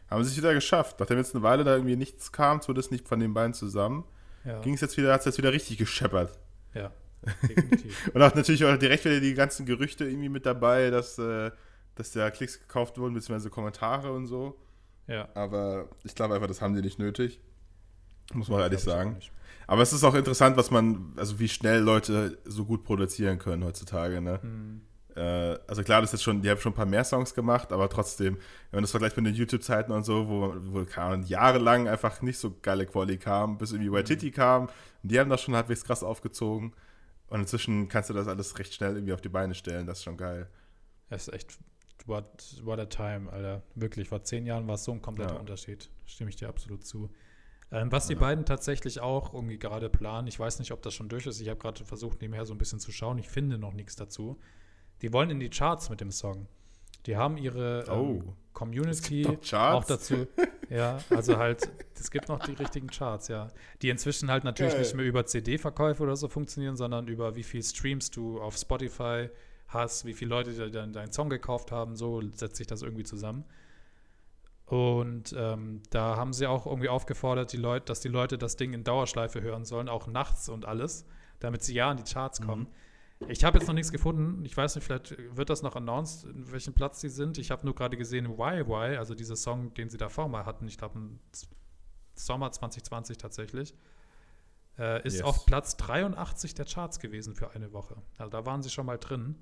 Haben 0.09 0.23
sie 0.23 0.31
es 0.31 0.37
wieder 0.37 0.53
geschafft. 0.53 0.99
Nachdem 0.99 1.17
jetzt 1.17 1.33
eine 1.35 1.43
Weile 1.43 1.63
da 1.63 1.73
irgendwie 1.75 1.95
nichts 1.95 2.31
kam, 2.31 2.61
zumindest 2.61 2.91
nicht 2.91 3.07
von 3.07 3.19
den 3.19 3.33
beiden 3.33 3.53
zusammen, 3.53 4.03
Ja, 4.45 4.59
ging 4.61 4.73
es 4.73 4.81
jetzt 4.81 4.97
wieder, 4.97 5.13
hat 5.13 5.19
es 5.21 5.25
jetzt 5.25 5.37
wieder 5.37 5.53
richtig 5.53 5.77
gescheppert. 5.77 6.37
ja 6.73 6.91
definitiv. 7.47 8.11
Und 8.13 8.21
auch 8.21 8.33
natürlich 8.33 8.65
auch 8.65 8.77
direkt 8.77 9.05
wieder 9.05 9.19
die 9.19 9.33
ganzen 9.33 9.65
Gerüchte 9.65 10.05
irgendwie 10.05 10.29
mit 10.29 10.45
dabei, 10.45 10.89
dass, 10.89 11.17
äh, 11.19 11.51
dass 11.95 12.11
da 12.11 12.31
Klicks 12.31 12.59
gekauft 12.59 12.97
wurden, 12.97 13.13
beziehungsweise 13.13 13.49
Kommentare 13.49 14.11
und 14.11 14.25
so. 14.25 14.57
ja. 15.07 15.27
Aber 15.35 15.89
ich 16.03 16.15
glaube 16.15 16.33
einfach, 16.35 16.47
das 16.47 16.61
haben 16.61 16.75
die 16.75 16.81
nicht 16.81 16.99
nötig. 16.99 17.39
Muss 18.33 18.47
man 18.47 18.61
ehrlich 18.61 18.81
Glaub 18.81 18.95
ich 18.95 19.01
auch 19.01 19.03
sagen. 19.03 19.19
Aber 19.67 19.81
es 19.81 19.93
ist 19.93 20.03
auch 20.03 20.15
interessant, 20.15 20.57
was 20.57 20.71
man, 20.71 21.13
also 21.15 21.39
wie 21.39 21.47
schnell 21.47 21.81
Leute 21.81 22.39
so 22.45 22.65
gut 22.65 22.83
produzieren 22.83 23.39
können 23.39 23.63
heutzutage, 23.63 24.21
ne? 24.21 24.41
Hm. 24.41 24.81
Äh, 25.15 25.57
also 25.67 25.83
klar, 25.83 26.01
das 26.01 26.13
ist 26.13 26.23
schon, 26.23 26.41
die 26.41 26.49
haben 26.49 26.59
schon 26.59 26.71
ein 26.71 26.75
paar 26.75 26.85
mehr 26.85 27.03
Songs 27.03 27.33
gemacht, 27.33 27.71
aber 27.71 27.89
trotzdem, 27.89 28.35
wenn 28.35 28.77
man 28.77 28.83
das 28.83 28.91
vergleicht 28.91 29.17
mit 29.17 29.25
den 29.25 29.35
YouTube-Zeiten 29.35 29.91
und 29.91 30.03
so, 30.03 30.27
wo, 30.29 30.53
wo 30.73 30.85
kam, 30.85 31.23
jahrelang 31.23 31.87
einfach 31.87 32.21
nicht 32.21 32.37
so 32.39 32.55
geile 32.61 32.85
Quali 32.85 33.17
kam, 33.17 33.57
bis 33.57 33.71
irgendwie 33.71 33.91
Waititi 33.91 34.31
kam, 34.31 34.67
und 34.67 35.11
die 35.11 35.19
haben 35.19 35.29
das 35.29 35.41
schon 35.41 35.55
halbwegs 35.55 35.83
krass 35.83 36.03
aufgezogen. 36.03 36.73
Und 37.27 37.39
inzwischen 37.39 37.87
kannst 37.87 38.09
du 38.09 38.13
das 38.13 38.27
alles 38.27 38.59
recht 38.59 38.73
schnell 38.73 38.95
irgendwie 38.95 39.13
auf 39.13 39.21
die 39.21 39.29
Beine 39.29 39.55
stellen, 39.55 39.85
das 39.85 39.99
ist 39.99 40.03
schon 40.03 40.17
geil. 40.17 40.49
Das 41.09 41.27
ist 41.27 41.33
echt, 41.33 41.57
what, 42.05 42.25
what 42.63 42.79
a 42.79 42.85
time, 42.85 43.31
Alter. 43.31 43.63
Wirklich, 43.75 44.09
vor 44.09 44.23
zehn 44.23 44.45
Jahren 44.45 44.67
war 44.67 44.75
es 44.75 44.83
so 44.83 44.91
ein 44.91 45.01
kompletter 45.01 45.35
Ja. 45.35 45.39
Unterschied. 45.39 45.89
Stimme 46.05 46.29
ich 46.29 46.35
dir 46.35 46.49
absolut 46.49 46.85
zu. 46.85 47.09
Ähm, 47.71 47.89
was 47.91 48.07
die 48.07 48.15
beiden 48.15 48.45
tatsächlich 48.45 48.99
auch 48.99 49.33
irgendwie 49.33 49.57
gerade 49.57 49.89
planen, 49.89 50.27
ich 50.27 50.37
weiß 50.37 50.59
nicht, 50.59 50.73
ob 50.73 50.81
das 50.81 50.93
schon 50.93 51.07
durch 51.07 51.25
ist, 51.25 51.39
ich 51.39 51.47
habe 51.47 51.59
gerade 51.59 51.85
versucht, 51.85 52.21
nebenher 52.21 52.45
so 52.45 52.53
ein 52.53 52.57
bisschen 52.57 52.81
zu 52.81 52.91
schauen, 52.91 53.17
ich 53.17 53.29
finde 53.29 53.57
noch 53.57 53.73
nichts 53.73 53.95
dazu. 53.95 54.37
Die 55.01 55.11
wollen 55.13 55.29
in 55.29 55.39
die 55.39 55.49
Charts 55.49 55.89
mit 55.89 56.01
dem 56.01 56.11
Song. 56.11 56.47
Die 57.05 57.17
haben 57.17 57.37
ihre 57.37 57.85
ähm, 57.87 57.93
Oh. 57.93 58.23
Community 58.53 59.25
auch 59.53 59.85
dazu. 59.85 60.27
Ja, 60.69 60.99
also 61.09 61.37
halt, 61.37 61.69
es 61.95 62.11
gibt 62.11 62.27
noch 62.29 62.39
die 62.39 62.51
richtigen 62.53 62.87
Charts, 62.87 63.27
ja. 63.29 63.47
Die 63.81 63.89
inzwischen 63.89 64.29
halt 64.29 64.43
natürlich 64.43 64.73
Geil. 64.73 64.81
nicht 64.81 64.93
mehr 64.95 65.05
über 65.05 65.25
CD-Verkäufe 65.25 66.03
oder 66.03 66.15
so 66.15 66.27
funktionieren, 66.27 66.75
sondern 66.75 67.07
über 67.07 67.35
wie 67.35 67.43
viel 67.43 67.63
Streams 67.63 68.11
du 68.11 68.39
auf 68.41 68.55
Spotify 68.57 69.29
hast, 69.67 70.05
wie 70.05 70.13
viele 70.13 70.29
Leute 70.29 70.51
dir 70.53 70.69
deinen 70.69 70.93
deinen 70.93 71.11
Song 71.11 71.29
gekauft 71.29 71.71
haben, 71.71 71.95
so 71.95 72.21
setzt 72.33 72.57
sich 72.57 72.67
das 72.67 72.81
irgendwie 72.83 73.03
zusammen. 73.03 73.45
Und 74.65 75.33
ähm, 75.37 75.81
da 75.89 76.15
haben 76.15 76.31
sie 76.33 76.47
auch 76.47 76.65
irgendwie 76.65 76.87
aufgefordert, 76.89 77.51
die 77.51 77.57
Leute, 77.57 77.85
dass 77.87 77.99
die 77.99 78.07
Leute 78.07 78.37
das 78.37 78.55
Ding 78.55 78.73
in 78.73 78.83
Dauerschleife 78.83 79.41
hören 79.41 79.65
sollen, 79.65 79.89
auch 79.89 80.07
nachts 80.07 80.47
und 80.47 80.65
alles, 80.65 81.05
damit 81.39 81.63
sie 81.63 81.73
ja 81.73 81.91
in 81.91 81.97
die 81.97 82.03
Charts 82.09 82.39
Mhm. 82.39 82.45
Ich 83.27 83.43
habe 83.43 83.57
jetzt 83.59 83.67
noch 83.67 83.73
nichts 83.73 83.91
gefunden. 83.91 84.43
Ich 84.45 84.55
weiß 84.57 84.75
nicht, 84.75 84.83
vielleicht 84.85 85.15
wird 85.35 85.49
das 85.49 85.61
noch 85.61 85.75
announced, 85.75 86.25
in 86.25 86.51
welchem 86.51 86.73
Platz 86.73 87.01
sie 87.01 87.09
sind. 87.09 87.37
Ich 87.37 87.51
habe 87.51 87.65
nur 87.65 87.75
gerade 87.75 87.95
gesehen, 87.97 88.27
Why 88.37 88.65
Why, 88.67 88.97
also 88.97 89.15
dieser 89.15 89.35
Song, 89.35 89.73
den 89.73 89.89
sie 89.89 89.97
davor 89.97 90.27
mal 90.27 90.45
hatten, 90.45 90.67
ich 90.67 90.77
glaube 90.77 90.97
im 90.99 91.19
Sommer 92.15 92.51
2020 92.51 93.17
tatsächlich, 93.17 93.73
äh, 94.77 95.05
ist 95.05 95.15
Yes. 95.15 95.23
auf 95.23 95.45
Platz 95.45 95.77
83 95.77 96.55
der 96.55 96.65
Charts 96.65 96.99
gewesen 96.99 97.35
für 97.35 97.51
eine 97.51 97.71
Woche. 97.73 97.95
Also 98.17 98.29
da 98.31 98.45
waren 98.45 98.61
sie 98.63 98.69
schon 98.69 98.85
mal 98.85 98.97
drin. 98.97 99.35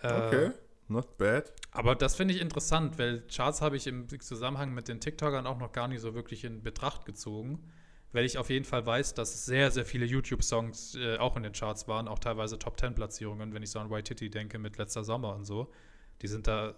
Äh, 0.00 0.12
Okay, 0.12 0.50
not 0.88 1.16
bad. 1.16 1.52
aber 1.70 1.94
das 1.94 2.16
finde 2.16 2.34
ich 2.34 2.40
interessant, 2.40 2.98
weil 2.98 3.22
Charts 3.28 3.62
habe 3.62 3.76
ich 3.76 3.86
im 3.86 4.08
Zusammenhang 4.20 4.74
mit 4.74 4.88
den 4.88 5.00
TikTokern 5.00 5.46
auch 5.46 5.58
noch 5.58 5.72
gar 5.72 5.88
nicht 5.88 6.00
so 6.00 6.14
wirklich 6.14 6.44
in 6.44 6.62
Betracht 6.62 7.06
gezogen. 7.06 7.70
Weil 8.12 8.24
ich 8.24 8.36
auf 8.36 8.50
jeden 8.50 8.64
Fall 8.64 8.84
weiß, 8.84 9.14
dass 9.14 9.46
sehr, 9.46 9.70
sehr 9.70 9.86
viele 9.86 10.04
YouTube-Songs 10.04 10.96
äh, 10.96 11.16
auch 11.16 11.36
in 11.36 11.42
den 11.42 11.52
Charts 11.52 11.88
waren, 11.88 12.08
auch 12.08 12.18
teilweise 12.18 12.58
Top-10-Platzierungen, 12.58 13.54
wenn 13.54 13.62
ich 13.62 13.70
so 13.70 13.78
an 13.78 13.90
White 13.90 14.14
Titty 14.14 14.30
denke 14.30 14.58
mit 14.58 14.76
letzter 14.76 15.02
Sommer 15.02 15.34
und 15.34 15.46
so. 15.46 15.72
Die 16.20 16.28
sind 16.28 16.46
da 16.46 16.74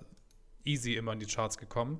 easy 0.64 0.94
immer 0.94 1.12
in 1.12 1.18
die 1.18 1.26
Charts 1.26 1.58
gekommen. 1.58 1.98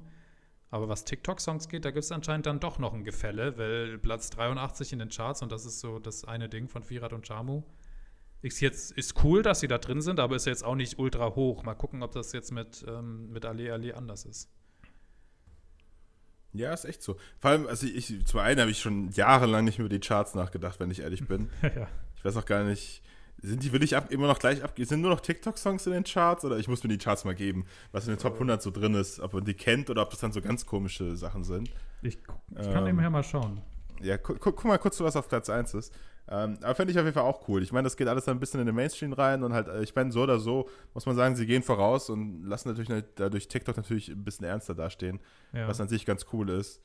Aber 0.71 0.89
was 0.89 1.05
TikTok-Songs 1.05 1.69
geht, 1.69 1.85
da 1.85 1.91
gibt 1.91 2.05
es 2.05 2.13
anscheinend 2.13 2.47
dann 2.47 2.59
doch 2.59 2.79
noch 2.79 2.95
ein 2.95 3.05
Gefälle, 3.05 3.57
weil 3.59 3.99
Platz 3.99 4.31
83 4.31 4.93
in 4.93 4.99
den 4.99 5.09
Charts, 5.09 5.43
und 5.43 5.53
das 5.53 5.65
ist 5.67 5.81
so 5.81 5.99
das 5.99 6.25
eine 6.25 6.49
Ding 6.49 6.69
von 6.69 6.83
Firat 6.83 7.13
und 7.13 7.29
Jamu, 7.29 7.63
ist 8.43 8.61
jetzt 8.61 8.93
ist 8.93 9.23
cool, 9.25 9.43
dass 9.43 9.61
sie 9.61 9.69
da 9.69 9.79
drin 9.79 10.03
sind, 10.03 10.21
aber 10.21 10.37
ist 10.37 10.47
jetzt 10.47 10.65
auch 10.65 10.75
nicht 10.75 10.99
ultra 10.99 11.35
hoch. 11.35 11.63
Mal 11.63 11.75
gucken, 11.75 12.03
ob 12.03 12.13
das 12.13 12.33
jetzt 12.33 12.51
mit, 12.51 12.85
ähm, 12.89 13.31
mit 13.31 13.47
Ali 13.47 13.71
Ali 13.71 13.93
anders 13.93 14.27
ist. 14.27 14.51
Ja, 16.55 16.73
ist 16.73 16.85
echt 16.85 17.03
so. 17.03 17.17
Vor 17.41 17.51
allem, 17.51 17.67
also 17.67 17.87
ich, 17.87 18.25
zum 18.27 18.41
einen 18.41 18.61
habe 18.61 18.71
ich 18.71 18.79
schon 18.79 19.11
jahrelang 19.11 19.65
nicht 19.65 19.79
mehr 19.79 19.87
über 19.87 19.95
die 19.95 20.01
Charts 20.01 20.35
nachgedacht, 20.35 20.81
wenn 20.81 20.91
ich 20.91 21.01
ehrlich 21.01 21.27
bin. 21.27 21.51
ja. 21.63 21.89
Ich 22.17 22.25
weiß 22.25 22.37
auch 22.37 22.47
gar 22.47 22.63
nicht, 22.63 23.03
sind 23.43 23.63
die 23.63 23.73
wirklich 23.73 23.97
ab, 23.97 24.11
immer 24.11 24.29
noch 24.29 24.39
gleich 24.39 24.63
ab, 24.63 24.73
sind 24.79 25.01
nur 25.01 25.11
noch 25.11 25.21
TikTok-Songs 25.21 25.87
in 25.87 25.93
den 25.93 26.05
Charts 26.05 26.45
oder 26.45 26.57
ich 26.57 26.69
muss 26.69 26.83
mir 26.83 26.89
die 26.89 26.99
Charts 26.99 27.25
mal 27.25 27.35
geben, 27.35 27.67
was 27.93 28.07
in 28.07 28.15
den 28.15 28.19
Top 28.19 28.35
100 28.35 28.63
so 28.63 28.71
drin 28.71 28.95
ist, 28.95 29.21
ob 29.21 29.35
man 29.35 29.45
die 29.45 29.55
kennt 29.55 29.91
oder 29.91 30.03
ob 30.03 30.11
das 30.11 30.21
dann 30.21 30.33
so 30.33 30.41
ganz 30.41 30.65
komische 30.65 31.17
Sachen 31.17 31.45
sind. 31.45 31.71
Ich, 32.03 32.17
ich 32.17 32.57
kann 32.57 32.79
ähm, 32.79 32.85
nebenher 32.85 33.11
mal 33.11 33.25
schauen. 33.25 33.61
Ja, 34.01 34.17
guck, 34.17 34.41
guck, 34.41 34.65
mal 34.65 34.79
kurz, 34.79 35.01
was 35.01 35.17
auf 35.17 35.29
Platz 35.29 35.51
1 35.51 35.75
ist. 35.75 35.93
Ähm, 36.29 36.57
aber 36.63 36.75
fände 36.75 36.91
ich 36.91 36.99
auf 36.99 37.05
jeden 37.05 37.15
Fall 37.15 37.25
auch 37.25 37.49
cool. 37.49 37.63
Ich 37.63 37.73
meine, 37.73 37.85
das 37.85 37.97
geht 37.97 38.09
alles 38.09 38.29
ein 38.29 38.41
bisschen 38.41 38.61
in 38.61 38.67
den 38.67 38.75
Mainstream 38.75 39.13
rein 39.13 39.43
und 39.43 39.53
halt, 39.53 39.69
äh, 39.69 39.83
ich 39.83 39.95
meine, 39.95 40.11
so 40.11 40.23
oder 40.23 40.39
so, 40.39 40.69
muss 40.95 41.05
man 41.05 41.17
sagen, 41.17 41.37
sie 41.37 41.47
gehen 41.47 41.63
voraus 41.63 42.09
und 42.09 42.45
lassen 42.45 42.69
natürlich 42.69 43.05
dadurch 43.15 43.49
TikTok 43.49 43.77
natürlich 43.77 44.09
ein 44.09 44.25
bisschen 44.25 44.47
ernster 44.47 44.75
dastehen, 44.75 45.21
ja. 45.53 45.69
was 45.69 45.81
an 45.81 45.89
sich 45.89 46.07
ganz 46.07 46.27
cool 46.33 46.49
ist. 46.49 46.81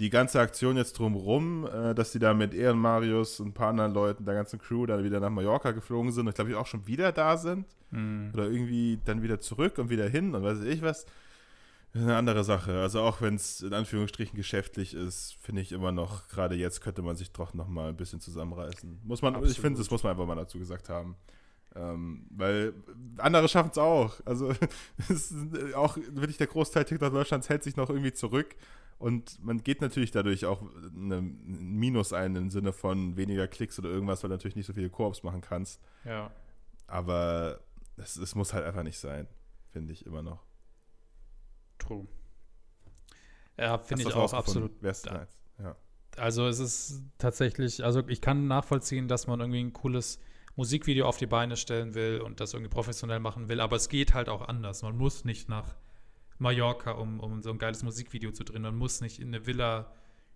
Die 0.00 0.10
ganze 0.10 0.40
Aktion 0.40 0.76
jetzt 0.76 0.98
drumrum, 0.98 1.66
äh, 1.66 1.94
dass 1.94 2.12
sie 2.12 2.18
da 2.18 2.34
mit 2.34 2.52
Ehren 2.52 2.78
Marius 2.78 3.40
und 3.40 3.48
ein 3.48 3.54
paar 3.54 3.68
anderen 3.68 3.94
Leuten, 3.94 4.24
der 4.24 4.34
ganzen 4.34 4.58
Crew, 4.58 4.84
dann 4.84 5.04
wieder 5.04 5.20
nach 5.20 5.30
Mallorca 5.30 5.70
geflogen 5.70 6.12
sind 6.12 6.26
und 6.26 6.34
glaube 6.34 6.50
ich 6.50 6.56
auch 6.56 6.66
schon 6.66 6.86
wieder 6.86 7.12
da 7.12 7.38
sind. 7.38 7.66
Mhm. 7.90 8.30
Oder 8.34 8.44
irgendwie 8.44 8.98
dann 9.04 9.22
wieder 9.22 9.40
zurück 9.40 9.78
und 9.78 9.88
wieder 9.88 10.08
hin 10.08 10.34
und 10.34 10.42
weiß 10.42 10.62
ich 10.64 10.82
was 10.82 11.06
eine 11.94 12.16
andere 12.16 12.42
Sache. 12.44 12.80
Also 12.80 13.00
auch 13.00 13.20
wenn 13.20 13.34
es 13.34 13.60
in 13.60 13.74
Anführungsstrichen 13.74 14.36
geschäftlich 14.36 14.94
ist, 14.94 15.36
finde 15.40 15.60
ich 15.60 15.72
immer 15.72 15.92
noch, 15.92 16.28
gerade 16.28 16.54
jetzt 16.54 16.80
könnte 16.80 17.02
man 17.02 17.16
sich 17.16 17.32
doch 17.32 17.52
noch 17.54 17.68
mal 17.68 17.90
ein 17.90 17.96
bisschen 17.96 18.20
zusammenreißen. 18.20 19.00
Muss 19.04 19.20
man, 19.22 19.34
Absolut. 19.34 19.54
ich 19.54 19.60
finde, 19.60 19.78
das 19.78 19.90
muss 19.90 20.02
man 20.02 20.12
einfach 20.12 20.26
mal 20.26 20.36
dazu 20.36 20.58
gesagt 20.58 20.88
haben. 20.88 21.16
Ähm, 21.74 22.26
weil 22.30 22.74
andere 23.18 23.48
schaffen 23.48 23.70
es 23.70 23.78
auch. 23.78 24.14
Also 24.24 24.52
auch 25.74 25.96
wirklich 25.96 26.38
der 26.38 26.46
Großteil 26.46 26.84
TikTok 26.84 27.12
Deutschlands 27.12 27.48
hält 27.48 27.62
sich 27.62 27.76
noch 27.76 27.90
irgendwie 27.90 28.12
zurück. 28.12 28.56
Und 28.98 29.42
man 29.42 29.62
geht 29.62 29.80
natürlich 29.80 30.12
dadurch 30.12 30.46
auch 30.46 30.62
ein 30.62 31.40
Minus 31.44 32.12
ein 32.12 32.36
im 32.36 32.50
Sinne 32.50 32.72
von 32.72 33.16
weniger 33.16 33.48
Klicks 33.48 33.78
oder 33.78 33.90
irgendwas, 33.90 34.22
weil 34.22 34.28
du 34.28 34.34
natürlich 34.34 34.56
nicht 34.56 34.66
so 34.66 34.72
viele 34.72 34.90
Koops 34.90 35.24
machen 35.24 35.40
kannst. 35.40 35.80
Ja. 36.04 36.30
Aber 36.86 37.60
es 37.96 38.34
muss 38.34 38.52
halt 38.52 38.64
einfach 38.64 38.84
nicht 38.84 38.98
sein, 38.98 39.26
finde 39.72 39.92
ich 39.92 40.06
immer 40.06 40.22
noch. 40.22 40.40
True. 41.86 42.06
Ja, 43.58 43.78
finde 43.78 44.04
ich 44.04 44.14
auch 44.14 44.32
absolut. 44.32 44.72
Ja. 44.82 45.26
ja. 45.58 45.76
Also 46.16 46.46
es 46.46 46.58
ist 46.58 47.02
tatsächlich, 47.18 47.84
also 47.84 48.06
ich 48.08 48.20
kann 48.20 48.46
nachvollziehen, 48.46 49.08
dass 49.08 49.26
man 49.26 49.40
irgendwie 49.40 49.60
ein 49.60 49.72
cooles 49.72 50.18
Musikvideo 50.56 51.06
auf 51.06 51.16
die 51.16 51.26
Beine 51.26 51.56
stellen 51.56 51.94
will 51.94 52.20
und 52.20 52.40
das 52.40 52.52
irgendwie 52.52 52.70
professionell 52.70 53.20
machen 53.20 53.48
will, 53.48 53.60
aber 53.60 53.76
es 53.76 53.88
geht 53.88 54.14
halt 54.14 54.28
auch 54.28 54.46
anders. 54.46 54.82
Man 54.82 54.96
muss 54.96 55.24
nicht 55.24 55.48
nach 55.48 55.76
Mallorca, 56.38 56.92
um, 56.92 57.20
um 57.20 57.42
so 57.42 57.50
ein 57.50 57.58
geiles 57.58 57.82
Musikvideo 57.82 58.32
zu 58.32 58.44
drehen. 58.44 58.62
Man 58.62 58.76
muss 58.76 59.00
nicht 59.00 59.20
in 59.20 59.28
eine 59.28 59.46
Villa 59.46 59.92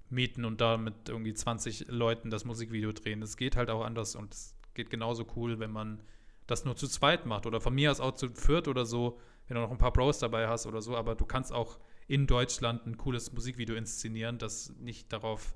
mieten 0.09 0.45
und 0.45 0.61
da 0.61 0.77
mit 0.77 1.09
irgendwie 1.09 1.35
20 1.35 1.89
Leuten 1.89 2.31
das 2.31 2.45
Musikvideo 2.45 2.93
drehen. 2.93 3.23
Es 3.23 3.37
geht 3.37 3.57
halt 3.57 3.71
auch 3.71 3.85
anders 3.85 4.15
und 4.15 4.33
es 4.33 4.55
geht 4.75 4.89
genauso 4.89 5.27
cool, 5.37 5.59
wenn 5.59 5.73
man 5.73 6.01
das 6.47 6.65
nur 6.65 6.77
zu 6.77 6.87
zweit 6.87 7.27
macht 7.27 7.45
oder 7.45 7.61
von 7.61 7.75
mir 7.75 7.91
aus 7.91 8.01
auch 8.01 8.15
zu 8.15 8.31
viert 8.31 8.69
oder 8.69 8.87
so 8.87 9.19
wenn 9.49 9.57
du 9.57 9.61
noch 9.61 9.71
ein 9.71 9.79
paar 9.79 9.93
Pros 9.93 10.19
dabei 10.19 10.49
hast 10.49 10.67
oder 10.67 10.81
so, 10.81 10.97
aber 10.97 11.15
du 11.15 11.25
kannst 11.25 11.53
auch 11.53 11.79
in 12.09 12.27
Deutschland 12.27 12.87
ein 12.87 12.97
cooles 12.97 13.33
Musikvideo 13.33 13.77
inszenieren, 13.77 14.39
das 14.39 14.75
nicht 14.79 15.13
darauf 15.13 15.55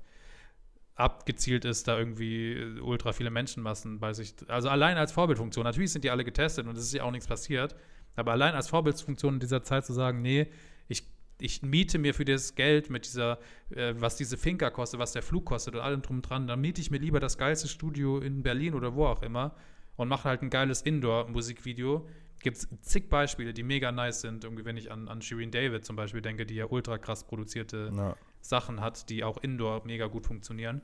abgezielt 0.95 1.65
ist, 1.65 1.87
da 1.87 1.97
irgendwie 1.97 2.53
äh, 2.53 2.79
ultra 2.79 3.13
viele 3.13 3.31
Menschenmassen 3.31 3.99
bei 3.99 4.13
sich. 4.13 4.35
Also 4.47 4.69
allein 4.69 4.97
als 4.97 5.11
Vorbildfunktion. 5.11 5.63
Natürlich 5.63 5.91
sind 5.91 6.03
die 6.03 6.09
alle 6.09 6.23
getestet 6.23 6.67
und 6.67 6.77
es 6.77 6.83
ist 6.83 6.93
ja 6.93 7.03
auch 7.03 7.11
nichts 7.11 7.27
passiert. 7.27 7.75
Aber 8.15 8.31
allein 8.31 8.53
als 8.53 8.67
Vorbildfunktion 8.67 9.35
in 9.35 9.39
dieser 9.39 9.63
Zeit 9.63 9.85
zu 9.85 9.93
sagen, 9.93 10.21
nee, 10.21 10.47
ich, 10.89 11.07
ich 11.39 11.61
miete 11.61 11.97
mir 11.97 12.13
für 12.13 12.25
das 12.25 12.55
Geld 12.55 12.89
mit 12.89 13.05
dieser, 13.05 13.39
äh, 13.69 13.93
was 13.97 14.17
diese 14.17 14.37
Finca 14.37 14.69
kostet, 14.69 14.99
was 14.99 15.13
der 15.13 15.23
Flug 15.23 15.45
kostet 15.45 15.75
und 15.75 15.81
allem 15.81 16.01
drum 16.01 16.21
dran, 16.21 16.47
dann 16.47 16.59
miete 16.61 16.81
ich 16.81 16.91
mir 16.91 16.99
lieber 16.99 17.19
das 17.19 17.37
geilste 17.37 17.67
Studio 17.67 18.19
in 18.19 18.43
Berlin 18.43 18.73
oder 18.73 18.93
wo 18.93 19.05
auch 19.05 19.23
immer 19.23 19.55
und 19.95 20.07
mache 20.07 20.27
halt 20.27 20.41
ein 20.41 20.49
geiles 20.49 20.81
Indoor-Musikvideo, 20.81 22.07
gibt 22.41 22.57
es 22.57 22.67
zig 22.81 23.09
Beispiele, 23.09 23.53
die 23.53 23.63
mega 23.63 23.91
nice 23.91 24.21
sind. 24.21 24.43
Irgendwie, 24.43 24.65
wenn 24.65 24.77
ich 24.77 24.91
an, 24.91 25.07
an 25.07 25.21
Shirin 25.21 25.51
David 25.51 25.85
zum 25.85 25.95
Beispiel 25.95 26.21
denke, 26.21 26.45
die 26.45 26.55
ja 26.55 26.65
ultra 26.65 26.97
krass 26.97 27.23
produzierte 27.25 27.91
ja. 27.95 28.15
Sachen 28.41 28.81
hat, 28.81 29.09
die 29.09 29.23
auch 29.23 29.37
indoor 29.37 29.85
mega 29.85 30.07
gut 30.07 30.25
funktionieren. 30.25 30.81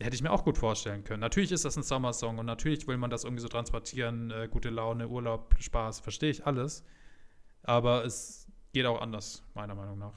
Hätte 0.00 0.14
ich 0.14 0.22
mir 0.22 0.30
auch 0.30 0.44
gut 0.44 0.56
vorstellen 0.56 1.04
können. 1.04 1.20
Natürlich 1.20 1.52
ist 1.52 1.64
das 1.64 1.76
ein 1.76 1.82
Sommersong 1.82 2.38
und 2.38 2.46
natürlich 2.46 2.86
will 2.88 2.96
man 2.96 3.10
das 3.10 3.24
irgendwie 3.24 3.42
so 3.42 3.48
transportieren, 3.48 4.30
äh, 4.30 4.48
gute 4.50 4.70
Laune, 4.70 5.08
Urlaub, 5.08 5.54
Spaß, 5.58 6.00
verstehe 6.00 6.30
ich 6.30 6.46
alles. 6.46 6.84
Aber 7.62 8.04
es 8.04 8.48
geht 8.72 8.86
auch 8.86 9.00
anders, 9.00 9.42
meiner 9.54 9.74
Meinung 9.74 9.98
nach. 9.98 10.14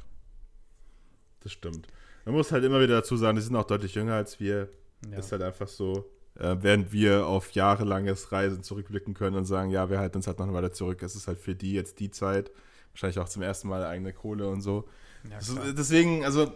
Das 1.42 1.52
stimmt. 1.52 1.88
Man 2.24 2.36
muss 2.36 2.54
halt 2.54 2.64
immer 2.64 2.80
wieder 2.80 2.96
dazu 2.96 3.18
sagen, 3.18 3.36
die 3.36 3.42
sind 3.42 3.56
auch 3.58 3.66
deutlich 3.66 3.96
jünger 3.96 4.16
als 4.16 4.40
wir. 4.40 4.70
Ja. 5.12 5.18
Ist 5.18 5.34
halt 5.34 5.42
einfach 5.42 5.68
so 5.68 6.10
äh, 6.40 6.56
während 6.60 6.92
wir 6.92 7.28
auf 7.28 7.52
jahrelanges 7.52 8.32
Reisen 8.32 8.64
zurückblicken 8.64 9.14
können 9.14 9.36
und 9.36 9.46
sagen, 9.46 9.70
ja, 9.70 9.90
wir 9.90 10.00
halten 10.00 10.18
uns 10.18 10.28
halt 10.28 10.40
noch 10.40 10.52
weiter 10.54 10.72
zurück. 10.72 11.02
Es 11.04 11.16
ist 11.16 11.28
halt 11.28 11.40
für 11.40 11.56
die 11.56 11.74
jetzt 11.74 12.00
die 12.00 12.12
Zeit, 12.12 12.52
wahrscheinlich 12.92 13.20
auch 13.20 13.30
zum 13.30 13.42
ersten 13.42 13.68
Mal 13.68 13.84
eigene 13.86 14.14
Kohle 14.14 14.48
und 14.48 14.62
so. 14.62 14.88
Ja, 15.30 15.38
also, 15.38 15.74
deswegen, 15.74 16.26
also 16.26 16.52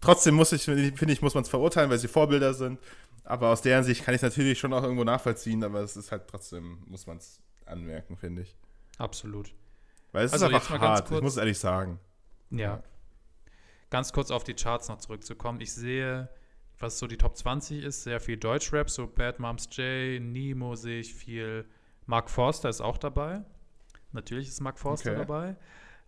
trotzdem 0.00 0.34
muss 0.34 0.52
ich, 0.52 0.64
finde 0.64 1.12
ich, 1.12 1.22
muss 1.22 1.34
man 1.34 1.42
es 1.42 1.48
verurteilen, 1.48 1.90
weil 1.90 1.98
sie 1.98 2.08
Vorbilder 2.08 2.54
sind. 2.54 2.78
Aber 3.24 3.50
aus 3.50 3.62
deren 3.62 3.84
Sicht 3.84 4.04
kann 4.04 4.14
ich 4.14 4.22
natürlich 4.22 4.58
schon 4.58 4.72
auch 4.72 4.82
irgendwo 4.82 5.04
nachvollziehen, 5.04 5.62
aber 5.62 5.80
es 5.80 5.96
ist 5.96 6.10
halt 6.10 6.26
trotzdem, 6.28 6.78
muss 6.86 7.06
man 7.06 7.18
es 7.18 7.40
anmerken, 7.66 8.16
finde 8.16 8.42
ich. 8.42 8.56
Absolut. 8.98 9.54
Weil 10.10 10.26
es 10.26 10.32
also 10.32 10.46
ist 10.46 10.54
einfach 10.54 10.78
hart, 10.80 11.06
kurz, 11.06 11.18
ich 11.18 11.22
muss 11.22 11.36
ehrlich 11.36 11.58
sagen. 11.58 11.98
Ja. 12.50 12.82
Ganz 13.90 14.12
kurz 14.12 14.30
auf 14.30 14.44
die 14.44 14.54
Charts 14.54 14.88
noch 14.88 14.98
zurückzukommen. 14.98 15.60
Ich 15.60 15.72
sehe 15.72 16.28
was 16.82 16.98
so 16.98 17.06
die 17.06 17.16
Top 17.16 17.36
20 17.36 17.82
ist, 17.82 18.02
sehr 18.02 18.20
viel 18.20 18.36
Deutschrap, 18.36 18.90
so 18.90 19.06
Bad 19.06 19.38
Moms 19.38 19.68
J, 19.76 20.20
Nemo 20.20 20.74
sehe 20.74 21.00
ich 21.00 21.14
viel. 21.14 21.64
Mark 22.06 22.28
Forster 22.28 22.68
ist 22.68 22.80
auch 22.80 22.98
dabei. 22.98 23.42
Natürlich 24.10 24.48
ist 24.48 24.60
Mark 24.60 24.78
Forster 24.78 25.12
okay. 25.12 25.18
dabei. 25.20 25.56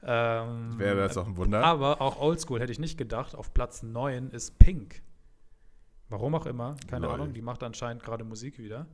Ähm, 0.02 0.78
Wäre 0.78 1.02
jetzt 1.02 1.16
auch 1.16 1.26
ein 1.26 1.36
Wunder. 1.36 1.64
Aber 1.64 2.02
auch 2.02 2.20
Oldschool 2.20 2.60
hätte 2.60 2.72
ich 2.72 2.78
nicht 2.78 2.98
gedacht. 2.98 3.34
Auf 3.34 3.54
Platz 3.54 3.82
9 3.82 4.30
ist 4.30 4.58
Pink. 4.58 5.02
Warum 6.10 6.34
auch 6.34 6.46
immer, 6.46 6.76
keine 6.88 7.06
Lol. 7.06 7.14
Ahnung. 7.14 7.32
Die 7.32 7.40
macht 7.40 7.62
anscheinend 7.62 8.02
gerade 8.02 8.24
Musik 8.24 8.58
wieder. 8.58 8.86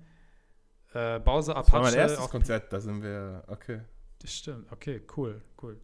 Äh, 0.93 1.19
Bowser 1.19 1.57
Apache. 1.57 1.65
Das 1.67 1.73
war 1.73 1.83
mein 1.83 1.95
erstes 1.95 2.29
Konzert, 2.29 2.73
da 2.73 2.81
sind 2.81 3.03
wir, 3.03 3.43
okay. 3.49 3.81
Das 4.21 4.33
stimmt, 4.33 4.71
okay, 4.71 5.03
cool, 5.17 5.41
cool. 5.63 5.81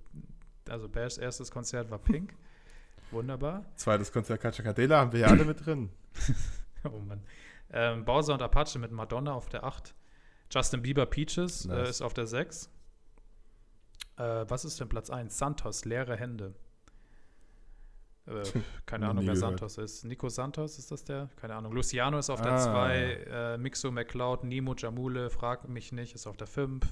Also 0.69 0.89
Bashs 0.89 1.19
erstes 1.19 1.51
Konzert 1.51 1.91
war 1.91 1.99
Pink. 1.99 2.35
Wunderbar. 3.11 3.65
Zweites 3.77 4.13
Konzert 4.13 4.41
Cachacadela 4.41 4.99
haben 4.99 5.13
wir 5.13 5.21
ja 5.21 5.27
alle 5.29 5.45
mit 5.45 5.65
drin. 5.65 5.91
oh 6.85 6.99
Mann. 6.99 7.23
Ähm, 7.71 8.05
Bowser 8.05 8.35
und 8.35 8.43
Apache 8.43 8.79
mit 8.79 8.93
Madonna 8.93 9.33
auf 9.33 9.49
der 9.49 9.65
8. 9.65 9.95
Justin 10.51 10.83
Bieber 10.83 11.07
Peaches 11.07 11.65
äh, 11.65 11.69
nice. 11.69 11.87
äh, 11.87 11.91
ist 11.91 12.03
auf 12.03 12.15
der 12.15 12.27
6. 12.27 12.71
Äh, 14.17 14.45
was 14.49 14.65
ist 14.65 14.81
denn 14.81 14.89
Platz 14.89 15.11
1? 15.11 15.37
Santos, 15.37 15.85
leere 15.85 16.17
Hände. 16.17 16.55
Äh, 18.27 18.43
keine 18.87 19.09
Ahnung, 19.09 19.27
wer 19.27 19.35
gehört. 19.35 19.59
Santos 19.59 19.79
ist. 19.79 20.05
Nico 20.05 20.29
Santos 20.29 20.79
ist 20.79 20.91
das 20.91 21.05
der? 21.05 21.29
Keine 21.37 21.55
Ahnung. 21.55 21.73
Luciano 21.73 22.19
ist 22.19 22.31
auf 22.31 22.41
der 22.41 22.57
2. 22.57 23.27
Ah. 23.31 23.55
Äh, 23.55 23.59
Mixo 23.59 23.91
McCloud, 23.91 24.45
Nimo 24.45 24.75
Jamule, 24.75 25.31
frag 25.31 25.69
mich 25.69 25.93
nicht, 25.93 26.15
ist 26.15 26.27
auf 26.27 26.37
der 26.37 26.47
5. 26.47 26.85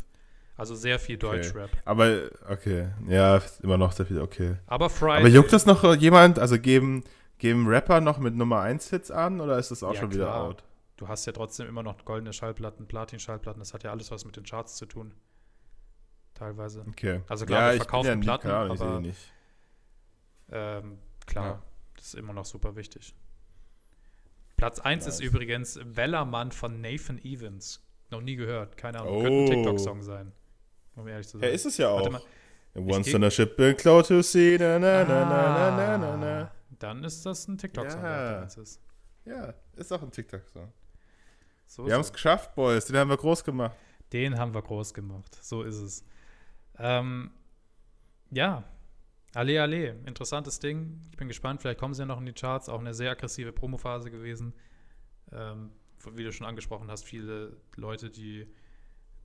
Also 0.57 0.77
sehr 0.77 1.01
viel 1.01 1.17
Deutschrap. 1.17 1.71
Okay. 1.71 1.83
Aber, 1.85 2.31
okay, 2.49 2.89
ja, 3.09 3.41
immer 3.63 3.77
noch 3.77 3.93
sehr 3.93 4.07
viel, 4.07 4.21
okay. 4.21 4.57
Aber 4.67 4.89
Friday. 4.89 5.19
Aber 5.19 5.29
juckt 5.29 5.53
das 5.53 5.67
noch 5.67 5.97
jemand? 5.97 6.39
Also 6.39 6.61
geben, 6.61 7.03
geben 7.39 7.67
Rapper 7.67 8.01
noch 8.01 8.19
mit 8.19 8.37
Nummer 8.37 8.61
1 8.61 8.91
Hits 8.91 9.11
an 9.11 9.41
oder 9.41 9.59
ist 9.59 9.73
das 9.73 9.83
auch 9.83 9.95
ja, 9.95 10.01
schon 10.01 10.13
wieder 10.13 10.27
klar. 10.27 10.45
out? 10.45 10.65
Du 10.97 11.09
hast 11.09 11.27
ja 11.27 11.33
trotzdem 11.33 11.67
immer 11.67 11.83
noch 11.83 12.05
goldene 12.05 12.33
Schallplatten, 12.33 12.87
Platin-Schallplatten, 12.87 13.59
das 13.59 13.75
hat 13.75 13.83
ja 13.83 13.91
alles 13.91 14.13
was 14.13 14.25
mit 14.25 14.37
den 14.37 14.45
Charts 14.45 14.77
zu 14.77 14.87
tun. 14.87 15.13
Teilweise. 16.35 16.85
Okay. 16.89 17.23
Also 17.29 17.47
klar, 17.47 17.61
ja, 17.61 17.73
wir 17.73 17.79
verkaufen 17.79 18.07
ja 18.07 18.17
Platten, 18.17 18.49
klar, 18.49 18.71
aber 18.71 19.01
nicht. 19.01 19.33
Ähm, 20.53 20.99
klar, 21.27 21.47
ja. 21.47 21.63
das 21.97 22.07
ist 22.07 22.15
immer 22.15 22.33
noch 22.33 22.45
super 22.45 22.77
wichtig. 22.77 23.13
Platz 24.57 24.79
1 24.79 25.05
nice. 25.05 25.15
ist 25.15 25.21
übrigens 25.21 25.81
Wellermann 25.83 26.53
von 26.53 26.81
Nathan 26.81 27.19
Evans. 27.25 27.85
Noch 28.11 28.21
nie 28.21 28.37
gehört, 28.37 28.77
keine 28.77 29.01
Ahnung. 29.01 29.17
Oh. 29.17 29.23
Könnte 29.23 29.37
ein 29.37 29.47
TikTok-Song 29.47 30.03
sein 30.05 30.33
um 30.97 31.07
ehrlich 31.09 31.29
zu 31.29 31.39
sein. 31.39 31.49
Ja, 31.49 31.55
ist 31.55 31.67
es 31.67 31.77
ja 31.77 31.89
auch. 31.89 32.11
Mal, 32.11 32.23
Once 32.77 33.15
on 33.15 33.23
a 33.25 33.31
ship 33.31 33.59
in 33.61 33.77
cloud 33.77 34.07
to 34.09 34.21
see, 34.23 34.57
na 34.59 34.79
na, 34.79 35.05
na 35.05 35.25
na 35.25 35.77
na 35.77 35.99
na 35.99 36.17
na 36.17 36.51
Dann 36.79 37.05
ist 37.05 37.25
das 37.25 37.47
ein 37.47 37.57
TikTok-Song, 37.57 38.03
ja. 38.03 38.43
ist. 38.43 38.81
Ja, 39.25 39.55
ist 39.77 39.93
auch 39.93 40.03
ein 40.03 40.11
TikTok-Song. 40.11 40.73
So 41.67 41.87
wir 41.87 41.95
haben 41.95 42.01
es 42.01 42.13
geschafft, 42.13 42.55
Boys. 42.55 42.87
Den 42.87 42.97
haben 42.97 43.11
wir 43.11 43.17
groß 43.17 43.45
gemacht. 43.45 43.77
Den 44.13 44.39
haben 44.39 44.55
wir 44.55 44.63
groß 44.63 44.93
gemacht. 44.93 45.39
So 45.41 45.63
ist 45.63 45.77
es. 45.77 46.05
Ähm, 46.79 47.31
ja, 48.31 48.65
alle, 49.35 49.63
alle. 49.63 49.97
Interessantes 50.07 50.59
Ding. 50.59 51.01
Ich 51.11 51.17
bin 51.17 51.29
gespannt. 51.29 51.63
Vielleicht 51.63 51.79
kommen 51.79 51.95
sie 51.95 52.03
ja 52.03 52.07
noch 52.07 52.19
in 52.19 52.27
die 52.27 52.33
Charts. 52.33 52.69
Auch 52.69 52.81
eine 52.81 52.93
sehr 52.93 53.13
aggressive 53.13 53.53
Promophase 53.53 54.11
gewesen. 54.11 54.53
Ähm, 55.33 55.71
wie 56.13 56.23
du 56.23 56.33
schon 56.33 56.47
angesprochen 56.47 56.91
hast, 56.91 57.05
viele 57.05 57.57
Leute, 57.77 58.11
die 58.11 58.47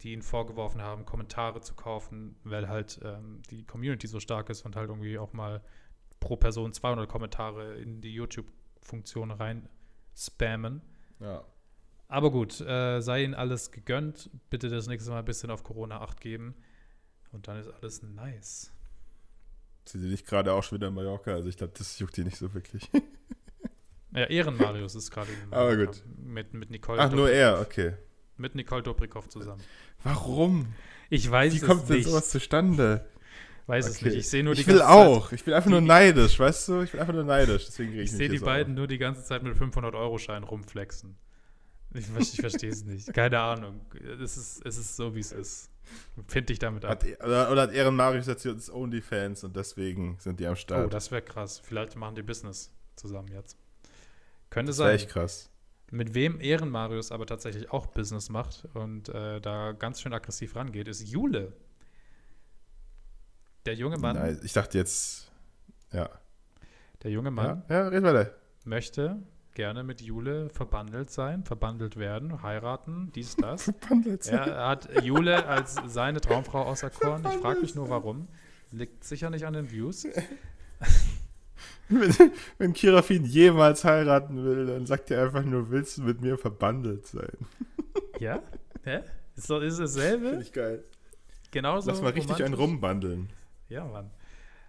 die 0.02 0.14
ihnen 0.14 0.22
vorgeworfen 0.22 0.82
haben, 0.82 1.06
Kommentare 1.06 1.62
zu 1.62 1.74
kaufen, 1.76 2.36
weil 2.43 2.70
halt 2.70 3.00
ähm, 3.04 3.41
die 3.50 3.66
Community 3.66 4.08
so 4.08 4.20
stark 4.20 4.50
ist 4.50 4.66
und 4.66 4.76
halt 4.76 4.89
irgendwie 4.89 5.18
auch 5.18 5.34
mal 5.34 5.62
pro 6.20 6.38
Person 6.38 6.74
200 6.74 7.08
Kommentare 7.08 7.76
in 7.76 8.02
die 8.02 8.14
YouTube-Funktion 8.14 9.32
rein 9.32 9.68
spammen. 10.16 10.82
Ja. 11.20 11.43
Aber 12.08 12.32
gut, 12.32 12.60
äh, 12.62 13.02
sei 13.02 13.24
ihnen 13.24 13.36
alles 13.36 13.72
gegönnt. 13.72 14.30
Bitte 14.50 14.70
das 14.70 14.88
nächste 14.88 15.12
Mal 15.12 15.20
ein 15.20 15.26
bisschen 15.26 15.52
auf 15.52 15.64
Corona 15.64 16.02
acht 16.02 16.20
geben. 16.22 16.56
Und 17.32 17.47
dann 17.47 17.60
ist 17.60 17.70
alles 17.70 18.02
nice. 18.02 18.72
Sind 19.86 20.02
die 20.02 20.08
nicht 20.08 20.26
gerade 20.26 20.54
auch 20.54 20.64
schon 20.64 20.78
wieder 20.78 20.88
in 20.88 20.95
Mallorca? 20.95 21.34
Also 21.34 21.50
ich 21.50 21.58
glaube, 21.58 21.74
das 21.78 22.00
juckt 22.00 22.18
die 22.18 22.24
nicht 22.24 22.38
so 22.38 22.54
wirklich. 22.54 22.89
Ja, 24.12 24.26
Ehrenmarius 24.26 24.95
ist 24.95 25.12
gerade 25.12 25.30
Aber 25.52 25.78
gut. 25.78 26.04
Mit, 26.18 26.54
mit 26.54 26.72
Nicole 26.72 27.00
Ach, 27.00 27.12
nur 27.12 27.30
er, 27.30 27.62
okay. 27.62 27.93
Mit 28.40 28.56
Nicole 28.56 28.84
Dobrikow 28.84 29.28
zusammen. 29.30 29.62
Warum? 30.04 30.74
Ich 31.10 31.30
weiß 31.30 31.54
Wie 31.54 31.58
es 31.58 31.64
kommt 31.64 31.90
denn 31.90 31.98
nicht. 31.98 32.08
sowas 32.08 32.30
zustande? 32.30 33.06
Weiß 33.68 33.88
es 33.88 33.98
Okay. 33.98 34.06
nicht. 34.10 34.18
Ich 34.18 34.30
sehe 34.30 34.44
nur 34.44 34.56
die 34.56 34.62
ich 34.62 34.68
will 34.68 34.80
ganze 34.80 34.88
Zeit- 34.90 34.98
auch. 35.08 35.32
Ich 35.32 35.44
bin 35.44 35.54
einfach 35.54 35.70
nur 35.70 35.82
neidisch, 35.82 36.40
weißt 36.40 36.68
du? 36.70 36.82
Ich 36.82 36.92
bin 36.92 37.00
einfach 37.02 37.14
nur 37.14 37.24
neidisch. 37.24 37.66
Deswegen 37.68 37.92
Ich 37.94 37.98
mich 37.98 38.12
sehe 38.12 38.30
die 38.30 38.40
beiden 38.40 38.74
auf. 38.74 38.78
nur 38.78 38.88
die 38.88 38.98
ganze 38.98 39.24
Zeit 39.24 39.44
mit 39.44 39.56
500-Euro-Scheinen 39.56 40.44
rumflexen. 40.44 41.16
Ich, 41.94 42.06
ich 42.18 42.40
verstehe 42.42 42.70
es 42.72 42.84
nicht. 42.86 43.14
Keine 43.14 43.40
Ahnung. 43.40 43.82
Es 44.22 44.38
ist, 44.38 44.66
es 44.66 44.78
ist 44.78 44.96
so, 44.96 45.16
wie 45.16 45.20
es 45.20 45.32
ist. 45.32 45.70
Find 46.28 46.50
dich 46.50 46.60
damit 46.60 46.86
ab. 46.86 47.04
Hat, 47.04 47.24
oder, 47.26 47.52
oder 47.52 47.62
hat 47.64 47.72
Ehrenmarius 47.74 48.28
jetzt 48.28 48.46
jetzt 48.46 48.72
OnlyFans 48.72 49.44
und 49.44 49.56
deswegen 49.56 50.18
sind 50.20 50.40
die 50.40 50.46
am 50.46 50.54
Oh, 50.54 50.56
Start. 50.56 50.94
das 50.94 51.10
wäre 51.12 51.24
krass. 51.24 51.60
Vielleicht 51.64 51.96
machen 51.96 52.14
die 52.16 52.22
Business 52.22 52.72
zusammen 52.96 53.30
jetzt. 53.30 53.58
Könnte 54.52 54.70
das 54.70 54.78
wäre 54.80 54.90
sein. 54.90 54.96
echt 54.96 55.10
krass. 55.10 55.49
Mit 55.92 56.14
wem 56.14 56.40
Ehrenmarius 56.40 57.12
aber 57.12 57.26
tatsächlich 57.26 57.72
auch 57.72 57.88
Business 57.88 58.30
macht 58.30 58.68
und 58.74 59.10
äh, 59.10 59.42
da 59.42 59.72
ganz 59.72 60.02
schön 60.02 60.14
aggressiv 60.14 60.56
rangeht, 60.56 60.88
ist 60.88 61.08
Jule. 61.08 61.54
Der 63.66 63.76
junge 63.76 63.98
Mann, 63.98 64.16
Nein, 64.16 64.40
ich 64.44 64.54
dachte 64.54 64.78
jetzt, 64.78 65.32
ja. 65.92 66.10
der 67.04 67.12
junge 67.12 67.32
Mann 67.32 67.64
Ja, 67.70 67.76
ja 67.84 67.88
red 67.90 68.04
weiter. 68.04 68.34
möchte 68.66 69.22
gerne 69.54 69.84
mit 69.84 70.00
Jule 70.02 70.50
verbandelt 70.50 71.10
sein, 71.10 71.44
verbandelt 71.44 71.98
werden, 71.98 72.42
heiraten, 72.44 73.12
dies, 73.14 73.36
das. 73.42 73.64
Verbandelt 73.64 74.24
sein. 74.24 74.48
Er 74.50 74.68
hat 74.68 75.04
Jule 75.04 75.46
als 75.48 75.76
seine 75.88 76.22
Traumfrau 76.22 76.64
auserkoren. 76.64 77.26
Ich 77.26 77.38
frage 77.42 77.60
mich 77.62 77.76
nur, 77.76 77.90
warum. 77.90 78.28
Liegt 78.72 79.04
sicher 79.04 79.30
nicht 79.32 79.46
an 79.46 79.54
den 79.54 79.72
Views. 79.72 80.06
Wenn, 81.90 82.32
wenn 82.60 82.74
Kirafin 82.74 83.26
jemals 83.26 83.84
heiraten 83.84 84.44
will, 84.44 84.68
dann 84.68 84.86
sagt 84.86 85.10
er 85.12 85.24
einfach 85.24 85.44
nur, 85.44 85.72
willst 85.72 85.98
du 85.98 86.04
mit 86.04 86.22
mir 86.22 86.38
verbandelt 86.38 87.08
sein? 87.08 87.36
Ja? 88.20 88.42
Hä? 88.84 89.00
Ist, 89.36 89.50
doch, 89.50 89.62
ist 89.62 89.78
Finde 89.78 89.92
dasselbe? 89.92 90.40
ich 90.42 90.54
geil. 90.54 90.84
Genauso 91.52 91.90
Lass 91.90 92.02
mal 92.02 92.12
richtig 92.12 92.44
einen 92.44 92.54
rumbandeln. 92.54 93.30
Ja, 93.70 93.86
Mann. 93.86 94.12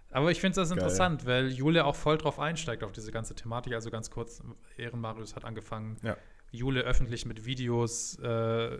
Aber 0.09 0.31
ich 0.31 0.41
finde 0.41 0.55
das 0.55 0.69
Geil. 0.69 0.77
interessant, 0.77 1.25
weil 1.25 1.49
Jule 1.49 1.85
auch 1.85 1.95
voll 1.95 2.17
drauf 2.17 2.39
einsteigt 2.39 2.83
auf 2.83 2.91
diese 2.91 3.11
ganze 3.11 3.35
Thematik. 3.35 3.73
Also 3.73 3.89
ganz 3.91 4.09
kurz, 4.11 4.41
Ehrenmarius 4.77 5.35
hat 5.35 5.45
angefangen, 5.45 5.97
Ja. 6.03 6.17
Jule 6.51 6.81
öffentlich 6.81 7.25
mit 7.25 7.45
Videos 7.45 8.19
äh, 8.21 8.79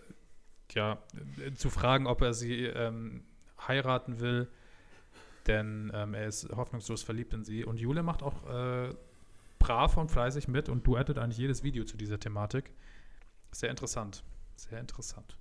ja, 0.74 0.98
äh, 1.46 1.54
zu 1.54 1.70
fragen, 1.70 2.08
ob 2.08 2.22
er 2.22 2.34
sie 2.34 2.66
ähm, 2.66 3.24
heiraten 3.68 4.20
will. 4.20 4.50
Denn 5.48 5.92
ähm, 5.94 6.14
er 6.14 6.28
ist 6.28 6.50
hoffnungslos 6.50 7.04
verliebt 7.04 7.34
in 7.34 7.44
sie. 7.44 7.66
Und 7.66 7.80
Jule 7.80 8.04
macht 8.04 8.24
auch 8.24 8.48
äh, 8.48 8.94
brav 9.60 9.98
und 9.98 10.12
fleißig 10.12 10.48
mit 10.48 10.70
und 10.70 10.86
duettet 10.86 11.18
eigentlich 11.18 11.38
jedes 11.38 11.64
Video 11.64 11.84
zu 11.84 11.98
dieser 11.98 12.20
Thematik. 12.20 12.72
Sehr 13.52 13.70
interessant. 13.70 14.24
Sehr 14.56 14.80
interessant. 14.80 15.38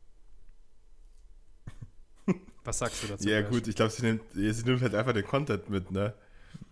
Was 2.64 2.78
sagst 2.78 3.02
du 3.02 3.08
dazu? 3.08 3.28
Ja, 3.28 3.42
gut, 3.42 3.68
ich 3.68 3.76
glaube, 3.76 3.90
sie 3.90 4.02
nimmt, 4.02 4.22
sie 4.32 4.62
nimmt 4.64 4.82
halt 4.82 4.94
einfach 4.94 5.12
den 5.12 5.24
Content 5.24 5.68
mit, 5.68 5.90
ne? 5.90 6.14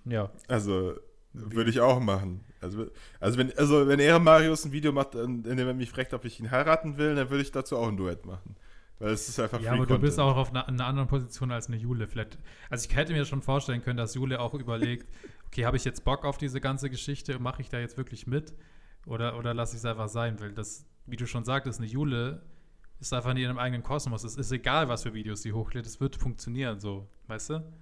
Ja. 0.05 0.31
Also, 0.47 0.95
würde 1.33 1.71
ich 1.71 1.81
auch 1.81 2.01
machen. 2.01 2.45
Also, 2.61 2.87
also, 3.21 3.39
wenn, 3.39 3.57
also 3.57 3.87
wenn 3.87 4.01
Ehrenmarius 4.01 4.65
ein 4.65 4.73
Video 4.73 4.93
macht, 4.93 5.15
in 5.15 5.45
in 5.45 5.57
dem 5.57 5.69
er 5.69 5.75
mich 5.75 5.91
fragt, 5.91 6.15
ob 6.15 6.25
ich 6.25 6.41
ihn 6.41 6.51
heiraten 6.51 6.99
will, 6.99 7.15
dann 7.15 7.31
würde 7.31 7.43
ich 7.43 7.53
dazu 7.53 7.77
auch 7.77 7.89
ein 7.89 7.97
Duett 7.97 8.27
machen. 8.27 8.57
Weil 8.99 9.13
es 9.13 9.29
ist 9.29 9.39
einfach 9.39 9.61
Ja, 9.61 9.73
aber 9.73 9.87
du 9.87 9.99
bist 9.99 10.19
Content. 10.19 10.37
auch 10.37 10.37
auf 10.37 10.51
einer, 10.51 10.67
einer 10.69 10.87
anderen 10.87 11.09
Position 11.09 11.53
als 11.53 11.69
eine 11.69 11.77
Jule. 11.77 12.09
Vielleicht, 12.09 12.39
also 12.69 12.89
ich 12.89 12.97
hätte 12.97 13.13
mir 13.13 13.25
schon 13.25 13.43
vorstellen 13.43 13.83
können, 13.83 13.97
dass 13.97 14.15
Jule 14.15 14.41
auch 14.41 14.55
überlegt, 14.55 15.09
okay, 15.47 15.65
habe 15.67 15.77
ich 15.77 15.85
jetzt 15.85 16.05
Bock 16.05 16.25
auf 16.25 16.39
diese 16.39 16.61
ganze 16.61 16.91
Geschichte, 16.91 17.39
mache 17.39 17.63
ich 17.63 17.69
da 17.69 17.79
jetzt 17.79 17.97
wirklich 17.97 18.27
mit 18.27 18.55
oder, 19.07 19.39
oder 19.39 19.55
lasse 19.55 19.75
ich 19.77 19.79
es 19.81 19.85
einfach 19.85 20.09
sein, 20.09 20.41
weil 20.41 20.53
das, 20.53 20.85
wie 21.07 21.17
du 21.17 21.27
schon 21.27 21.45
sagtest, 21.45 21.79
eine 21.81 21.89
Jule 21.89 22.43
ist 23.01 23.13
einfach 23.13 23.31
in 23.31 23.37
ihrem 23.37 23.59
eigenen 23.59 23.85
Kosmos. 23.85 24.25
Es 24.25 24.37
ist 24.37 24.51
egal, 24.51 24.89
was 24.89 25.05
für 25.05 25.15
Videos 25.15 25.43
sie 25.43 25.53
hochlädt, 25.53 25.87
es 25.87 26.01
wird 26.01 26.17
funktionieren, 26.17 26.81
so, 26.81 27.09
weißt 27.29 27.51
du? 27.51 27.73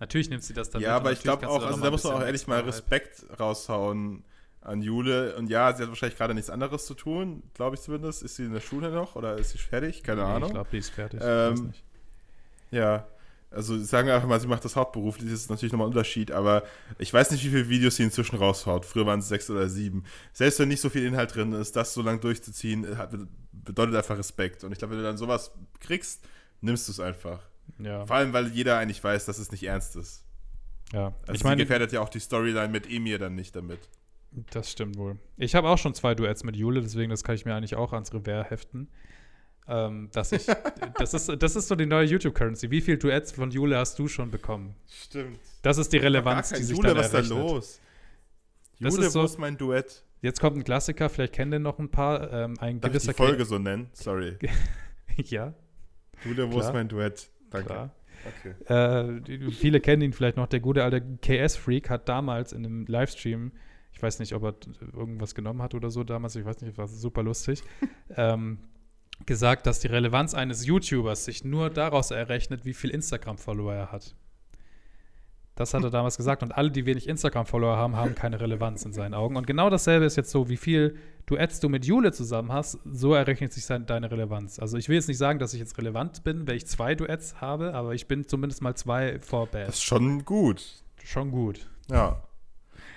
Natürlich 0.00 0.28
nimmt 0.28 0.42
sie 0.42 0.52
das 0.52 0.68
dann 0.68 0.82
Ja, 0.82 0.94
mit 0.94 1.00
aber 1.00 1.12
ich 1.12 1.20
glaube 1.22 1.42
du 1.42 1.48
auch, 1.48 1.62
also 1.64 1.80
da 1.80 1.86
ein 1.86 1.92
muss 1.92 2.04
man 2.04 2.14
auch 2.14 2.20
ehrlich 2.22 2.46
mal 2.46 2.60
Respekt 2.60 3.24
raushauen 3.38 4.24
an 4.62 4.82
Jule. 4.82 5.36
Und 5.36 5.48
ja, 5.50 5.74
sie 5.74 5.82
hat 5.82 5.88
wahrscheinlich 5.90 6.16
gerade 6.18 6.34
nichts 6.34 6.50
anderes 6.50 6.86
zu 6.86 6.94
tun, 6.94 7.42
glaube 7.54 7.76
ich 7.76 7.82
zumindest. 7.82 8.22
Ist 8.22 8.36
sie 8.36 8.44
in 8.44 8.52
der 8.52 8.60
Schule 8.60 8.90
noch 8.90 9.16
oder 9.16 9.36
ist 9.38 9.50
sie 9.50 9.58
fertig? 9.58 10.02
Keine 10.02 10.22
Nee, 10.22 10.28
Ahnung. 10.28 10.48
Ich 10.50 10.54
glaube, 10.54 10.68
die 10.72 10.78
ist 10.78 10.90
fertig. 10.90 11.20
Ähm, 11.22 11.52
ich 11.54 11.60
weiß 11.60 11.66
nicht. 11.66 11.84
Ja, 12.70 13.06
also 13.50 13.78
sagen 13.78 14.06
wir 14.08 14.14
einfach 14.14 14.28
mal, 14.28 14.40
sie 14.40 14.46
macht 14.46 14.64
das 14.64 14.76
hauptberuflich, 14.76 15.30
das 15.30 15.40
ist 15.40 15.50
natürlich 15.50 15.72
nochmal 15.72 15.86
ein 15.88 15.92
Unterschied, 15.92 16.30
aber 16.32 16.62
ich 16.98 17.12
weiß 17.12 17.30
nicht, 17.32 17.44
wie 17.44 17.50
viele 17.50 17.68
Videos 17.68 17.96
sie 17.96 18.02
inzwischen 18.02 18.36
raushaut. 18.36 18.86
Früher 18.86 19.04
waren 19.04 19.20
es 19.20 19.28
sechs 19.28 19.50
oder 19.50 19.68
sieben. 19.68 20.04
Selbst 20.32 20.58
wenn 20.58 20.68
nicht 20.68 20.80
so 20.80 20.88
viel 20.88 21.04
Inhalt 21.04 21.34
drin 21.34 21.52
ist, 21.52 21.76
das 21.76 21.92
so 21.92 22.00
lange 22.00 22.18
durchzuziehen, 22.20 22.96
hat, 22.96 23.10
bedeutet 23.52 23.94
einfach 23.94 24.16
Respekt. 24.16 24.64
Und 24.64 24.72
ich 24.72 24.78
glaube, 24.78 24.92
wenn 24.92 25.00
du 25.00 25.04
dann 25.04 25.18
sowas 25.18 25.50
kriegst, 25.80 26.22
nimmst 26.62 26.88
du 26.88 26.92
es 26.92 27.00
einfach. 27.00 27.40
Ja, 27.78 28.06
Vor 28.06 28.16
allem, 28.16 28.32
weil 28.32 28.48
jeder 28.48 28.78
eigentlich 28.78 29.04
weiß, 29.04 29.26
dass 29.26 29.38
es 29.38 29.52
nicht 29.52 29.64
ernst 29.64 29.96
ist. 29.96 30.24
ja. 30.94 31.12
Also 31.26 31.34
ich 31.34 31.44
meine, 31.44 31.60
gefährdet 31.62 31.92
ja 31.92 32.00
auch 32.00 32.08
die 32.08 32.20
Storyline 32.20 32.68
mit 32.68 32.90
Emir 32.90 33.18
dann 33.18 33.34
nicht 33.34 33.54
damit. 33.54 33.80
Das 34.52 34.70
stimmt 34.70 34.96
wohl. 34.96 35.16
Ich 35.36 35.54
habe 35.54 35.68
auch 35.68 35.78
schon 35.78 35.94
zwei 35.94 36.14
Duets 36.14 36.42
mit 36.44 36.56
Jule, 36.56 36.80
deswegen 36.80 37.10
das 37.10 37.22
kann 37.22 37.34
ich 37.34 37.44
mir 37.44 37.54
eigentlich 37.54 37.74
auch 37.74 37.92
ans 37.92 38.12
Revers 38.14 38.48
heften. 38.50 38.88
Ähm, 39.68 40.08
dass 40.12 40.32
ich, 40.32 40.46
das 40.98 41.14
ist, 41.14 41.28
das 41.42 41.54
ist 41.56 41.68
so 41.68 41.74
die 41.76 41.86
neue 41.86 42.06
YouTube-Currency. 42.06 42.70
Wie 42.70 42.80
viele 42.80 42.98
Duets 42.98 43.32
von 43.32 43.50
Jule 43.50 43.76
hast 43.78 43.98
du 43.98 44.08
schon 44.08 44.30
bekommen? 44.30 44.74
Stimmt. 44.88 45.38
Das 45.62 45.78
ist 45.78 45.92
die 45.92 45.98
Relevanz, 45.98 46.48
die 46.50 46.62
sich 46.62 46.76
Jule, 46.76 46.88
dann 46.88 46.96
was 46.98 47.06
ist 47.06 47.12
da 47.12 47.18
errechnet. 47.18 47.38
los? 47.38 47.80
Das 48.80 48.94
Jule, 48.94 49.06
ist 49.06 49.12
so- 49.12 49.20
wo 49.20 49.24
ist 49.24 49.38
mein 49.38 49.56
Duett? 49.56 50.02
Jetzt 50.22 50.40
kommt 50.40 50.56
ein 50.56 50.64
Klassiker, 50.64 51.08
vielleicht 51.08 51.32
kennen 51.34 51.50
den 51.50 51.62
noch 51.62 51.78
ein 51.78 51.90
paar. 51.90 52.32
Ähm, 52.32 52.54
ein 52.60 52.80
Darf 52.80 52.90
ich 52.90 52.92
gewisser 53.02 53.12
die 53.12 53.16
Folge 53.16 53.44
so 53.44 53.58
nennen? 53.58 53.88
Sorry. 53.92 54.36
K- 54.38 54.48
ja, 55.16 55.52
Jule, 56.24 56.46
wo 56.50 56.56
Klar. 56.56 56.68
ist 56.68 56.72
mein 56.74 56.88
Duett? 56.88 57.28
Danke. 57.50 57.66
klar. 57.66 57.90
Okay. 58.40 59.18
Äh, 59.36 59.50
viele 59.50 59.80
kennen 59.80 60.00
ihn 60.02 60.12
vielleicht 60.12 60.36
noch. 60.36 60.46
Der 60.46 60.60
gute 60.60 60.84
alte 60.84 61.00
KS-Freak 61.02 61.90
hat 61.90 62.08
damals 62.08 62.52
in 62.52 62.64
einem 62.64 62.86
Livestream, 62.86 63.50
ich 64.02 64.04
weiß 64.04 64.18
nicht, 64.18 64.34
ob 64.34 64.42
er 64.42 64.54
irgendwas 64.98 65.32
genommen 65.32 65.62
hat 65.62 65.76
oder 65.76 65.88
so 65.88 66.02
damals, 66.02 66.34
ich 66.34 66.44
weiß 66.44 66.60
nicht, 66.62 66.76
war 66.76 66.88
super 66.88 67.22
lustig, 67.22 67.62
ähm, 68.16 68.58
gesagt, 69.26 69.64
dass 69.64 69.78
die 69.78 69.86
Relevanz 69.86 70.34
eines 70.34 70.66
YouTubers 70.66 71.24
sich 71.24 71.44
nur 71.44 71.70
daraus 71.70 72.10
errechnet, 72.10 72.64
wie 72.64 72.74
viel 72.74 72.90
Instagram-Follower 72.90 73.72
er 73.72 73.92
hat. 73.92 74.16
Das 75.54 75.72
hat 75.72 75.84
er 75.84 75.90
damals 75.90 76.16
gesagt. 76.16 76.42
Und 76.42 76.50
alle, 76.50 76.72
die 76.72 76.84
wenig 76.84 77.08
Instagram-Follower 77.08 77.76
haben, 77.76 77.94
haben 77.94 78.16
keine 78.16 78.40
Relevanz 78.40 78.84
in 78.84 78.92
seinen 78.92 79.14
Augen. 79.14 79.36
Und 79.36 79.46
genau 79.46 79.70
dasselbe 79.70 80.04
ist 80.04 80.16
jetzt 80.16 80.32
so, 80.32 80.48
wie 80.48 80.56
viel 80.56 80.96
Duets 81.26 81.60
du 81.60 81.68
mit 81.68 81.84
Jule 81.84 82.10
zusammen 82.10 82.50
hast, 82.50 82.80
so 82.84 83.14
errechnet 83.14 83.52
sich 83.52 83.64
deine 83.66 84.10
Relevanz. 84.10 84.58
Also 84.58 84.78
ich 84.78 84.88
will 84.88 84.96
jetzt 84.96 85.06
nicht 85.06 85.18
sagen, 85.18 85.38
dass 85.38 85.54
ich 85.54 85.60
jetzt 85.60 85.78
relevant 85.78 86.24
bin, 86.24 86.48
wenn 86.48 86.56
ich 86.56 86.66
zwei 86.66 86.96
Duets 86.96 87.40
habe, 87.40 87.72
aber 87.74 87.94
ich 87.94 88.08
bin 88.08 88.26
zumindest 88.26 88.62
mal 88.62 88.74
zwei 88.74 89.20
vor 89.20 89.44
Das 89.44 89.52
Bad. 89.52 89.68
ist 89.68 89.84
schon 89.84 90.24
gut. 90.24 90.82
Schon 91.04 91.30
gut. 91.30 91.70
Ja. 91.88 92.20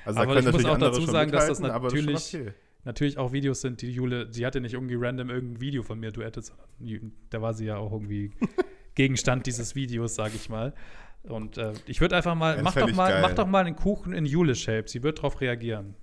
Also 0.06 0.20
Aber 0.20 0.38
ich 0.40 0.52
muss 0.52 0.66
auch 0.66 0.78
dazu 0.78 1.02
sagen, 1.02 1.32
dass 1.32 1.48
das 1.48 1.60
natürlich- 1.60 2.34
okay. 2.36 2.54
Natürlich 2.88 3.18
auch 3.18 3.32
Videos 3.34 3.62
sind, 3.62 3.82
die 3.82 3.90
Jule, 3.90 4.32
sie 4.32 4.46
hatte 4.46 4.62
nicht 4.62 4.74
irgendwie 4.74 4.94
random 4.96 5.32
irgendein 5.32 5.60
Video 5.60 5.82
von 5.82 6.00
mir 6.00 6.12
duettet, 6.12 6.46
sondern 6.46 7.12
da 7.32 7.42
war 7.42 7.56
sie 7.56 7.66
ja 7.66 7.78
auch 7.78 7.92
irgendwie 7.92 8.30
Gegenstand 8.96 9.48
dieses 9.48 9.74
Videos, 9.74 10.14
sage 10.14 10.34
ich 10.36 10.50
mal. 10.50 10.74
Und 11.24 11.58
äh, 11.58 11.74
ich 11.88 12.00
würde 12.00 12.16
einfach 12.16 12.36
mal, 12.36 12.54
das 12.54 12.64
mach 12.64 12.76
doch 12.76 12.94
mal, 12.94 13.10
geil. 13.10 13.22
mach 13.24 13.34
doch 13.34 13.48
mal 13.48 13.66
einen 13.66 13.76
Kuchen 13.76 14.14
in 14.14 14.28
Jule-Shape. 14.28 14.84
Sie 14.88 15.02
wird 15.02 15.18
darauf 15.18 15.42
reagieren. 15.42 15.96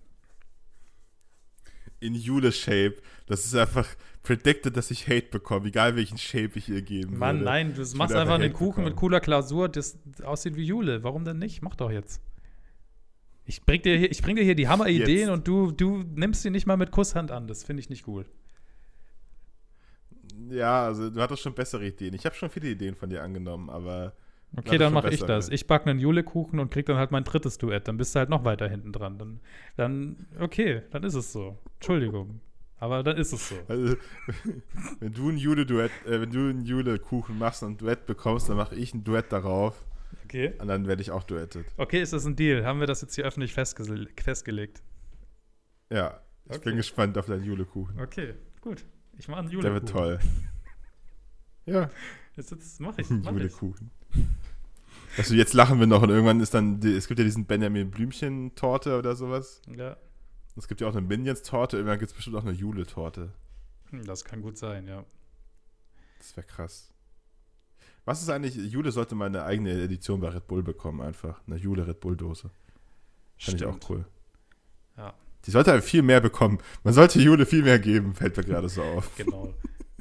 In 2.00 2.16
Jule-Shape. 2.16 2.96
Das 3.26 3.44
ist 3.44 3.54
einfach 3.54 3.86
predicted, 4.24 4.76
dass 4.76 4.90
ich 4.90 5.06
Hate 5.06 5.28
bekomme, 5.30 5.68
egal 5.68 5.94
welchen 5.94 6.18
Shape 6.18 6.50
ich 6.56 6.68
ihr 6.68 6.82
geben 6.82 7.16
Mann, 7.16 7.36
würde. 7.36 7.44
nein, 7.44 7.74
du 7.74 7.80
machst 7.96 8.14
einfach 8.16 8.34
einen 8.34 8.44
Hate 8.44 8.52
Kuchen 8.54 8.82
mit 8.82 8.94
bekommen. 8.94 8.96
cooler 8.96 9.20
Klausur, 9.20 9.68
das 9.68 9.96
aussieht 10.24 10.56
wie 10.56 10.64
Jule. 10.64 11.04
Warum 11.04 11.24
denn 11.24 11.38
nicht? 11.38 11.62
Mach 11.62 11.76
doch 11.76 11.92
jetzt. 11.92 12.20
Ich 13.44 13.64
bring 13.64 13.82
dir 13.82 13.96
hier, 13.96 14.10
ich 14.10 14.22
bring 14.22 14.36
dir 14.36 14.44
hier 14.44 14.54
die 14.54 14.68
Hammer-Ideen 14.68 15.30
und 15.30 15.48
du, 15.48 15.72
du 15.72 16.04
nimmst 16.14 16.42
sie 16.42 16.50
nicht 16.50 16.66
mal 16.66 16.76
mit 16.76 16.90
Kusshand 16.90 17.30
an. 17.30 17.48
Das 17.48 17.64
finde 17.64 17.80
ich 17.80 17.90
nicht 17.90 18.04
gut. 18.04 18.26
Ja, 20.48 20.84
also 20.84 21.10
du 21.10 21.20
hattest 21.20 21.42
schon 21.42 21.54
bessere 21.54 21.86
Ideen. 21.86 22.14
Ich 22.14 22.24
habe 22.24 22.34
schon 22.34 22.50
viele 22.50 22.68
Ideen 22.68 22.94
von 22.94 23.10
dir 23.10 23.22
angenommen, 23.22 23.68
aber 23.70 24.14
Okay, 24.56 24.76
dann 24.76 24.92
mache 24.92 25.10
ich 25.10 25.22
das. 25.22 25.48
Ich 25.48 25.66
backe 25.66 25.88
einen 25.88 25.98
Jule-Kuchen 25.98 26.58
und 26.60 26.70
krieg 26.70 26.84
dann 26.84 26.96
halt 26.96 27.10
mein 27.10 27.24
drittes 27.24 27.56
Duett. 27.56 27.88
Dann 27.88 27.96
bist 27.96 28.14
du 28.14 28.18
halt 28.18 28.28
noch 28.28 28.44
weiter 28.44 28.68
hinten 28.68 28.92
dran. 28.92 29.18
Dann, 29.18 29.40
dann, 29.76 30.26
okay, 30.40 30.82
dann 30.90 31.04
ist 31.04 31.14
es 31.14 31.32
so. 31.32 31.56
Entschuldigung. 31.76 32.40
Aber 32.78 33.02
dann 33.02 33.16
ist 33.16 33.32
es 33.32 33.48
so. 33.48 33.54
also, 33.68 33.96
wenn 35.00 35.12
du 35.14 35.30
ein 35.30 35.38
Jule-Duett, 35.38 35.92
äh, 36.04 36.20
wenn 36.20 36.30
du 36.30 36.50
einen 36.50 36.64
Jule-Kuchen 36.64 37.38
machst 37.38 37.62
und 37.62 37.72
ein 37.72 37.78
Duett 37.78 38.06
bekommst, 38.06 38.48
dann 38.48 38.56
mache 38.56 38.74
ich 38.74 38.92
ein 38.92 39.04
Duett 39.04 39.32
darauf. 39.32 39.84
Okay. 40.32 40.54
Und 40.58 40.68
dann 40.68 40.86
werde 40.86 41.02
ich 41.02 41.10
auch 41.10 41.24
duettet. 41.24 41.66
Okay, 41.76 42.00
ist 42.00 42.12
das 42.12 42.24
ein 42.24 42.36
Deal? 42.36 42.64
Haben 42.64 42.80
wir 42.80 42.86
das 42.86 43.02
jetzt 43.02 43.14
hier 43.14 43.24
öffentlich 43.24 43.52
festge 43.52 44.06
festgelegt? 44.22 44.82
Ja. 45.90 46.20
Ich 46.46 46.56
Okay. 46.56 46.64
bin 46.70 46.76
gespannt 46.76 47.16
auf 47.18 47.26
deinen 47.26 47.44
Julekuchen. 47.44 48.00
Okay, 48.00 48.34
gut. 48.62 48.84
Ich 49.18 49.28
mache 49.28 49.40
einen 49.40 49.48
Der 49.48 49.54
Julekuchen. 49.54 49.74
wird 49.82 49.88
toll. 49.90 50.18
Ja, 51.64 51.90
Jetzt, 52.34 52.50
jetzt 52.50 52.80
mache 52.80 53.02
ich. 53.02 53.10
Mach. 53.10 53.30
Julekuchen. 53.30 53.90
Also 55.16 55.34
jetzt 55.34 55.52
lachen 55.52 55.78
wir 55.78 55.86
noch 55.86 56.02
und 56.02 56.08
irgendwann 56.10 56.40
ist 56.40 56.54
dann, 56.54 56.80
es 56.82 57.06
gibt 57.06 57.18
ja 57.20 57.24
diesen 57.24 57.44
Benjamin 57.46 57.90
Blümchen-Torte 57.90 58.98
oder 58.98 59.14
sowas. 59.14 59.60
Ja, 59.76 59.96
Es 60.56 60.66
gibt 60.66 60.80
ja 60.80 60.88
auch 60.88 60.96
eine 60.96 61.06
Minions-Torte, 61.06 61.76
irgendwann 61.76 61.98
gibt 62.00 62.10
es 62.10 62.16
bestimmt 62.16 62.36
auch 62.36 62.42
eine 62.42 62.52
Jule-Torte. 62.52 63.32
das 64.06 64.24
kann 64.24 64.40
gut 64.42 64.56
sein, 64.58 64.88
ja. 64.88 65.04
Das 66.18 66.36
wäre 66.36 66.46
krass. 66.46 66.91
Was 68.04 68.22
ist 68.22 68.28
eigentlich, 68.30 68.56
Jule 68.56 68.90
sollte 68.90 69.14
mal 69.14 69.26
eine 69.26 69.44
eigene 69.44 69.70
Edition 69.70 70.20
bei 70.20 70.28
Red 70.28 70.48
Bull 70.48 70.62
bekommen, 70.62 71.00
einfach. 71.00 71.40
Eine 71.46 71.56
Jule 71.56 71.86
Red 71.86 72.00
Bull-Dose. 72.00 72.50
Fand 73.38 73.60
ich 73.60 73.66
auch 73.66 73.78
cool. 73.88 74.04
Ja, 74.96 75.14
Die 75.46 75.50
sollte 75.50 75.70
halt 75.70 75.84
viel 75.84 76.02
mehr 76.02 76.20
bekommen. 76.20 76.58
Man 76.82 76.94
sollte 76.94 77.20
Jule 77.20 77.46
viel 77.46 77.62
mehr 77.62 77.78
geben, 77.78 78.14
fällt 78.14 78.36
mir 78.36 78.44
gerade 78.44 78.68
so 78.68 78.82
auf. 78.82 79.14
genau. 79.16 79.54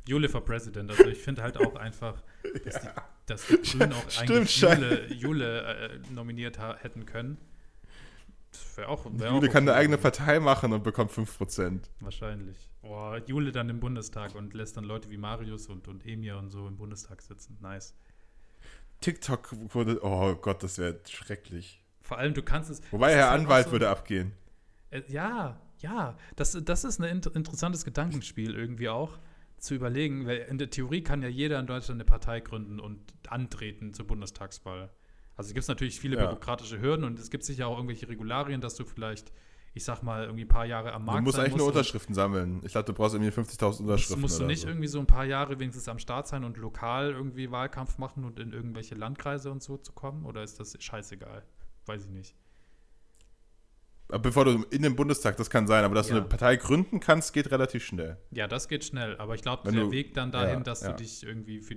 Jule 0.08 0.30
for 0.30 0.44
President. 0.44 0.90
Also 0.90 1.06
ich 1.06 1.20
finde 1.20 1.44
halt 1.44 1.58
auch 1.58 1.76
einfach, 1.76 2.24
dass, 2.66 2.82
die, 2.82 2.88
dass 3.28 3.48
die 3.48 3.58
Grünen 3.58 3.94
auch 3.94 4.10
Stimmt, 4.10 4.32
eigentlich. 4.32 4.62
Jule, 4.62 5.14
Jule 5.14 5.62
äh, 5.62 6.00
nominiert 6.12 6.60
hätten 6.60 7.06
können. 7.06 7.38
Wäre 8.76 8.88
auch, 8.90 9.06
wär 9.06 9.32
Jule 9.32 9.48
auch 9.50 9.52
kann 9.54 9.64
eine 9.68 9.74
eigene. 9.78 9.98
Partei 9.98 10.40
machen 10.40 10.74
und 10.74 10.84
bekommt 10.84 11.12
5%. 11.12 11.82
Wahrscheinlich. 12.00 12.70
Boah, 12.82 13.18
Jule 13.26 13.52
dann 13.52 13.70
im 13.70 13.80
Bundestag 13.80 14.36
und 14.36 14.54
lässt 14.54 14.78
dann 14.78 14.84
Leute 14.84 15.10
wie 15.10 15.18
Marius 15.18 15.68
und, 15.68 15.88
und 15.88 16.06
Emir 16.06 16.38
und 16.38 16.50
so 16.50 16.68
im 16.68 16.78
Bundestag 16.78 17.22
sitzen. 17.22 17.58
Nice. 17.62 17.94
TikTok 19.02 19.50
wurde, 19.74 20.00
oh 20.04 20.36
Gott, 20.36 20.64
das 20.64 20.78
wäre 20.78 21.00
schrecklich. 21.08 21.84
Vor 22.02 22.18
allem, 22.18 22.34
du 22.34 22.44
kannst 22.44 22.70
es. 22.70 22.82
Wobei 22.92 23.14
Herr 23.14 23.30
halt 23.30 23.42
Anwalt 23.42 23.66
so- 23.68 23.72
würde 23.72 23.90
abgehen. 23.90 24.34
Äh, 24.90 25.02
ja, 25.08 25.60
ja. 25.80 26.18
Das, 26.36 26.58
das 26.64 26.84
ist 26.84 27.00
ein 27.00 27.06
int 27.06 27.28
interessantes 27.28 27.86
Gedankenspiel 27.86 28.54
irgendwie 28.54 28.90
auch, 28.90 29.18
zu 29.58 29.76
überlegen, 29.76 30.26
weil 30.28 30.40
in 30.40 30.58
der 30.58 30.70
Theorie 30.70 31.04
kann 31.04 31.22
ja 31.22 31.30
jeder 31.30 31.60
in 31.60 31.68
Deutschland 31.68 31.98
eine 32.02 32.06
Partei 32.06 32.40
gründen 32.42 32.80
und 32.80 33.00
antreten 33.28 33.94
zur 33.94 34.08
Bundestagswahl. 34.08 34.90
Also 35.42 35.50
es 35.50 35.54
gibt 35.56 35.68
natürlich 35.68 36.00
viele 36.00 36.18
Ja. 36.18 36.28
bürokratische 36.28 36.80
Hürden 36.80 37.04
und 37.04 37.18
es 37.18 37.32
gibt 37.32 37.44
sicher 37.44 37.66
auch 37.68 37.76
irgendwelche 37.78 38.08
Regularien, 38.08 38.62
dass 38.62 38.76
du 38.76 38.86
vielleicht, 38.86 39.32
ich 39.74 39.84
sag 39.84 40.04
mal, 40.04 40.26
irgendwie 40.26 40.44
ein 40.46 40.48
paar 40.48 40.66
Jahre 40.68 40.94
am 40.94 41.04
Markt 41.06 41.18
Du 41.20 41.24
musst 41.24 41.40
eigentlich 41.40 41.56
nur 41.56 41.66
musst 41.66 41.78
Unterschriften 41.78 42.14
sammeln. 42.14 42.62
Ich 42.64 42.74
glaube, 42.74 42.86
du 42.86 42.94
brauchst 42.94 43.16
irgendwie 43.16 43.32
50.000 43.32 43.66
Musst, 43.66 43.80
Unterschriften. 43.82 44.22
musst 44.22 44.38
du 44.40 44.44
oder 44.44 44.48
nicht 44.52 44.62
so. 44.62 44.68
irgendwie 44.68 44.88
so 44.88 45.00
ein 45.00 45.08
paar 45.08 45.26
Jahre 45.26 45.60
wenigstens 45.60 45.88
am 45.88 45.98
Start 45.98 46.28
sein 46.28 46.44
und 46.44 46.58
lokal 46.58 47.10
irgendwie 47.12 47.50
Wahlkampf 47.50 47.98
machen 47.98 48.24
und 48.24 48.40
in 48.40 48.54
irgendwelche 48.54 48.94
Landkreise 48.94 49.50
und 49.52 49.64
so 49.64 49.78
zu 49.78 49.94
kommen? 49.94 50.26
Oder 50.26 50.44
ist 50.44 50.60
das 50.60 50.78
scheißegal? 50.80 51.44
Weiß 51.88 52.04
ich 52.06 52.12
nicht. 52.12 52.36
Bevor 54.10 54.44
du 54.46 54.64
in 54.72 54.82
den 54.82 54.96
Bundestag, 54.96 55.38
das 55.38 55.50
kann 55.50 55.68
sein, 55.68 55.86
aber 55.86 55.96
dass 55.96 56.10
Ja. 56.10 56.16
du 56.16 56.20
eine 56.20 56.28
Partei 56.30 56.58
gründen 56.58 57.00
kannst, 57.00 57.34
geht 57.34 57.50
relativ 57.50 57.84
schnell. 57.86 58.18
Ja, 58.32 58.46
das 58.48 58.68
geht 58.68 58.84
schnell, 58.84 59.18
aber 59.18 59.36
ich 59.36 59.42
glaube, 59.42 59.72
der 59.72 59.84
du- 59.86 59.92
Weg 59.92 60.14
dann 60.14 60.32
dahin, 60.34 60.58
ja, 60.60 60.64
dass 60.64 60.82
du 60.82 60.94
dich 60.94 61.24
irgendwie 61.24 61.62
für, 61.62 61.76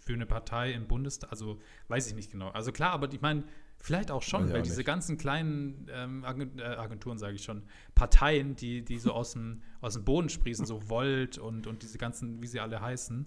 für 0.00 0.14
eine 0.14 0.26
Partei 0.26 0.72
im 0.72 0.86
Bundestag, 0.86 1.30
also 1.30 1.60
weiß 1.88 2.08
ich 2.08 2.14
nicht 2.14 2.32
genau. 2.32 2.48
Also 2.48 2.72
klar, 2.72 2.92
aber 2.92 3.12
ich 3.12 3.20
meine, 3.20 3.44
vielleicht 3.78 4.10
auch 4.10 4.22
schon, 4.22 4.50
weil 4.50 4.60
auch 4.60 4.64
diese 4.64 4.78
nicht. 4.78 4.86
ganzen 4.86 5.18
kleinen 5.18 5.86
ähm, 5.92 6.24
äh, 6.24 6.62
Agenturen, 6.62 7.18
sage 7.18 7.34
ich 7.34 7.44
schon, 7.44 7.62
Parteien, 7.94 8.56
die, 8.56 8.84
die 8.84 8.98
so 8.98 9.12
aus 9.12 9.32
dem, 9.32 9.62
aus 9.80 9.94
dem 9.94 10.04
Boden 10.04 10.28
sprießen, 10.28 10.66
so 10.66 10.88
Volt 10.88 11.38
und, 11.38 11.66
und 11.66 11.82
diese 11.82 11.98
ganzen, 11.98 12.42
wie 12.42 12.46
sie 12.46 12.60
alle 12.60 12.80
heißen, 12.80 13.26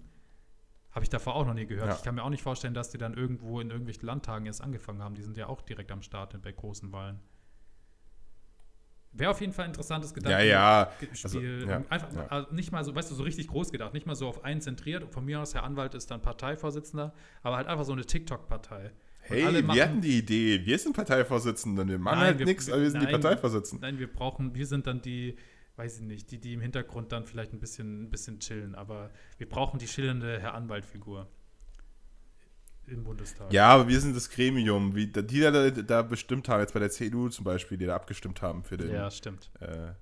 habe 0.90 1.02
ich 1.02 1.10
davor 1.10 1.34
auch 1.34 1.46
noch 1.46 1.54
nie 1.54 1.66
gehört. 1.66 1.88
Ja. 1.88 1.94
Ich 1.96 2.02
kann 2.02 2.14
mir 2.14 2.22
auch 2.22 2.30
nicht 2.30 2.42
vorstellen, 2.42 2.74
dass 2.74 2.90
die 2.90 2.98
dann 2.98 3.14
irgendwo 3.14 3.60
in 3.60 3.70
irgendwelchen 3.70 4.06
Landtagen 4.06 4.46
erst 4.46 4.62
angefangen 4.62 5.02
haben. 5.02 5.14
Die 5.14 5.22
sind 5.22 5.36
ja 5.36 5.48
auch 5.48 5.60
direkt 5.62 5.90
am 5.90 6.02
Start 6.02 6.40
bei 6.40 6.52
großen 6.52 6.92
Wahlen. 6.92 7.20
Wäre 9.16 9.30
auf 9.30 9.40
jeden 9.40 9.52
Fall 9.52 9.66
ein 9.66 9.70
interessantes 9.70 10.10
Ja, 10.10 10.14
Gedanken. 10.16 10.46
ja. 10.48 10.90
Spiel. 11.12 11.60
Also, 11.62 11.70
ja, 11.70 11.82
einfach 11.88 12.12
ja. 12.14 12.26
also 12.28 12.52
nicht 12.52 12.72
mal 12.72 12.84
so, 12.84 12.94
weißt 12.94 13.10
du, 13.10 13.14
so 13.14 13.22
richtig 13.22 13.46
groß 13.48 13.70
gedacht, 13.70 13.94
nicht 13.94 14.06
mal 14.06 14.14
so 14.16 14.26
auf 14.28 14.44
einen 14.44 14.60
zentriert. 14.60 15.12
Von 15.12 15.24
mir 15.24 15.40
aus, 15.40 15.54
Herr 15.54 15.62
Anwalt 15.64 15.94
ist 15.94 16.10
dann 16.10 16.20
Parteivorsitzender, 16.20 17.14
aber 17.42 17.56
halt 17.56 17.68
einfach 17.68 17.84
so 17.84 17.92
eine 17.92 18.04
TikTok-Partei. 18.04 18.90
Hey, 19.20 19.44
alle 19.44 19.56
wir 19.58 19.62
machen- 19.64 19.80
hatten 19.80 20.00
die 20.00 20.18
Idee. 20.18 20.60
Wir 20.66 20.78
sind 20.78 20.94
Parteivorsitzende. 20.94 21.86
Wir 21.88 21.98
machen 21.98 22.18
Nein, 22.18 22.36
halt 22.36 22.44
nichts, 22.44 22.68
aber 22.70 22.82
wir 22.82 22.90
sind 22.90 23.00
die 23.00 23.06
nein. 23.10 23.20
Parteivorsitzenden. 23.20 23.88
Nein, 23.88 23.98
wir 23.98 24.12
brauchen, 24.12 24.54
wir 24.54 24.66
sind 24.66 24.86
dann 24.86 25.00
die, 25.00 25.36
weiß 25.76 25.96
ich 26.00 26.02
nicht, 26.02 26.30
die, 26.30 26.38
die 26.38 26.52
im 26.54 26.60
Hintergrund 26.60 27.10
dann 27.12 27.24
vielleicht 27.24 27.52
ein 27.54 27.58
bisschen, 27.60 28.02
ein 28.04 28.10
bisschen 28.10 28.40
chillen, 28.40 28.74
aber 28.74 29.10
wir 29.38 29.48
brauchen 29.48 29.78
die 29.78 29.88
schillernde 29.88 30.40
Herr 30.40 30.54
Anwalt-Figur 30.54 31.28
im 32.86 33.04
Bundestag. 33.04 33.52
Ja, 33.52 33.68
aber 33.68 33.88
wir 33.88 34.00
sind 34.00 34.14
das 34.16 34.30
Gremium, 34.30 34.94
wie 34.94 35.06
die 35.06 35.40
da, 35.40 35.70
da 35.70 36.02
bestimmt 36.02 36.48
haben, 36.48 36.60
jetzt 36.60 36.74
bei 36.74 36.80
der 36.80 36.90
CDU 36.90 37.28
zum 37.28 37.44
Beispiel, 37.44 37.78
die 37.78 37.86
da 37.86 37.94
abgestimmt 37.94 38.42
haben 38.42 38.62
für 38.64 38.76
den. 38.76 38.90
ja 38.92 39.10
stimmt. 39.10 39.50
Äh, 39.60 39.92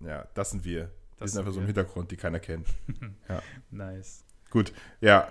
ja, 0.00 0.26
das 0.34 0.50
sind 0.50 0.64
wir. 0.64 0.84
Wir 0.84 0.90
Das 1.18 1.32
sind 1.32 1.40
einfach 1.40 1.52
sind 1.52 1.54
so 1.54 1.60
im 1.60 1.64
wir. 1.64 1.66
Hintergrund, 1.68 2.10
die 2.10 2.16
keiner 2.16 2.40
kennt. 2.40 2.68
Nice. 3.70 4.24
Gut, 4.50 4.72
ja. 5.00 5.28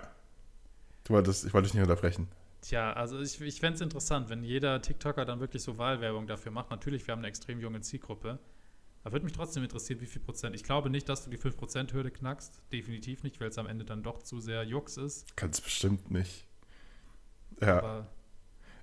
Du 1.04 1.14
wolltest, 1.14 1.44
ich 1.46 1.54
wollte 1.54 1.66
dich 1.66 1.74
nicht 1.74 1.82
unterbrechen. 1.82 2.28
Tja, 2.60 2.92
also 2.92 3.20
ich, 3.20 3.40
ich 3.40 3.60
fände 3.60 3.76
es 3.76 3.80
interessant, 3.80 4.28
wenn 4.28 4.42
jeder 4.42 4.82
TikToker 4.82 5.24
dann 5.24 5.40
wirklich 5.40 5.62
so 5.62 5.78
Wahlwerbung 5.78 6.26
dafür 6.26 6.52
macht. 6.52 6.70
Natürlich, 6.70 7.06
wir 7.06 7.12
haben 7.12 7.20
eine 7.20 7.28
extrem 7.28 7.60
junge 7.60 7.80
Zielgruppe. 7.80 8.38
Aber 9.04 9.12
würde 9.12 9.24
mich 9.24 9.32
trotzdem 9.32 9.62
interessieren, 9.62 10.00
wie 10.00 10.06
viel 10.06 10.20
Prozent. 10.20 10.54
Ich 10.56 10.64
glaube 10.64 10.90
nicht, 10.90 11.08
dass 11.08 11.24
du 11.24 11.30
die 11.30 11.38
5%-Hürde 11.38 12.10
knackst. 12.10 12.60
Definitiv 12.72 13.22
nicht, 13.22 13.40
weil 13.40 13.48
es 13.48 13.56
am 13.56 13.66
Ende 13.66 13.84
dann 13.84 14.02
doch 14.02 14.22
zu 14.22 14.40
sehr 14.40 14.64
Jux 14.64 14.96
ist. 14.96 15.36
Kannst 15.36 15.62
bestimmt 15.64 16.10
nicht. 16.10 16.47
Ja, 17.60 17.78
Aber 17.78 18.06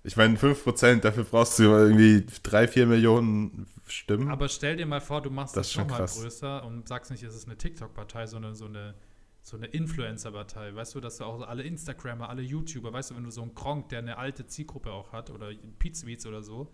ich 0.05 0.15
meine, 0.15 0.38
5%, 0.38 1.01
dafür 1.01 1.23
brauchst 1.23 1.57
du 1.57 1.63
irgendwie 1.63 2.26
3, 2.43 2.67
4 2.67 2.86
Millionen 2.86 3.67
Stimmen. 3.88 4.30
Aber 4.30 4.47
stell 4.49 4.78
dir 4.78 4.86
mal 4.86 5.01
vor, 5.01 5.21
du 5.21 5.32
machst. 5.32 5.55
Das 5.55 5.61
das, 5.61 5.67
ist 5.67 5.73
schon 5.73 5.88
noch 5.88 5.91
mal 5.91 5.97
krass. 5.97 6.21
größer 6.21 6.63
und 6.63 6.88
sagst 6.88 7.09
nicht, 7.09 7.23
es 7.23 7.36
ist 7.36 7.47
eine 7.47 7.57
TikTok-Partei, 7.57 8.28
sondern 8.28 8.53
so 8.53 8.65
eine, 8.65 8.93
so 9.41 9.57
eine 9.57 9.65
Influencer-Partei. 9.65 10.76
Weißt 10.76 10.93
du, 10.93 10.99
dass 10.99 11.17
du 11.17 11.23
auch 11.23 11.47
alle 11.47 11.63
Instagrammer, 11.63 12.30
alle 12.30 12.43
YouTuber, 12.43 12.93
weißt 12.93 13.11
du, 13.11 13.15
wenn 13.15 13.23
du 13.23 13.32
so 13.32 13.41
einen 13.41 13.55
Kronk, 13.55 13.89
der 13.89 13.99
eine 13.99 14.17
alte 14.19 14.45
Zielgruppe 14.45 14.91
auch 14.91 15.11
hat, 15.11 15.32
oder 15.32 15.49
Pizweets 15.80 16.28
oder 16.28 16.43
so, 16.43 16.71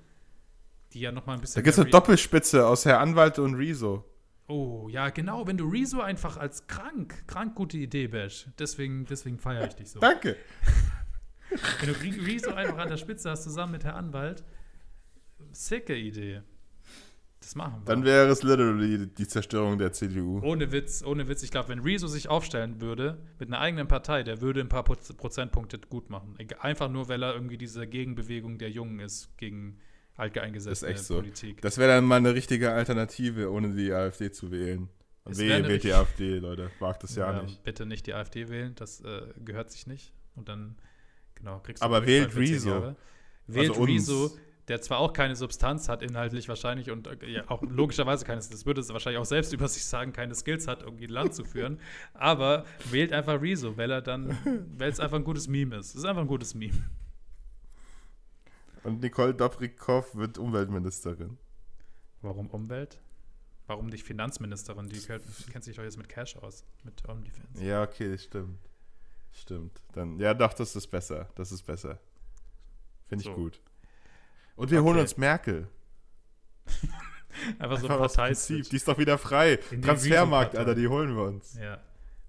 die 0.92 1.00
ja 1.00 1.14
noch 1.14 1.26
mal 1.26 1.36
ein 1.36 1.42
bisschen. 1.42 1.56
da 1.56 1.62
gibt 1.62 1.74
es 1.74 1.80
eine 1.80 1.90
Doppelspitze 1.90 2.68
aus 2.68 2.84
Herr 2.84 3.00
Anwalt 3.00 3.40
und 3.40 3.56
Rezo. 3.56 4.04
Oh, 4.48 4.90
ja, 4.90 5.10
genau, 5.10 5.48
wenn 5.48 5.56
du 5.56 5.70
Rezo 5.70 6.02
einfach 6.02 6.36
als 6.36 6.68
krank, 6.68 7.26
krank 7.28 7.56
gute 7.56 7.78
Idee 7.78 8.08
bash. 8.08 8.48
Deswegen, 8.60 9.06
deswegen 9.06 9.40
feiere 9.40 9.68
ich 9.68 9.76
dich 9.76 9.90
so. 9.90 10.02
Danke. 10.02 10.36
Wenn 11.80 11.94
du 11.94 12.24
Rezo 12.26 12.52
einfach 12.54 12.78
an 12.78 12.90
der 12.90 12.98
Spitze 12.98 13.30
hast, 13.30 13.44
zusammen 13.44 13.74
mit 13.74 13.84
Herr 13.84 13.96
Anwalt, 13.96 14.44
sicke 15.52 15.96
Idee. 15.96 16.42
Das 17.40 17.56
machen 17.56 17.82
wir. 17.82 17.86
Dann 17.86 18.06
wäre 18.06 18.28
es 18.30 18.44
literally 18.44 19.08
die 19.08 19.28
Zerstörung 19.28 19.80
der 19.80 19.92
CDU. 19.92 20.42
Ohne 20.44 20.72
Witz, 20.72 21.04
ohne 21.04 21.28
Witz. 21.28 21.42
Ich 21.42 21.50
glaube, 21.50 21.70
wenn 21.70 21.80
Rezo 21.80 22.06
sich 22.08 22.30
aufstellen 22.30 22.82
würde 22.82 23.18
mit 23.40 23.50
einer 23.50 23.60
eigenen 23.60 23.88
Partei, 23.88 24.22
der 24.22 24.42
würde 24.42 24.62
ein 24.62 24.70
paar 24.70 24.84
Proz- 24.84 25.14
Prozentpunkte 25.18 25.80
gut 25.80 26.10
machen. 26.12 26.38
Einfach 26.60 26.90
nur, 26.90 27.10
weil 27.10 27.24
er 27.24 27.34
irgendwie 27.34 27.58
diese 27.58 27.88
Gegenbewegung 27.88 28.60
der 28.60 28.70
Jungen 28.70 29.00
ist 29.00 29.36
gegen 29.38 29.80
alteingesessene 30.18 30.92
Ist 30.92 30.98
echt 31.00 31.08
so. 31.08 31.16
Politik. 31.16 31.62
Das 31.62 31.80
wäre 31.80 31.96
dann 31.96 32.06
mal 32.06 32.18
eine 32.18 32.36
richtige 32.36 32.72
Alternative, 32.74 33.52
ohne 33.52 33.74
die 33.74 33.92
AfD 33.92 34.32
zu 34.32 34.52
wählen. 34.52 34.90
Es 35.26 35.40
wehe, 35.40 35.68
wählt 35.68 35.84
die 35.84 35.94
AfD, 35.94 36.38
Leute. 36.38 36.70
Wagt 36.80 37.04
es 37.04 37.16
ja, 37.16 37.42
nicht. 37.42 37.64
Bitte 37.64 37.88
nicht 37.88 38.06
die 38.06 38.14
AfD 38.14 38.50
wählen, 38.50 38.76
das 38.76 39.02
äh, 39.02 39.22
gehört 39.44 39.72
sich 39.72 39.88
nicht. 39.88 40.14
Und 40.36 40.48
dann, 40.50 40.76
genau, 41.42 41.60
kriegst 41.60 41.84
Aber 41.84 42.02
Polizei 42.02 42.34
wählt 42.34 42.36
Rezo. 42.36 42.96
Wählt 43.48 43.72
Also. 43.72 43.84
Rezo, 43.84 44.38
der 44.68 44.82
zwar 44.82 45.00
auch 45.00 45.14
keine 45.14 45.36
Substanz 45.36 45.90
hat, 45.90 46.02
inhaltlich 46.02 46.48
wahrscheinlich, 46.48 46.92
und 46.92 47.08
äh, 47.08 47.28
ja, 47.28 47.50
auch 47.50 47.62
logischerweise 47.62 48.26
keines, 48.26 48.50
das 48.50 48.66
würde 48.66 48.82
es 48.82 48.90
wahrscheinlich 48.90 49.20
auch 49.20 49.26
selbst 49.26 49.52
über 49.54 49.68
sich 49.68 49.84
sagen, 49.84 50.14
keine 50.14 50.36
Skills 50.36 50.68
hat, 50.68 50.84
irgendwie 50.84 51.06
ein 51.06 51.12
Land 51.12 51.34
zu 51.34 51.44
führen, 51.44 51.80
aber 52.14 52.66
wählt 52.90 53.12
einfach 53.12 53.42
Rezo, 53.42 53.76
weil 53.78 53.92
er 53.92 54.02
dann, 54.02 54.38
weil 54.78 54.90
es 54.90 55.00
einfach 55.00 55.18
ein 55.18 55.24
gutes 55.24 55.48
Meme 55.48 55.78
ist. 55.78 55.90
Es 55.90 55.96
ist 55.96 56.06
einfach 56.06 56.22
ein 56.22 56.28
gutes 56.28 56.54
Meme. 56.54 56.90
Und 58.84 59.02
Nicole 59.02 59.34
Dobrikow 59.34 60.16
wird 60.16 60.38
Umweltministerin. 60.38 61.38
Warum 62.22 62.48
Umwelt? 62.48 63.00
Warum 63.68 63.88
nicht 63.88 64.04
Finanzministerin? 64.04 64.90
Die 64.90 65.00
kennt, 65.00 65.24
kennt 65.52 65.64
sich 65.64 65.76
doch 65.76 65.84
jetzt 65.84 65.98
mit 65.98 66.10
Cash 66.10 66.36
aus, 66.38 66.66
mit 66.84 67.08
OnlyFans. 67.08 67.62
Ja, 67.62 67.84
okay, 67.84 68.18
stimmt. 68.18 68.58
Stimmt. 69.34 69.82
Dann, 69.94 70.20
ja, 70.20 70.34
doch, 70.34 70.54
das 70.54 70.76
ist 70.76 70.88
besser. 70.88 71.30
Das 71.36 71.52
ist 71.52 71.64
besser. 71.64 71.98
Finde 73.08 73.24
ich 73.24 73.28
So. 73.30 73.34
gut. 73.36 73.60
Und 74.56 74.72
wir 74.72 74.82
holen 74.84 74.94
Okay. 74.96 75.02
uns 75.02 75.18
Merkel. 75.18 75.68
Einfach 77.60 77.78
so 77.80 77.86
ein 77.88 77.92
Einfach 77.92 78.06
aus 78.06 78.14
Partei. 78.16 78.28
Prinzip. 78.30 78.70
Die 78.70 78.76
ist 78.76 78.88
doch 78.88 78.98
wieder 78.98 79.18
frei. 79.18 79.60
Die 79.72 79.82
Transfermarkt. 79.82 80.56
Alter, 80.56 80.76
die 80.76 80.88
holen 80.88 81.16
wir 81.16 81.24
uns. 81.24 81.58
Ja. 81.60 81.80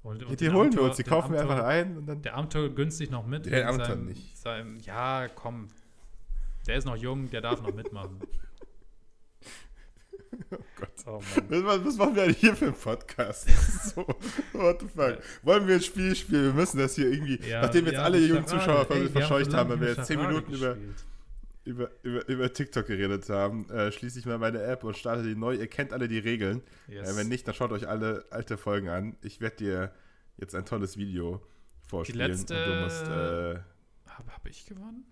Und, 0.02 0.20
Die, 0.20 0.24
und 0.24 0.40
die 0.40 0.44
den 0.46 0.54
holen 0.54 0.72
wir 0.72 0.78
Amtor- 0.80 0.88
uns, 0.88 0.96
die 0.96 1.02
kaufen 1.04 1.32
wir 1.32 1.40
Amtor- 1.40 1.52
einfach 1.56 1.66
ein 1.68 1.96
und 1.98 2.06
dann. 2.06 2.22
Der 2.22 2.36
Amtor 2.36 2.68
günstig 2.70 3.10
noch 3.10 3.26
mit. 3.26 3.46
Der 3.46 3.68
Amtor 3.68 3.86
seinem, 3.86 4.06
nicht. 4.06 4.36
Seinem, 4.38 4.78
ja, 4.80 5.28
komm. 5.28 5.68
Der 6.66 6.76
ist 6.76 6.84
noch 6.86 6.96
jung, 6.96 7.30
der 7.30 7.40
darf 7.40 7.60
noch 7.62 7.74
mitmachen. 7.74 8.20
Oh 10.50 10.56
Gott. 10.76 10.90
Oh 11.06 11.20
was, 11.48 11.84
was, 11.84 11.96
machen 11.96 12.16
wir 12.16 12.22
eigentlich 12.24 12.38
hier 12.38 12.56
für 12.56 12.66
einen 12.66 12.74
Podcast? 12.74 13.48
so, 13.94 14.06
what 14.52 14.80
the 14.80 14.88
fuck? 14.88 15.18
Wollen 15.42 15.66
wir 15.66 15.76
ein 15.76 15.82
Spiel 15.82 16.14
spielen? 16.14 16.44
Wir 16.44 16.52
müssen 16.52 16.78
das 16.78 16.94
hier 16.94 17.10
irgendwie, 17.10 17.38
ja, 17.46 17.62
nachdem 17.62 17.86
jetzt 17.86 17.94
ja, 17.94 18.02
alle 18.02 18.18
jungen 18.18 18.46
Zuschauer 18.46 18.90
Ey, 18.90 19.08
verscheucht 19.08 19.52
haben, 19.52 19.70
weil 19.70 19.80
wir 19.80 19.88
jetzt 19.88 20.06
10 20.06 20.20
Minuten 20.20 20.52
über, 20.52 20.76
über, 21.64 21.90
über, 22.02 22.28
über 22.28 22.52
TikTok 22.52 22.86
geredet 22.86 23.28
haben, 23.28 23.68
äh, 23.70 23.92
schließe 23.92 24.18
ich 24.18 24.26
mal 24.26 24.38
meine 24.38 24.62
App 24.62 24.84
und 24.84 24.96
starte 24.96 25.22
die 25.22 25.34
neu. 25.34 25.54
Ihr 25.54 25.66
kennt 25.66 25.92
alle 25.92 26.08
die 26.08 26.18
Regeln. 26.18 26.62
Yes. 26.88 27.10
Äh, 27.10 27.16
wenn 27.16 27.28
nicht, 27.28 27.46
dann 27.46 27.54
schaut 27.54 27.72
euch 27.72 27.88
alle 27.88 28.24
alte 28.30 28.56
Folgen 28.56 28.88
an. 28.88 29.16
Ich 29.22 29.40
werde 29.40 29.56
dir 29.56 29.92
jetzt 30.38 30.54
ein 30.54 30.64
tolles 30.64 30.96
Video 30.96 31.42
vorspielen. 31.88 32.26
Die 32.26 32.32
letzte, 32.32 32.64
und 32.64 32.70
du 32.70 32.80
musst. 32.82 33.06
Äh, 33.06 33.60
habe 34.10 34.32
hab 34.34 34.46
ich 34.46 34.66
gewonnen? 34.66 35.04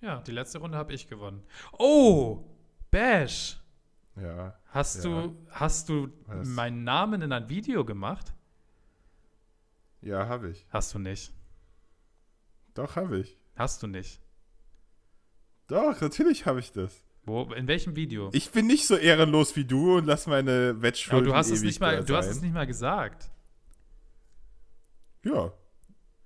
Ja, 0.00 0.22
die 0.22 0.32
letzte 0.32 0.58
Runde 0.58 0.78
habe 0.78 0.92
ich 0.92 1.08
gewonnen. 1.08 1.42
Oh! 1.78 2.44
Bash! 2.90 3.60
Ja. 4.16 4.58
Hast 4.66 5.04
ja. 5.04 5.22
du, 5.22 5.36
hast 5.50 5.88
du 5.88 6.08
meinen 6.44 6.84
Namen 6.84 7.22
in 7.22 7.32
ein 7.32 7.48
Video 7.48 7.84
gemacht? 7.84 8.34
Ja, 10.02 10.28
habe 10.28 10.50
ich. 10.50 10.66
Hast 10.70 10.94
du 10.94 10.98
nicht. 10.98 11.32
Doch, 12.74 12.96
habe 12.96 13.18
ich. 13.18 13.38
Hast 13.56 13.82
du 13.82 13.86
nicht. 13.86 14.20
Doch, 15.66 16.00
natürlich 16.00 16.46
habe 16.46 16.60
ich 16.60 16.72
das. 16.72 17.04
Wo, 17.24 17.42
in 17.52 17.68
welchem 17.68 17.94
Video? 17.96 18.30
Ich 18.32 18.50
bin 18.50 18.66
nicht 18.66 18.86
so 18.86 18.96
ehrenlos 18.96 19.54
wie 19.56 19.64
du 19.64 19.98
und 19.98 20.06
lass 20.06 20.26
meine 20.26 20.80
Wettschulden 20.80 21.26
Aber 21.28 21.32
du 21.32 21.36
hast 21.36 21.50
es 21.50 21.62
nicht 21.62 21.80
mal, 21.80 22.02
Du 22.02 22.16
hast 22.16 22.28
es 22.28 22.40
nicht 22.40 22.54
mal 22.54 22.66
gesagt. 22.66 23.30
Ja. 25.24 25.52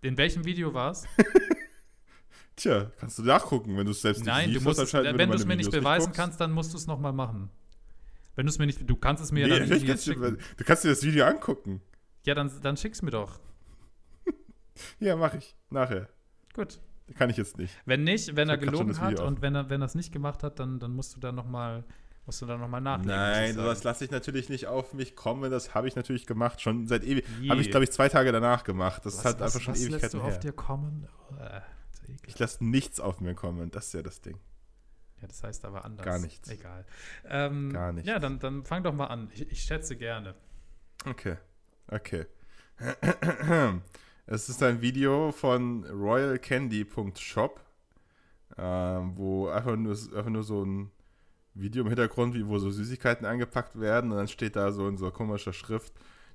In 0.02 0.16
welchem 0.16 0.44
Video 0.44 0.72
war 0.72 0.92
es? 0.92 1.04
Tja, 2.56 2.92
kannst 2.98 3.18
du 3.18 3.22
nachgucken, 3.22 3.76
wenn 3.76 3.84
du 3.84 3.90
es 3.90 4.00
selbst 4.00 4.24
Nicht 4.24 4.34
siehst, 4.44 4.56
du 4.56 4.60
musst 4.60 4.94
wenn 4.94 5.30
du 5.30 5.34
es 5.34 5.44
mir 5.44 5.56
nicht 5.56 5.72
beweisen 5.72 6.10
nicht 6.10 6.16
kannst, 6.16 6.40
dann 6.40 6.52
musst 6.52 6.72
du 6.72 6.76
es 6.76 6.86
nochmal 6.86 7.12
machen. 7.12 7.50
Wenn 8.36 8.46
du 8.46 8.50
es 8.50 8.58
mir 8.58 8.66
nicht, 8.66 8.88
du 8.88 8.96
kannst 8.96 9.22
es 9.22 9.32
mir 9.32 9.46
nee, 9.46 9.52
ja 9.52 9.60
dann 9.60 9.68
nicht 9.80 10.02
schicken. 10.02 10.38
Du 10.56 10.64
kannst 10.64 10.84
dir 10.84 10.88
das 10.88 11.02
Video 11.02 11.24
angucken. 11.24 11.80
Ja, 12.24 12.34
dann, 12.34 12.50
dann 12.62 12.76
schick's 12.76 13.02
mir 13.02 13.10
doch. 13.10 13.38
ja, 14.98 15.16
mach 15.16 15.34
ich. 15.34 15.56
Nachher. 15.70 16.08
Gut. 16.54 16.80
Kann 17.16 17.28
ich 17.28 17.36
jetzt 17.36 17.58
nicht. 17.58 17.74
Wenn 17.84 18.02
nicht, 18.02 18.34
wenn 18.34 18.48
ich 18.48 18.52
er 18.52 18.58
gelogen 18.58 18.98
hat 18.98 19.20
und 19.20 19.42
wenn 19.42 19.54
er, 19.54 19.68
wenn 19.68 19.82
er 19.82 19.86
es 19.86 19.94
nicht 19.94 20.10
gemacht 20.12 20.42
hat, 20.42 20.58
dann, 20.58 20.78
dann 20.80 20.94
musst 20.94 21.14
du 21.14 21.20
da 21.20 21.32
nochmal 21.32 21.84
musst 22.26 22.40
du 22.40 22.46
da 22.46 22.56
nochmal 22.56 22.80
nachlegen. 22.80 23.14
Nein, 23.14 23.54
sowas 23.54 23.84
lasse 23.84 24.04
ich 24.04 24.10
natürlich 24.10 24.48
nicht 24.48 24.66
auf 24.66 24.94
mich 24.94 25.14
kommen. 25.14 25.50
Das 25.50 25.74
habe 25.74 25.88
ich 25.88 25.96
natürlich 25.96 26.26
gemacht. 26.26 26.60
Schon 26.62 26.86
seit 26.86 27.04
ewig. 27.04 27.26
Habe 27.48 27.60
ich, 27.60 27.70
glaube 27.70 27.84
ich, 27.84 27.90
zwei 27.90 28.08
Tage 28.08 28.32
danach 28.32 28.64
gemacht. 28.64 29.04
Das 29.04 29.18
was, 29.18 29.24
hat 29.26 29.42
einfach 29.42 29.56
was, 29.56 29.62
schon 29.62 29.74
was 29.74 29.80
Ewigkeiten 29.82 30.02
lässt 30.02 30.14
du 30.14 30.22
her. 30.22 30.28
auf 30.28 30.38
dir 30.38 30.52
kommen? 30.52 31.06
Äh, 31.38 31.60
ich 32.26 32.38
lasse 32.38 32.64
nichts 32.64 33.00
auf 33.00 33.20
mir 33.20 33.34
kommen. 33.34 33.70
Das 33.70 33.88
ist 33.88 33.94
ja 33.94 34.02
das 34.02 34.22
Ding. 34.22 34.38
Ja, 35.20 35.28
das 35.28 35.42
heißt 35.42 35.64
aber 35.64 35.84
anders. 35.84 36.04
Gar 36.04 36.18
nichts. 36.18 36.50
Egal. 36.50 36.84
Ähm, 37.26 37.72
Gar 37.72 37.92
nichts. 37.92 38.08
Ja, 38.08 38.18
dann, 38.18 38.38
dann 38.38 38.64
fang 38.64 38.82
doch 38.82 38.94
mal 38.94 39.06
an. 39.06 39.30
Ich, 39.32 39.50
ich 39.50 39.62
schätze 39.62 39.96
gerne. 39.96 40.34
Okay. 41.06 41.36
Okay. 41.88 42.26
Es 44.26 44.48
ist 44.48 44.62
ein 44.62 44.80
Video 44.80 45.32
von 45.32 45.84
royalcandy.shop, 45.84 47.60
äh, 48.56 48.62
wo 48.62 49.48
einfach 49.48 49.76
nur, 49.76 49.92
einfach 49.92 50.30
nur 50.30 50.42
so 50.42 50.64
ein 50.64 50.90
Video 51.52 51.82
im 51.82 51.88
Hintergrund, 51.88 52.34
wo 52.46 52.58
so 52.58 52.70
Süßigkeiten 52.70 53.26
angepackt 53.26 53.78
werden 53.78 54.10
und 54.12 54.16
dann 54.16 54.28
steht 54.28 54.56
da 54.56 54.72
so 54.72 54.88
in 54.88 54.96
so 54.96 55.10
komischer 55.10 55.52
Schrift, 55.52 55.92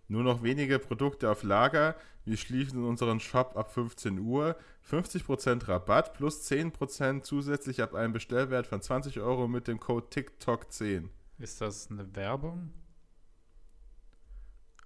nur 0.09 0.23
noch 0.23 0.43
wenige 0.43 0.79
Produkte 0.79 1.29
auf 1.29 1.43
Lager. 1.43 1.95
Wir 2.25 2.35
schließen 2.35 2.83
unseren 2.83 3.19
Shop 3.19 3.55
ab 3.55 3.71
15 3.71 4.19
Uhr. 4.19 4.55
50% 4.89 5.67
Rabatt 5.67 6.13
plus 6.15 6.49
10% 6.49 7.21
zusätzlich 7.21 7.81
ab 7.81 7.93
einem 7.93 8.11
Bestellwert 8.11 8.67
von 8.67 8.81
20 8.81 9.19
Euro 9.19 9.47
mit 9.47 9.67
dem 9.67 9.79
Code 9.79 10.07
TikTok10. 10.07 11.09
Ist 11.37 11.61
das 11.61 11.89
eine 11.91 12.15
Werbung? 12.15 12.73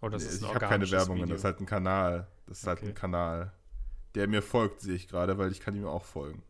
Oder 0.01 0.17
ist 0.17 0.41
nee, 0.41 0.47
ich 0.47 0.53
habe 0.53 0.65
keine 0.65 0.91
Werbung, 0.91 1.15
Video? 1.15 1.29
das 1.29 1.39
ist 1.39 1.45
halt 1.45 1.61
ein 1.61 1.65
Kanal. 1.65 2.27
Das 2.45 2.57
ist 2.57 2.67
okay. 2.67 2.81
halt 2.81 2.89
ein 2.89 2.93
Kanal. 2.93 3.53
Der 4.15 4.27
mir 4.27 4.41
folgt, 4.41 4.81
sehe 4.81 4.95
ich 4.95 5.07
gerade, 5.07 5.37
weil 5.37 5.51
ich 5.51 5.61
kann 5.61 5.75
ihm 5.75 5.85
auch 5.85 6.03
folgen. 6.03 6.43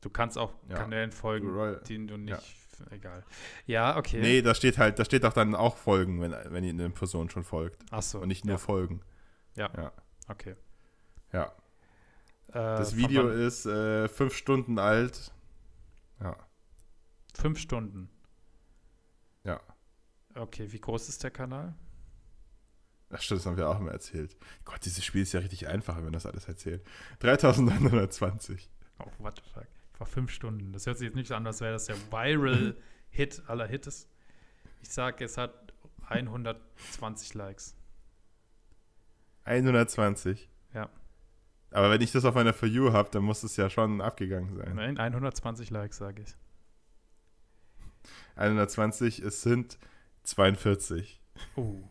Du 0.00 0.10
kannst 0.10 0.38
auch 0.38 0.52
ja. 0.68 0.76
Kanälen 0.76 1.10
folgen, 1.10 1.48
Royal, 1.48 1.82
denen 1.88 2.06
du 2.06 2.16
nicht. 2.16 2.30
Ja. 2.30 2.65
Egal. 2.90 3.24
Ja, 3.66 3.96
okay. 3.96 4.20
Nee, 4.20 4.42
da 4.42 4.54
steht 4.54 4.78
halt, 4.78 4.98
da 4.98 5.04
steht 5.04 5.24
auch 5.24 5.32
dann 5.32 5.54
auch 5.54 5.76
folgen, 5.76 6.20
wenn, 6.20 6.34
wenn 6.52 6.64
ihr 6.64 6.70
eine 6.70 6.90
Person 6.90 7.30
schon 7.30 7.44
folgt. 7.44 7.84
Ach 7.90 8.02
so. 8.02 8.20
Und 8.20 8.28
nicht 8.28 8.44
nur 8.44 8.54
ja. 8.54 8.58
folgen. 8.58 9.02
Ja. 9.54 9.70
ja. 9.76 9.92
Okay. 10.28 10.56
Ja. 11.32 11.52
Äh, 12.48 12.52
das 12.52 12.96
Video 12.96 13.28
ist 13.28 13.66
äh, 13.66 14.08
fünf 14.08 14.34
Stunden 14.34 14.78
alt. 14.78 15.32
Ja. 16.20 16.36
Fünf 17.34 17.58
Stunden. 17.58 18.08
Ja. 19.44 19.60
Okay, 20.34 20.70
wie 20.72 20.80
groß 20.80 21.08
ist 21.08 21.22
der 21.22 21.30
Kanal? 21.30 21.74
Ach 23.10 23.22
stimmt, 23.22 23.40
das 23.40 23.46
haben 23.46 23.56
wir 23.56 23.68
auch 23.68 23.78
immer 23.78 23.92
erzählt. 23.92 24.36
Gott, 24.64 24.84
dieses 24.84 25.04
Spiel 25.04 25.22
ist 25.22 25.32
ja 25.32 25.40
richtig 25.40 25.68
einfach, 25.68 25.96
wenn 25.96 26.04
man 26.04 26.12
das 26.12 26.26
alles 26.26 26.48
erzählt. 26.48 26.84
3920. 27.20 28.68
Oh, 28.98 29.04
what 29.18 29.36
the 29.36 29.42
fuck. 29.52 29.68
Vor 29.96 30.06
fünf 30.06 30.30
Stunden. 30.30 30.72
Das 30.72 30.86
hört 30.86 30.98
sich 30.98 31.06
jetzt 31.06 31.14
nicht 31.14 31.28
so 31.28 31.34
an, 31.34 31.46
als 31.46 31.62
wäre 31.62 31.72
das 31.72 31.86
der 31.86 31.96
Viral-Hit 32.10 33.42
aller 33.46 33.66
Hits. 33.66 34.08
Ich 34.82 34.90
sage, 34.90 35.24
es 35.24 35.38
hat 35.38 35.72
120 36.08 37.32
Likes. 37.32 37.74
120? 39.44 40.50
Ja. 40.74 40.90
Aber 41.70 41.90
wenn 41.90 42.02
ich 42.02 42.12
das 42.12 42.26
auf 42.26 42.34
meiner 42.34 42.52
For 42.52 42.68
You 42.68 42.92
habe, 42.92 43.08
dann 43.10 43.22
muss 43.22 43.42
es 43.42 43.56
ja 43.56 43.70
schon 43.70 44.02
abgegangen 44.02 44.54
sein. 44.54 44.74
Nein, 44.74 44.98
120 44.98 45.70
Likes, 45.70 45.96
sage 45.96 46.22
ich. 46.22 46.36
120, 48.36 49.20
es 49.20 49.40
sind 49.40 49.78
42. 50.24 51.22
Oh. 51.56 51.82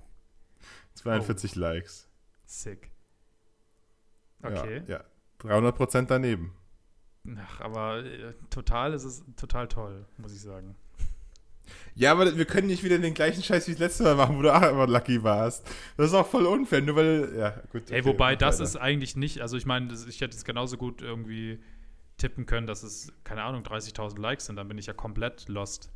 42 0.94 1.56
oh. 1.56 1.60
Likes. 1.60 2.08
Sick. 2.46 2.92
Okay. 4.44 4.84
Ja, 4.88 5.00
ja. 5.00 5.04
300% 5.40 6.06
daneben. 6.06 6.56
Ach, 7.38 7.62
aber 7.62 8.06
äh, 8.06 8.34
total 8.50 8.94
ist 8.94 9.04
es 9.04 9.24
total 9.36 9.68
toll, 9.68 10.06
muss 10.18 10.34
ich 10.34 10.42
sagen. 10.42 10.76
Ja, 11.96 12.12
aber 12.12 12.38
wir 12.38 12.46
können 12.46 12.68
nicht 12.68 12.84
wieder 12.84 13.00
den 13.00 13.14
gleichen 13.14 13.42
Scheiß 13.42 13.68
wie 13.68 13.72
das 13.72 13.80
letzte 13.80 14.04
Mal 14.04 14.16
machen, 14.16 14.38
wo 14.38 14.42
du 14.42 14.54
auch 14.54 14.62
immer 14.70 14.86
lucky 14.86 15.24
warst. 15.24 15.66
Das 15.98 16.08
ist 16.08 16.14
auch 16.14 16.28
voll 16.28 16.46
unfair, 16.46 16.82
nur 16.82 16.96
weil, 16.98 17.34
ja, 17.38 17.52
gut. 17.72 17.84
Okay, 17.84 17.96
Ey, 17.96 18.06
wobei 18.06 18.36
das 18.36 18.60
ist 18.60 18.76
eigentlich 18.76 19.16
nicht, 19.16 19.42
also 19.42 19.58
ich 19.58 19.66
meine, 19.66 19.94
ich 19.94 20.22
hätte 20.22 20.36
es 20.36 20.44
genauso 20.44 20.78
gut 20.78 21.02
irgendwie 21.02 21.60
tippen 22.18 22.46
können, 22.46 22.68
dass 22.68 22.84
es, 22.84 23.12
keine 23.24 23.44
Ahnung, 23.44 23.64
30.000 23.64 24.20
Likes 24.20 24.46
sind, 24.46 24.58
dann 24.58 24.68
bin 24.68 24.78
ich 24.78 24.86
ja 24.86 24.94
komplett 24.94 25.48
lost 25.48 25.92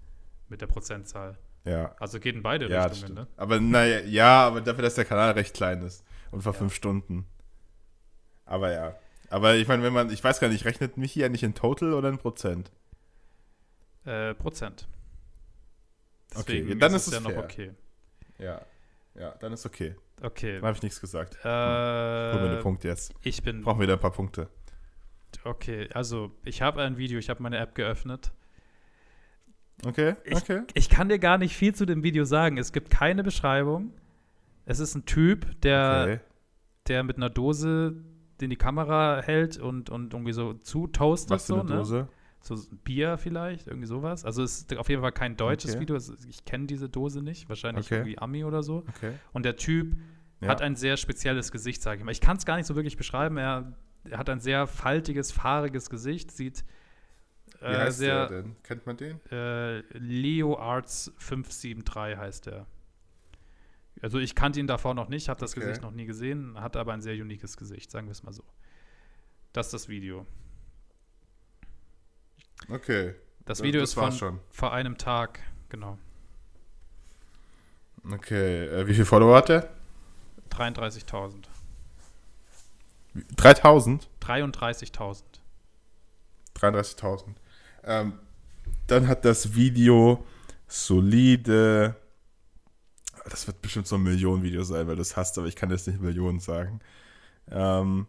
mit 0.47 0.61
der 0.61 0.67
Prozentzahl. 0.67 1.37
Ja. 1.65 1.95
Also 1.99 2.19
geht 2.19 2.35
in 2.35 2.43
beide 2.43 2.69
ja, 2.69 2.85
Richtungen, 2.85 3.13
ne? 3.13 3.27
Aber 3.37 3.59
naja, 3.59 3.99
ja, 4.01 4.47
aber 4.47 4.61
dafür, 4.61 4.83
dass 4.83 4.95
der 4.95 5.05
Kanal 5.05 5.31
recht 5.31 5.53
klein 5.53 5.81
ist 5.81 6.03
und 6.31 6.41
vor 6.41 6.53
ja. 6.53 6.59
fünf 6.59 6.73
Stunden. 6.73 7.27
Aber 8.45 8.71
ja. 8.71 8.95
Aber 9.29 9.55
ich 9.55 9.67
meine, 9.67 9.83
wenn 9.83 9.93
man, 9.93 10.09
ich 10.09 10.23
weiß 10.23 10.39
gar 10.39 10.49
nicht, 10.49 10.65
rechnet 10.65 10.97
mich 10.97 11.11
hier 11.11 11.29
nicht 11.29 11.43
in 11.43 11.53
Total 11.53 11.93
oder 11.93 12.09
in 12.09 12.17
Prozent? 12.17 12.71
Äh, 14.05 14.33
Prozent. 14.33 14.87
Deswegen 16.31 16.67
okay, 16.67 16.79
dann 16.79 16.93
ist, 16.93 17.07
es 17.07 17.13
ja 17.13 17.21
fair. 17.21 17.35
noch 17.35 17.43
okay. 17.43 17.71
Ja, 18.37 18.61
ja, 19.15 19.35
dann 19.39 19.53
ist 19.53 19.65
okay. 19.65 19.95
Okay. 20.21 20.55
Dann 20.55 20.65
habe 20.65 20.75
ich 20.75 20.83
nichts 20.83 21.01
gesagt. 21.01 21.35
Äh, 21.43 21.47
Hol 21.47 22.41
mir 22.41 22.49
den 22.55 22.61
Punkt 22.61 22.83
jetzt. 22.83 23.13
Ich 23.21 23.41
bin. 23.43 23.61
Brauchen 23.61 23.81
wieder 23.81 23.93
ein 23.93 23.99
paar 23.99 24.11
Punkte. 24.11 24.49
Okay, 25.43 25.87
also 25.93 26.31
ich 26.43 26.61
habe 26.61 26.81
ein 26.81 26.97
Video, 26.97 27.19
ich 27.19 27.29
habe 27.29 27.41
meine 27.43 27.57
App 27.57 27.75
geöffnet. 27.75 28.31
Okay, 29.85 30.15
okay. 30.31 30.63
Ich, 30.73 30.85
ich, 30.85 30.89
kann 30.89 31.07
dir 31.07 31.19
gar 31.19 31.37
nicht 31.37 31.55
viel 31.55 31.73
zu 31.73 31.85
dem 31.85 32.03
Video 32.03 32.25
sagen. 32.25 32.57
Es 32.57 32.73
gibt 32.73 32.89
keine 32.89 33.23
Beschreibung. 33.23 33.93
Es 34.65 34.79
ist 34.79 34.95
ein 34.95 35.05
Typ, 35.05 35.61
der, 35.61 36.01
okay. 36.03 36.19
der 36.87 37.03
mit 37.03 37.17
einer 37.17 37.29
Dose 37.29 37.95
in 38.41 38.49
die 38.49 38.55
Kamera 38.55 39.21
hält 39.21 39.57
und, 39.57 39.89
und 39.89 40.13
irgendwie 40.13 40.33
so 40.33 40.53
zutoastet. 40.53 41.31
Was 41.31 41.45
für 41.45 41.53
so, 41.53 41.59
eine 41.61 41.69
ne? 41.69 41.75
Dose? 41.75 42.07
So 42.41 42.55
Bier 42.83 43.17
vielleicht, 43.17 43.67
irgendwie 43.67 43.87
sowas. 43.87 44.23
Also 44.23 44.43
es 44.43 44.59
ist 44.59 44.77
auf 44.77 44.87
jeden 44.89 45.01
Fall 45.01 45.11
kein 45.11 45.35
deutsches 45.35 45.71
okay. 45.71 45.81
Video. 45.81 45.97
Ich 46.29 46.45
kenne 46.45 46.67
diese 46.67 46.89
Dose 46.89 47.21
nicht. 47.21 47.49
Wahrscheinlich 47.49 47.87
okay. 47.87 47.95
irgendwie 47.95 48.17
Ami 48.17 48.43
oder 48.45 48.63
so. 48.63 48.85
Okay. 48.95 49.13
Und 49.33 49.43
der 49.43 49.57
Typ 49.57 49.97
ja. 50.39 50.47
hat 50.47 50.61
ein 50.61 50.75
sehr 50.75 50.97
spezielles 50.97 51.51
Gesicht, 51.51 51.81
sage 51.81 51.99
ich 51.99 52.05
mal. 52.05 52.11
Ich 52.11 52.21
kann 52.21 52.37
es 52.37 52.45
gar 52.45 52.55
nicht 52.55 52.65
so 52.65 52.75
wirklich 52.75 52.97
beschreiben. 52.97 53.37
Er, 53.37 53.73
er, 54.05 54.17
hat 54.17 54.29
ein 54.29 54.39
sehr 54.39 54.67
faltiges, 54.67 55.31
fahriges 55.31 55.89
Gesicht. 55.89 56.31
Sieht 56.31 56.63
äh, 57.61 57.71
Wie 57.71 57.75
heißt 57.75 57.97
sehr, 57.97 58.27
der 58.27 58.41
denn? 58.41 58.55
Kennt 58.63 58.85
man 58.85 58.95
den? 58.95 59.19
Äh, 59.31 59.79
Leo 59.97 60.57
Arts 60.57 61.13
573 61.17 62.17
heißt 62.17 62.47
er. 62.47 62.65
Also 64.01 64.19
ich 64.19 64.35
kannte 64.35 64.59
ihn 64.59 64.67
davor 64.67 64.93
noch 64.93 65.09
nicht, 65.09 65.29
habe 65.29 65.39
das 65.39 65.51
okay. 65.51 65.61
Gesicht 65.61 65.81
noch 65.81 65.91
nie 65.91 66.05
gesehen, 66.05 66.59
hat 66.59 66.77
aber 66.77 66.93
ein 66.93 67.01
sehr 67.01 67.15
uniques 67.15 67.57
Gesicht, 67.57 67.91
sagen 67.91 68.07
wir 68.07 68.11
es 68.11 68.23
mal 68.23 68.33
so. 68.33 68.43
Das 69.51 69.67
ist 69.67 69.73
das 69.73 69.89
Video. 69.89 70.25
Okay. 72.69 73.15
Das 73.45 73.63
Video 73.63 73.81
das, 73.81 73.89
ist 73.89 73.93
von 73.95 74.11
schon. 74.11 74.39
vor 74.51 74.73
einem 74.73 74.97
Tag, 74.97 75.39
genau. 75.69 75.97
Okay, 78.09 78.65
äh, 78.65 78.87
wie 78.87 78.93
viele 78.93 79.05
Follower 79.05 79.35
hat 79.35 79.49
der? 79.49 79.69
33.000. 80.51 81.45
3000? 83.35 84.07
33.000. 84.21 85.23
33.000. 86.55 87.35
Ähm, 87.83 88.13
dann 88.87 89.07
hat 89.07 89.25
das 89.25 89.55
Video 89.55 90.25
solide. 90.67 91.95
Das 93.29 93.47
wird 93.47 93.61
bestimmt 93.61 93.87
so 93.87 93.95
ein 93.95 94.03
Millionen-Video 94.03 94.63
sein, 94.63 94.87
weil 94.87 94.95
du 94.95 95.01
es 95.01 95.15
hast, 95.15 95.37
aber 95.37 95.47
ich 95.47 95.55
kann 95.55 95.69
jetzt 95.69 95.87
nicht 95.87 96.01
Millionen 96.01 96.39
sagen. 96.39 96.79
Ähm, 97.49 98.07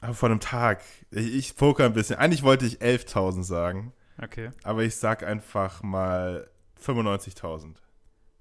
aber 0.00 0.14
vor 0.14 0.28
einem 0.30 0.40
Tag. 0.40 0.82
Ich, 1.10 1.34
ich 1.34 1.56
poker 1.56 1.84
ein 1.84 1.92
bisschen. 1.92 2.16
Eigentlich 2.16 2.42
wollte 2.42 2.66
ich 2.66 2.80
11.000 2.80 3.42
sagen. 3.42 3.92
Okay. 4.22 4.50
Aber 4.62 4.82
ich 4.82 4.96
sag 4.96 5.22
einfach 5.22 5.82
mal 5.82 6.48
95.000. 6.82 7.76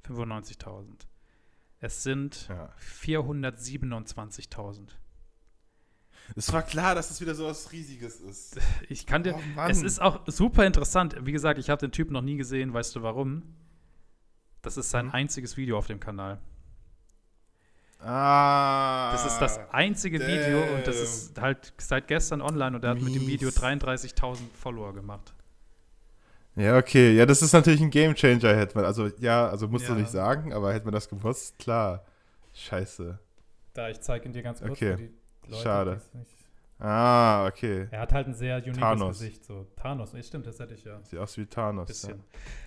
95.000. 0.07 0.85
Es 1.79 2.03
sind 2.03 2.47
Ja. 2.49 2.69
427.000. 3.05 4.89
Es 6.35 6.53
war 6.53 6.61
klar, 6.63 6.95
dass 6.95 7.11
es 7.11 7.19
wieder 7.19 7.35
so 7.35 7.45
was 7.45 7.73
Riesiges 7.73 8.21
ist. 8.21 8.57
Ich 8.87 9.05
kann 9.05 9.23
dir. 9.23 9.35
Oh 9.35 9.61
es 9.67 9.81
ist 9.81 10.01
auch 10.01 10.21
super 10.27 10.65
interessant. 10.65 11.17
Wie 11.21 11.33
gesagt, 11.33 11.59
ich 11.59 11.69
habe 11.69 11.81
den 11.81 11.91
Typ 11.91 12.11
noch 12.11 12.21
nie 12.21 12.37
gesehen. 12.37 12.73
Weißt 12.73 12.95
du 12.95 13.01
warum? 13.01 13.43
Das 14.63 14.77
ist 14.77 14.87
Mhm. 14.87 14.91
sein 14.91 15.11
einziges 15.11 15.55
Video 15.55 15.77
auf 15.77 15.85
dem 15.87 15.99
Kanal. 15.99 16.39
Ah. 17.99 19.11
Das 19.13 19.25
ist 19.25 19.39
das 19.39 19.59
einzige 19.71 20.19
Video 20.19 20.61
und 20.75 20.85
das 20.85 20.95
damn. 20.97 21.03
ist 21.05 21.41
halt 21.41 21.73
seit 21.77 22.07
gestern 22.07 22.41
online 22.41 22.75
und 22.75 22.83
er 22.83 22.91
hat 22.91 23.01
mit 23.01 23.15
dem 23.15 23.25
Video 23.27 23.47
Mies. 23.47 23.55
33.000 23.57 24.39
Follower 24.59 24.93
gemacht. 24.93 25.33
Ja, 26.55 26.77
okay. 26.77 27.15
Ja, 27.15 27.25
das 27.25 27.41
ist 27.41 27.53
natürlich 27.53 27.81
ein 27.81 27.89
Gamechanger, 27.89 28.55
hätte 28.55 28.75
man. 28.75 28.85
Also, 28.85 29.07
ja, 29.19 29.47
also 29.47 29.67
musst 29.69 29.87
du 29.87 29.93
Ja. 29.93 29.99
nicht 29.99 30.11
sagen, 30.11 30.53
aber 30.53 30.73
hätte 30.73 30.85
man 30.85 30.93
das 30.93 31.07
gewusst, 31.07 31.57
klar. 31.59 32.03
Scheiße. 32.53 33.17
Da, 33.73 33.89
ich 33.89 34.01
zeige 34.01 34.25
ihn 34.25 34.33
dir 34.33 34.43
ganz 34.43 34.59
kurz 34.59 34.71
Okay. 34.73 35.09
Leute, 35.47 35.63
Schade. 35.63 36.01
Ah, 36.85 37.47
okay. 37.47 37.87
Er 37.91 38.01
hat 38.01 38.11
halt 38.11 38.27
ein 38.27 38.33
sehr 38.33 38.57
uniques 38.57 38.77
Thanos. 38.77 39.19
Gesicht. 39.19 39.45
So. 39.45 39.65
Thanos, 39.77 40.11
nee, 40.11 40.21
stimmt, 40.21 40.45
das 40.47 40.59
hätte 40.59 40.73
ich 40.73 40.83
ja. 40.83 40.99
Sieht 41.03 41.17
aus 41.17 41.37
wie 41.37 41.45
Thanos. 41.45 41.87
Bisschen. 41.87 42.21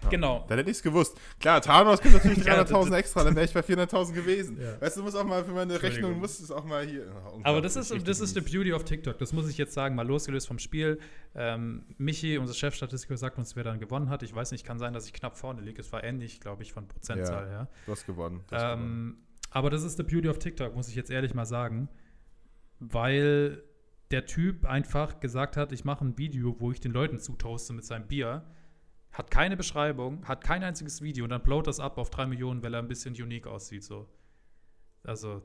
Ja. 0.05 0.09
Genau. 0.09 0.47
Dann 0.49 0.57
hätte 0.57 0.71
ich 0.71 0.79
es 0.79 0.83
gewusst. 0.83 1.19
Klar, 1.39 1.61
Thanos 1.61 2.01
gibt 2.01 2.15
natürlich 2.15 2.39
Ja, 2.47 2.63
300.000 2.63 2.85
das- 2.89 2.99
extra, 2.99 3.25
dann 3.25 3.35
wäre 3.37 3.45
ich 3.45 3.53
bei 3.53 3.61
400.000 3.61 4.15
gewesen. 4.15 4.59
Ja. 4.59 4.81
Weißt 4.81 4.97
du, 4.97 5.01
du 5.01 5.05
musst 5.05 5.19
auch 5.19 5.25
mal 5.25 5.45
für 5.45 5.53
meine. 5.53 5.83
Rechnung, 5.83 6.19
musst 6.19 6.41
es 6.43 6.51
auch 6.51 6.65
mal 6.65 6.87
hier. 6.87 7.13
Oh, 7.31 7.41
Aber 7.43 7.61
das 7.61 7.77
ist, 7.77 7.93
das 8.09 8.21
ist 8.21 8.33
the 8.35 8.41
beauty 8.41 8.73
of 8.73 8.85
TikTok. 8.85 9.19
Das 9.19 9.35
muss 9.35 9.51
ich 9.51 9.59
jetzt 9.59 9.75
sagen, 9.75 9.95
mal 9.95 10.07
losgelöst 10.07 10.49
vom 10.49 10.59
Spiel. 10.59 10.99
Ähm, 11.35 11.85
Michi, 11.99 12.39
unser 12.39 12.55
Chefstatistiker, 12.55 13.19
sagt 13.19 13.37
uns, 13.37 13.55
wer 13.55 13.65
dann 13.65 13.79
gewonnen 13.81 14.09
hat. 14.09 14.23
Ich 14.23 14.35
weiß 14.35 14.51
nicht, 14.53 14.65
kann 14.65 14.79
sein, 14.79 14.95
dass 14.95 15.05
ich 15.07 15.13
knapp 15.13 15.37
vorne 15.37 15.61
liege. 15.61 15.79
Es 15.83 15.93
war 15.93 16.03
ähnlich, 16.03 16.41
glaube 16.41 16.63
ich, 16.63 16.73
von 16.73 16.89
Prozentzahl 16.89 17.45
Ja. 17.45 17.51
her. 17.51 17.69
Du 17.85 17.93
hast 17.93 18.07
gewonnen. 18.07 18.41
Du 18.49 18.57
hast 18.57 18.63
gewonnen. 18.63 18.83
Ähm, 18.83 19.17
aber 19.51 19.69
das 19.69 19.83
ist 19.83 19.99
the 19.99 20.03
beauty 20.05 20.29
of 20.31 20.39
TikTok, 20.39 20.75
muss 20.75 20.89
ich 20.89 20.95
jetzt 20.95 21.11
ehrlich 21.11 21.35
mal 21.35 21.45
sagen. 21.45 21.91
Weil 22.81 23.63
der 24.11 24.27
Typ 24.27 24.65
einfach 24.67 25.21
gesagt 25.21 25.57
hat, 25.57 25.73
ich 25.73 25.85
mache 25.85 26.05
ein 26.05 26.17
Video, 26.19 26.57
wo 26.61 26.71
ich 26.73 26.81
den 26.81 26.93
Leuten 26.93 27.19
zutoaste 27.19 27.73
mit 27.73 27.85
seinem 27.85 28.07
Bier. 28.07 28.45
Hat 29.13 29.31
keine 29.31 29.57
Beschreibung, 29.57 30.27
hat 30.27 30.45
kein 30.45 30.63
einziges 30.63 31.01
Video 31.03 31.25
und 31.25 31.31
dann 31.31 31.43
blowt 31.43 31.67
das 31.67 31.81
ab 31.81 31.99
auf 31.99 32.11
drei 32.11 32.27
Millionen, 32.27 32.63
weil 32.63 32.75
er 32.75 32.81
ein 32.81 32.89
bisschen 32.89 33.15
unique 33.15 33.47
aussieht. 33.47 33.83
So. 33.83 34.09
Also 35.03 35.43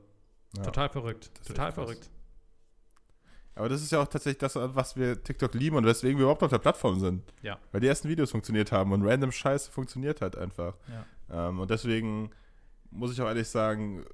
Ja. 0.56 0.62
total 0.62 0.88
verrückt. 0.90 1.30
Total 1.46 1.72
verrückt. 1.72 2.10
Aber 3.54 3.68
das 3.68 3.82
ist 3.82 3.92
ja 3.92 4.00
auch 4.00 4.08
tatsächlich 4.08 4.38
das, 4.38 4.54
was 4.56 4.96
wir 4.96 5.22
TikTok 5.22 5.52
lieben 5.54 5.76
und 5.76 5.84
weswegen 5.84 6.18
wir 6.18 6.22
überhaupt 6.24 6.42
auf 6.42 6.50
der 6.50 6.58
Plattform 6.58 7.00
sind. 7.00 7.22
Ja. 7.42 7.58
Weil 7.70 7.80
die 7.80 7.86
ersten 7.86 8.08
Videos 8.08 8.30
funktioniert 8.30 8.72
haben 8.72 8.92
und 8.92 9.02
random 9.02 9.32
Scheiße 9.32 9.70
funktioniert 9.70 10.20
halt 10.22 10.36
einfach. 10.36 10.76
Ja. 10.88 11.48
Ähm, 11.48 11.60
und 11.60 11.70
deswegen 11.70 12.30
muss 12.90 13.12
ich 13.12 13.20
auch 13.20 13.26
ehrlich 13.26 13.48
sagen, 13.48 14.04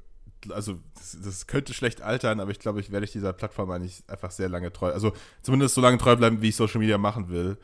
also 0.50 0.78
das, 0.94 1.18
das 1.22 1.46
könnte 1.46 1.74
schlecht 1.74 2.02
altern, 2.02 2.40
aber 2.40 2.50
ich 2.50 2.58
glaube, 2.58 2.80
ich 2.80 2.90
werde 2.90 3.04
ich 3.04 3.12
dieser 3.12 3.32
Plattform 3.32 3.70
eigentlich 3.70 4.02
einfach 4.06 4.30
sehr 4.30 4.48
lange 4.48 4.72
treu, 4.72 4.92
also 4.92 5.12
zumindest 5.42 5.74
so 5.74 5.80
lange 5.80 5.98
treu 5.98 6.16
bleiben, 6.16 6.42
wie 6.42 6.48
ich 6.48 6.56
Social 6.56 6.80
Media 6.80 6.98
machen 6.98 7.28
will. 7.28 7.56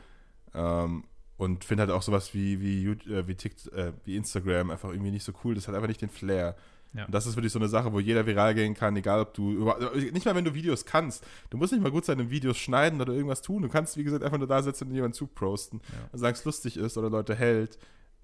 Ähm, 0.53 1.03
und 1.37 1.65
finde 1.65 1.81
halt 1.81 1.91
auch 1.91 2.01
sowas 2.01 2.33
wie, 2.33 2.61
wie, 2.61 2.87
Yout- 2.87 3.07
äh, 3.07 3.27
wie, 3.27 3.35
Tikt, 3.35 3.67
äh, 3.73 3.91
wie 4.05 4.15
Instagram 4.15 4.71
einfach 4.71 4.89
irgendwie 4.89 5.11
nicht 5.11 5.25
so 5.25 5.33
cool. 5.43 5.53
Das 5.53 5.67
hat 5.67 5.75
einfach 5.75 5.89
nicht 5.89 6.01
den 6.01 6.09
Flair. 6.09 6.55
Ja. 6.93 7.05
Und 7.05 7.13
das 7.13 7.27
ist 7.27 7.35
wirklich 7.35 7.51
so 7.51 7.59
eine 7.59 7.67
Sache, 7.67 7.91
wo 7.91 7.99
jeder 7.99 8.25
viral 8.25 8.55
gehen 8.55 8.73
kann, 8.73 8.95
egal 8.95 9.19
ob 9.19 9.33
du, 9.33 9.69
nicht 10.13 10.25
mal 10.25 10.33
wenn 10.33 10.45
du 10.45 10.53
Videos 10.53 10.85
kannst. 10.85 11.25
Du 11.49 11.57
musst 11.57 11.73
nicht 11.73 11.81
mal 11.81 11.91
gut 11.91 12.05
sein 12.05 12.19
im 12.19 12.29
Videos 12.29 12.57
schneiden 12.57 13.01
oder 13.01 13.11
irgendwas 13.11 13.41
tun. 13.41 13.63
Du 13.63 13.67
kannst, 13.67 13.97
wie 13.97 14.05
gesagt, 14.05 14.23
einfach 14.23 14.37
nur 14.37 14.47
da 14.47 14.63
sitzen 14.63 14.87
und 14.87 14.95
jemanden 14.95 15.13
zuprosten. 15.13 15.81
Ja. 15.89 16.09
Und 16.13 16.19
solange 16.19 16.37
es 16.37 16.45
lustig 16.45 16.77
ist 16.77 16.97
oder 16.97 17.09
Leute 17.09 17.35
hält, 17.35 17.77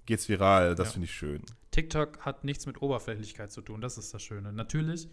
geht's 0.06 0.28
viral. 0.28 0.74
Das 0.74 0.88
Ja. 0.88 0.92
finde 0.94 1.04
ich 1.06 1.14
schön. 1.14 1.42
TikTok 1.70 2.20
hat 2.20 2.44
nichts 2.44 2.66
mit 2.66 2.82
Oberflächlichkeit 2.82 3.50
zu 3.50 3.60
tun, 3.62 3.80
das 3.80 3.98
ist 3.98 4.12
das 4.12 4.22
Schöne. 4.22 4.52
Natürlich 4.52 5.08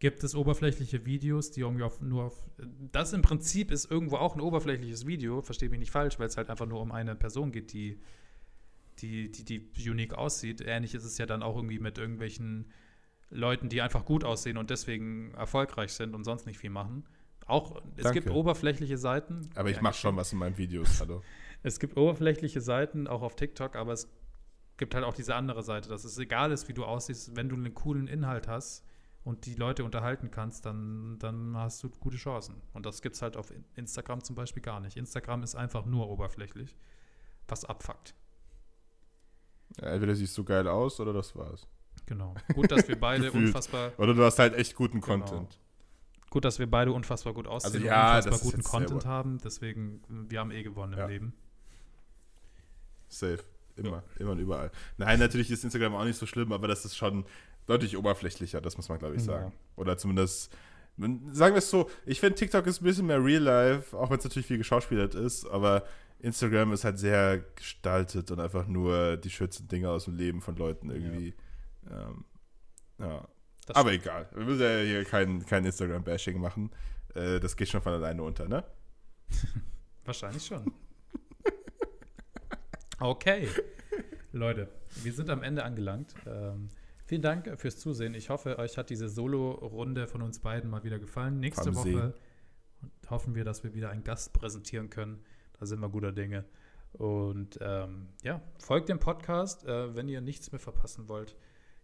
gibt 0.00 0.24
es 0.24 0.34
oberflächliche 0.34 1.06
Videos, 1.06 1.50
die 1.52 1.60
irgendwie 1.60 1.84
auf, 1.84 2.00
nur 2.00 2.24
auf. 2.24 2.44
Das 2.92 3.12
im 3.12 3.22
Prinzip 3.22 3.70
ist 3.70 3.90
irgendwo 3.90 4.16
auch 4.16 4.34
ein 4.34 4.40
oberflächliches 4.40 5.06
Video, 5.06 5.40
verstehe 5.40 5.68
mich 5.70 5.78
nicht 5.78 5.92
falsch, 5.92 6.18
weil 6.18 6.26
es 6.26 6.36
halt 6.36 6.50
einfach 6.50 6.66
nur 6.66 6.80
um 6.80 6.92
eine 6.92 7.14
Person 7.14 7.52
geht, 7.52 7.72
die, 7.72 8.00
die, 8.98 9.30
die, 9.30 9.72
die 9.72 9.90
unique 9.90 10.14
aussieht. 10.14 10.60
Ähnlich 10.60 10.94
ist 10.94 11.04
es 11.04 11.16
ja 11.18 11.26
dann 11.26 11.42
auch 11.42 11.56
irgendwie 11.56 11.78
mit 11.78 11.96
irgendwelchen 11.98 12.70
Leuten, 13.30 13.68
die 13.68 13.82
einfach 13.82 14.04
gut 14.04 14.24
aussehen 14.24 14.56
und 14.58 14.70
deswegen 14.70 15.32
erfolgreich 15.34 15.92
sind 15.92 16.14
und 16.14 16.24
sonst 16.24 16.46
nicht 16.46 16.58
viel 16.58 16.70
machen. 16.70 17.04
Auch, 17.46 17.80
es 17.96 18.04
Danke. 18.04 18.20
gibt 18.20 18.34
oberflächliche 18.34 18.98
Seiten. 18.98 19.48
Aber 19.54 19.70
ich 19.70 19.80
mache 19.80 19.94
schon 19.98 20.16
was 20.16 20.32
in 20.32 20.38
meinen 20.38 20.56
Videos, 20.58 21.00
hallo. 21.00 21.22
es 21.64 21.80
gibt 21.80 21.96
oberflächliche 21.96 22.60
Seiten, 22.60 23.06
auch 23.08 23.22
auf 23.22 23.34
TikTok, 23.34 23.74
aber 23.74 23.92
es 23.92 24.08
gibt 24.76 24.94
halt 24.94 25.04
auch 25.04 25.14
diese 25.14 25.34
andere 25.34 25.62
Seite, 25.62 25.88
dass 25.88 26.04
es 26.04 26.16
egal 26.18 26.52
ist, 26.52 26.68
wie 26.68 26.74
du 26.74 26.84
aussiehst, 26.84 27.34
wenn 27.36 27.48
du 27.48 27.56
einen 27.56 27.74
coolen 27.74 28.06
Inhalt 28.06 28.46
hast 28.48 28.84
und 29.24 29.46
die 29.46 29.54
Leute 29.54 29.84
unterhalten 29.84 30.30
kannst, 30.30 30.66
dann, 30.66 31.18
dann 31.18 31.56
hast 31.56 31.82
du 31.82 31.88
gute 31.90 32.16
Chancen. 32.18 32.56
Und 32.74 32.84
das 32.86 33.00
gibt 33.02 33.16
es 33.16 33.22
halt 33.22 33.36
auf 33.36 33.50
In- 33.50 33.64
Instagram 33.74 34.22
zum 34.22 34.36
Beispiel 34.36 34.62
gar 34.62 34.80
nicht. 34.80 34.96
Instagram 34.96 35.42
ist 35.42 35.54
einfach 35.54 35.84
nur 35.86 36.08
oberflächlich, 36.10 36.76
was 37.48 37.64
abfuckt. 37.64 38.14
Ja, 39.80 39.88
entweder 39.88 40.14
siehst 40.14 40.36
du 40.38 40.44
geil 40.44 40.68
aus 40.68 41.00
oder 41.00 41.12
das 41.12 41.34
war's. 41.34 41.66
Genau. 42.06 42.34
Gut, 42.54 42.70
dass 42.70 42.86
wir 42.86 42.98
beide 43.00 43.32
unfassbar, 43.32 43.92
Oder 43.96 44.12
du 44.14 44.22
hast 44.24 44.38
halt 44.38 44.54
echt 44.54 44.74
guten 44.74 45.00
Genau. 45.00 45.24
Content. 45.24 45.58
gut, 46.28 46.44
dass 46.44 46.58
wir 46.58 46.70
beide 46.70 46.92
unfassbar 46.92 47.32
gut 47.32 47.46
aussehen 47.46 47.72
Also 47.74 47.86
ja, 47.86 48.10
und 48.18 48.24
unfassbar 48.26 48.50
guten 48.50 48.62
Content 48.64 49.06
haben. 49.06 49.38
Deswegen, 49.42 50.02
wir 50.28 50.40
haben 50.40 50.50
eh 50.50 50.62
gewonnen 50.62 50.92
Ja. 50.98 51.04
im 51.04 51.10
Leben. 51.10 51.34
Safe. 53.18 53.40
Immer, 53.76 54.04
immer 54.18 54.30
und 54.32 54.38
überall. 54.38 54.70
Nein, 54.98 55.18
natürlich 55.18 55.50
ist 55.50 55.64
Instagram 55.64 55.94
auch 55.96 56.04
nicht 56.04 56.18
so 56.18 56.26
schlimm, 56.26 56.52
aber 56.52 56.68
das 56.68 56.84
ist 56.84 56.96
schon 56.96 57.24
deutlich 57.66 57.96
oberflächlicher, 57.96 58.60
das 58.60 58.76
muss 58.76 58.88
man, 58.88 58.98
glaube 58.98 59.16
ich, 59.16 59.22
Ja. 59.22 59.26
sagen. 59.32 59.52
Oder 59.74 59.96
zumindest, 59.98 60.52
sagen 60.96 61.54
wir 61.54 61.58
es 61.58 61.70
so, 61.70 61.90
ich 62.06 62.20
finde 62.20 62.36
TikTok 62.36 62.66
ist 62.68 62.80
ein 62.80 62.84
bisschen 62.84 63.06
mehr 63.06 63.24
Real 63.24 63.42
Life, 63.42 63.96
auch 63.96 64.10
wenn 64.10 64.18
es 64.18 64.24
natürlich 64.24 64.46
viel 64.46 64.58
geschauspielert 64.58 65.14
ist, 65.16 65.44
aber 65.46 65.84
Instagram 66.20 66.72
ist 66.72 66.84
halt 66.84 66.98
sehr 67.00 67.38
gestaltet 67.56 68.30
und 68.30 68.38
einfach 68.38 68.66
nur 68.68 69.16
die 69.16 69.30
schönsten 69.30 69.66
Dinge 69.66 69.90
aus 69.90 70.04
dem 70.04 70.16
Leben 70.16 70.40
von 70.40 70.54
Leuten 70.56 70.90
irgendwie. 70.90 71.34
Ja. 71.90 72.08
Ähm, 72.10 72.24
ja. 73.00 73.28
Aber 73.74 73.92
egal, 73.92 74.28
wir 74.34 74.44
müssen 74.44 74.60
ja 74.60 74.78
hier 74.78 75.04
kein, 75.04 75.44
kein 75.46 75.64
Instagram-Bashing 75.64 76.40
machen. 76.40 76.70
Äh, 77.14 77.40
das 77.40 77.56
geht 77.56 77.68
schon 77.70 77.82
von 77.82 77.92
alleine 77.92 78.22
unter, 78.22 78.46
ne? 78.46 78.62
Wahrscheinlich 80.04 80.46
schon. 80.46 80.72
Okay. 83.00 83.48
Leute, 84.32 84.68
wir 85.02 85.12
sind 85.12 85.30
am 85.30 85.42
Ende 85.42 85.64
angelangt. 85.64 86.14
Ähm, 86.26 86.68
vielen 87.06 87.22
Dank 87.22 87.60
fürs 87.60 87.78
Zusehen. 87.78 88.14
Ich 88.14 88.30
hoffe, 88.30 88.58
euch 88.58 88.78
hat 88.78 88.90
diese 88.90 89.08
Solo-Runde 89.08 90.06
von 90.06 90.22
uns 90.22 90.38
beiden 90.38 90.70
mal 90.70 90.84
wieder 90.84 90.98
gefallen. 90.98 91.40
Nächste 91.40 91.72
See. 91.72 91.74
Woche 91.74 92.14
hoffen 93.08 93.34
wir, 93.34 93.44
dass 93.44 93.64
wir 93.64 93.74
wieder 93.74 93.90
einen 93.90 94.04
Gast 94.04 94.32
präsentieren 94.32 94.90
können. 94.90 95.24
Da 95.58 95.66
sind 95.66 95.80
wir 95.80 95.88
guter 95.88 96.12
Dinge. 96.12 96.44
Und 96.92 97.58
ähm, 97.60 98.08
ja, 98.22 98.40
folgt 98.58 98.88
dem 98.88 99.00
Podcast, 99.00 99.64
äh, 99.66 99.94
wenn 99.94 100.08
ihr 100.08 100.20
nichts 100.20 100.52
mehr 100.52 100.60
verpassen 100.60 101.08
wollt. 101.08 101.36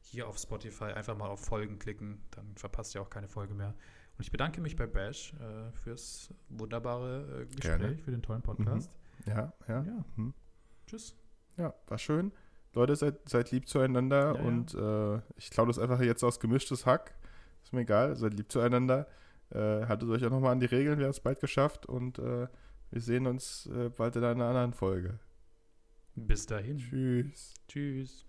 Hier 0.03 0.29
auf 0.29 0.39
Spotify 0.39 0.85
einfach 0.85 1.17
mal 1.17 1.29
auf 1.29 1.45
Folgen 1.45 1.79
klicken, 1.79 2.23
dann 2.31 2.57
verpasst 2.57 2.95
ihr 2.95 3.03
auch 3.03 3.11
keine 3.11 3.29
Folge 3.29 3.55
mehr. 3.55 3.75
Und 4.17 4.25
ich 4.25 4.31
bedanke 4.31 4.61
mich 4.61 4.77
bei 4.77 4.87
Bash 4.87 5.35
äh, 5.35 5.73
fürs 5.73 6.33
wunderbare 6.49 7.43
äh, 7.43 7.47
Gespräch, 7.47 7.79
Gerne. 7.79 7.99
für 7.99 8.11
den 8.11 8.23
tollen 8.23 8.43
Podcast. 8.43 8.91
Ja, 9.27 9.53
ja. 9.69 9.83
Ja. 9.83 10.05
Hm. 10.17 10.33
Tschüss. 10.91 11.15
Ja, 11.57 11.73
war 11.87 11.99
schön. 11.99 12.33
Leute, 12.73 12.97
seid, 12.97 13.29
seid 13.29 13.53
lieb 13.53 13.69
zueinander 13.69 14.35
Ja, 14.35 14.41
ja. 14.41 14.43
und 14.43 14.75
äh, 14.75 15.21
ich 15.37 15.51
klaue 15.51 15.69
das 15.69 15.79
einfach 15.79 16.01
jetzt 16.01 16.25
aus 16.25 16.41
gemischtes 16.41 16.85
Hack. 16.85 17.15
Ist 17.63 17.73
mir 17.73 17.83
egal, 17.83 18.17
seid 18.17 18.35
lieb 18.35 18.51
zueinander. 18.51 19.07
Äh, 19.51 19.87
haltet 19.87 20.09
euch 20.09 20.25
auch 20.25 20.31
nochmal 20.31 20.53
an 20.53 20.61
die 20.61 20.67
Regeln, 20.67 20.99
wir 20.99 21.07
haben 21.07 21.13
es 21.13 21.21
bald 21.21 21.41
geschafft 21.41 21.87
und 21.87 22.19
äh, 22.19 22.49
wir 22.91 23.01
sehen 23.01 23.29
uns 23.29 23.67
äh, 23.67 23.89
bald 23.89 24.17
in 24.17 24.25
einer 24.25 24.47
anderen 24.47 24.73
Folge. 24.73 25.21
Bis 26.17 26.47
dahin. 26.47 26.79
Tschüss. 26.79 27.55
Tschüss. 27.69 28.27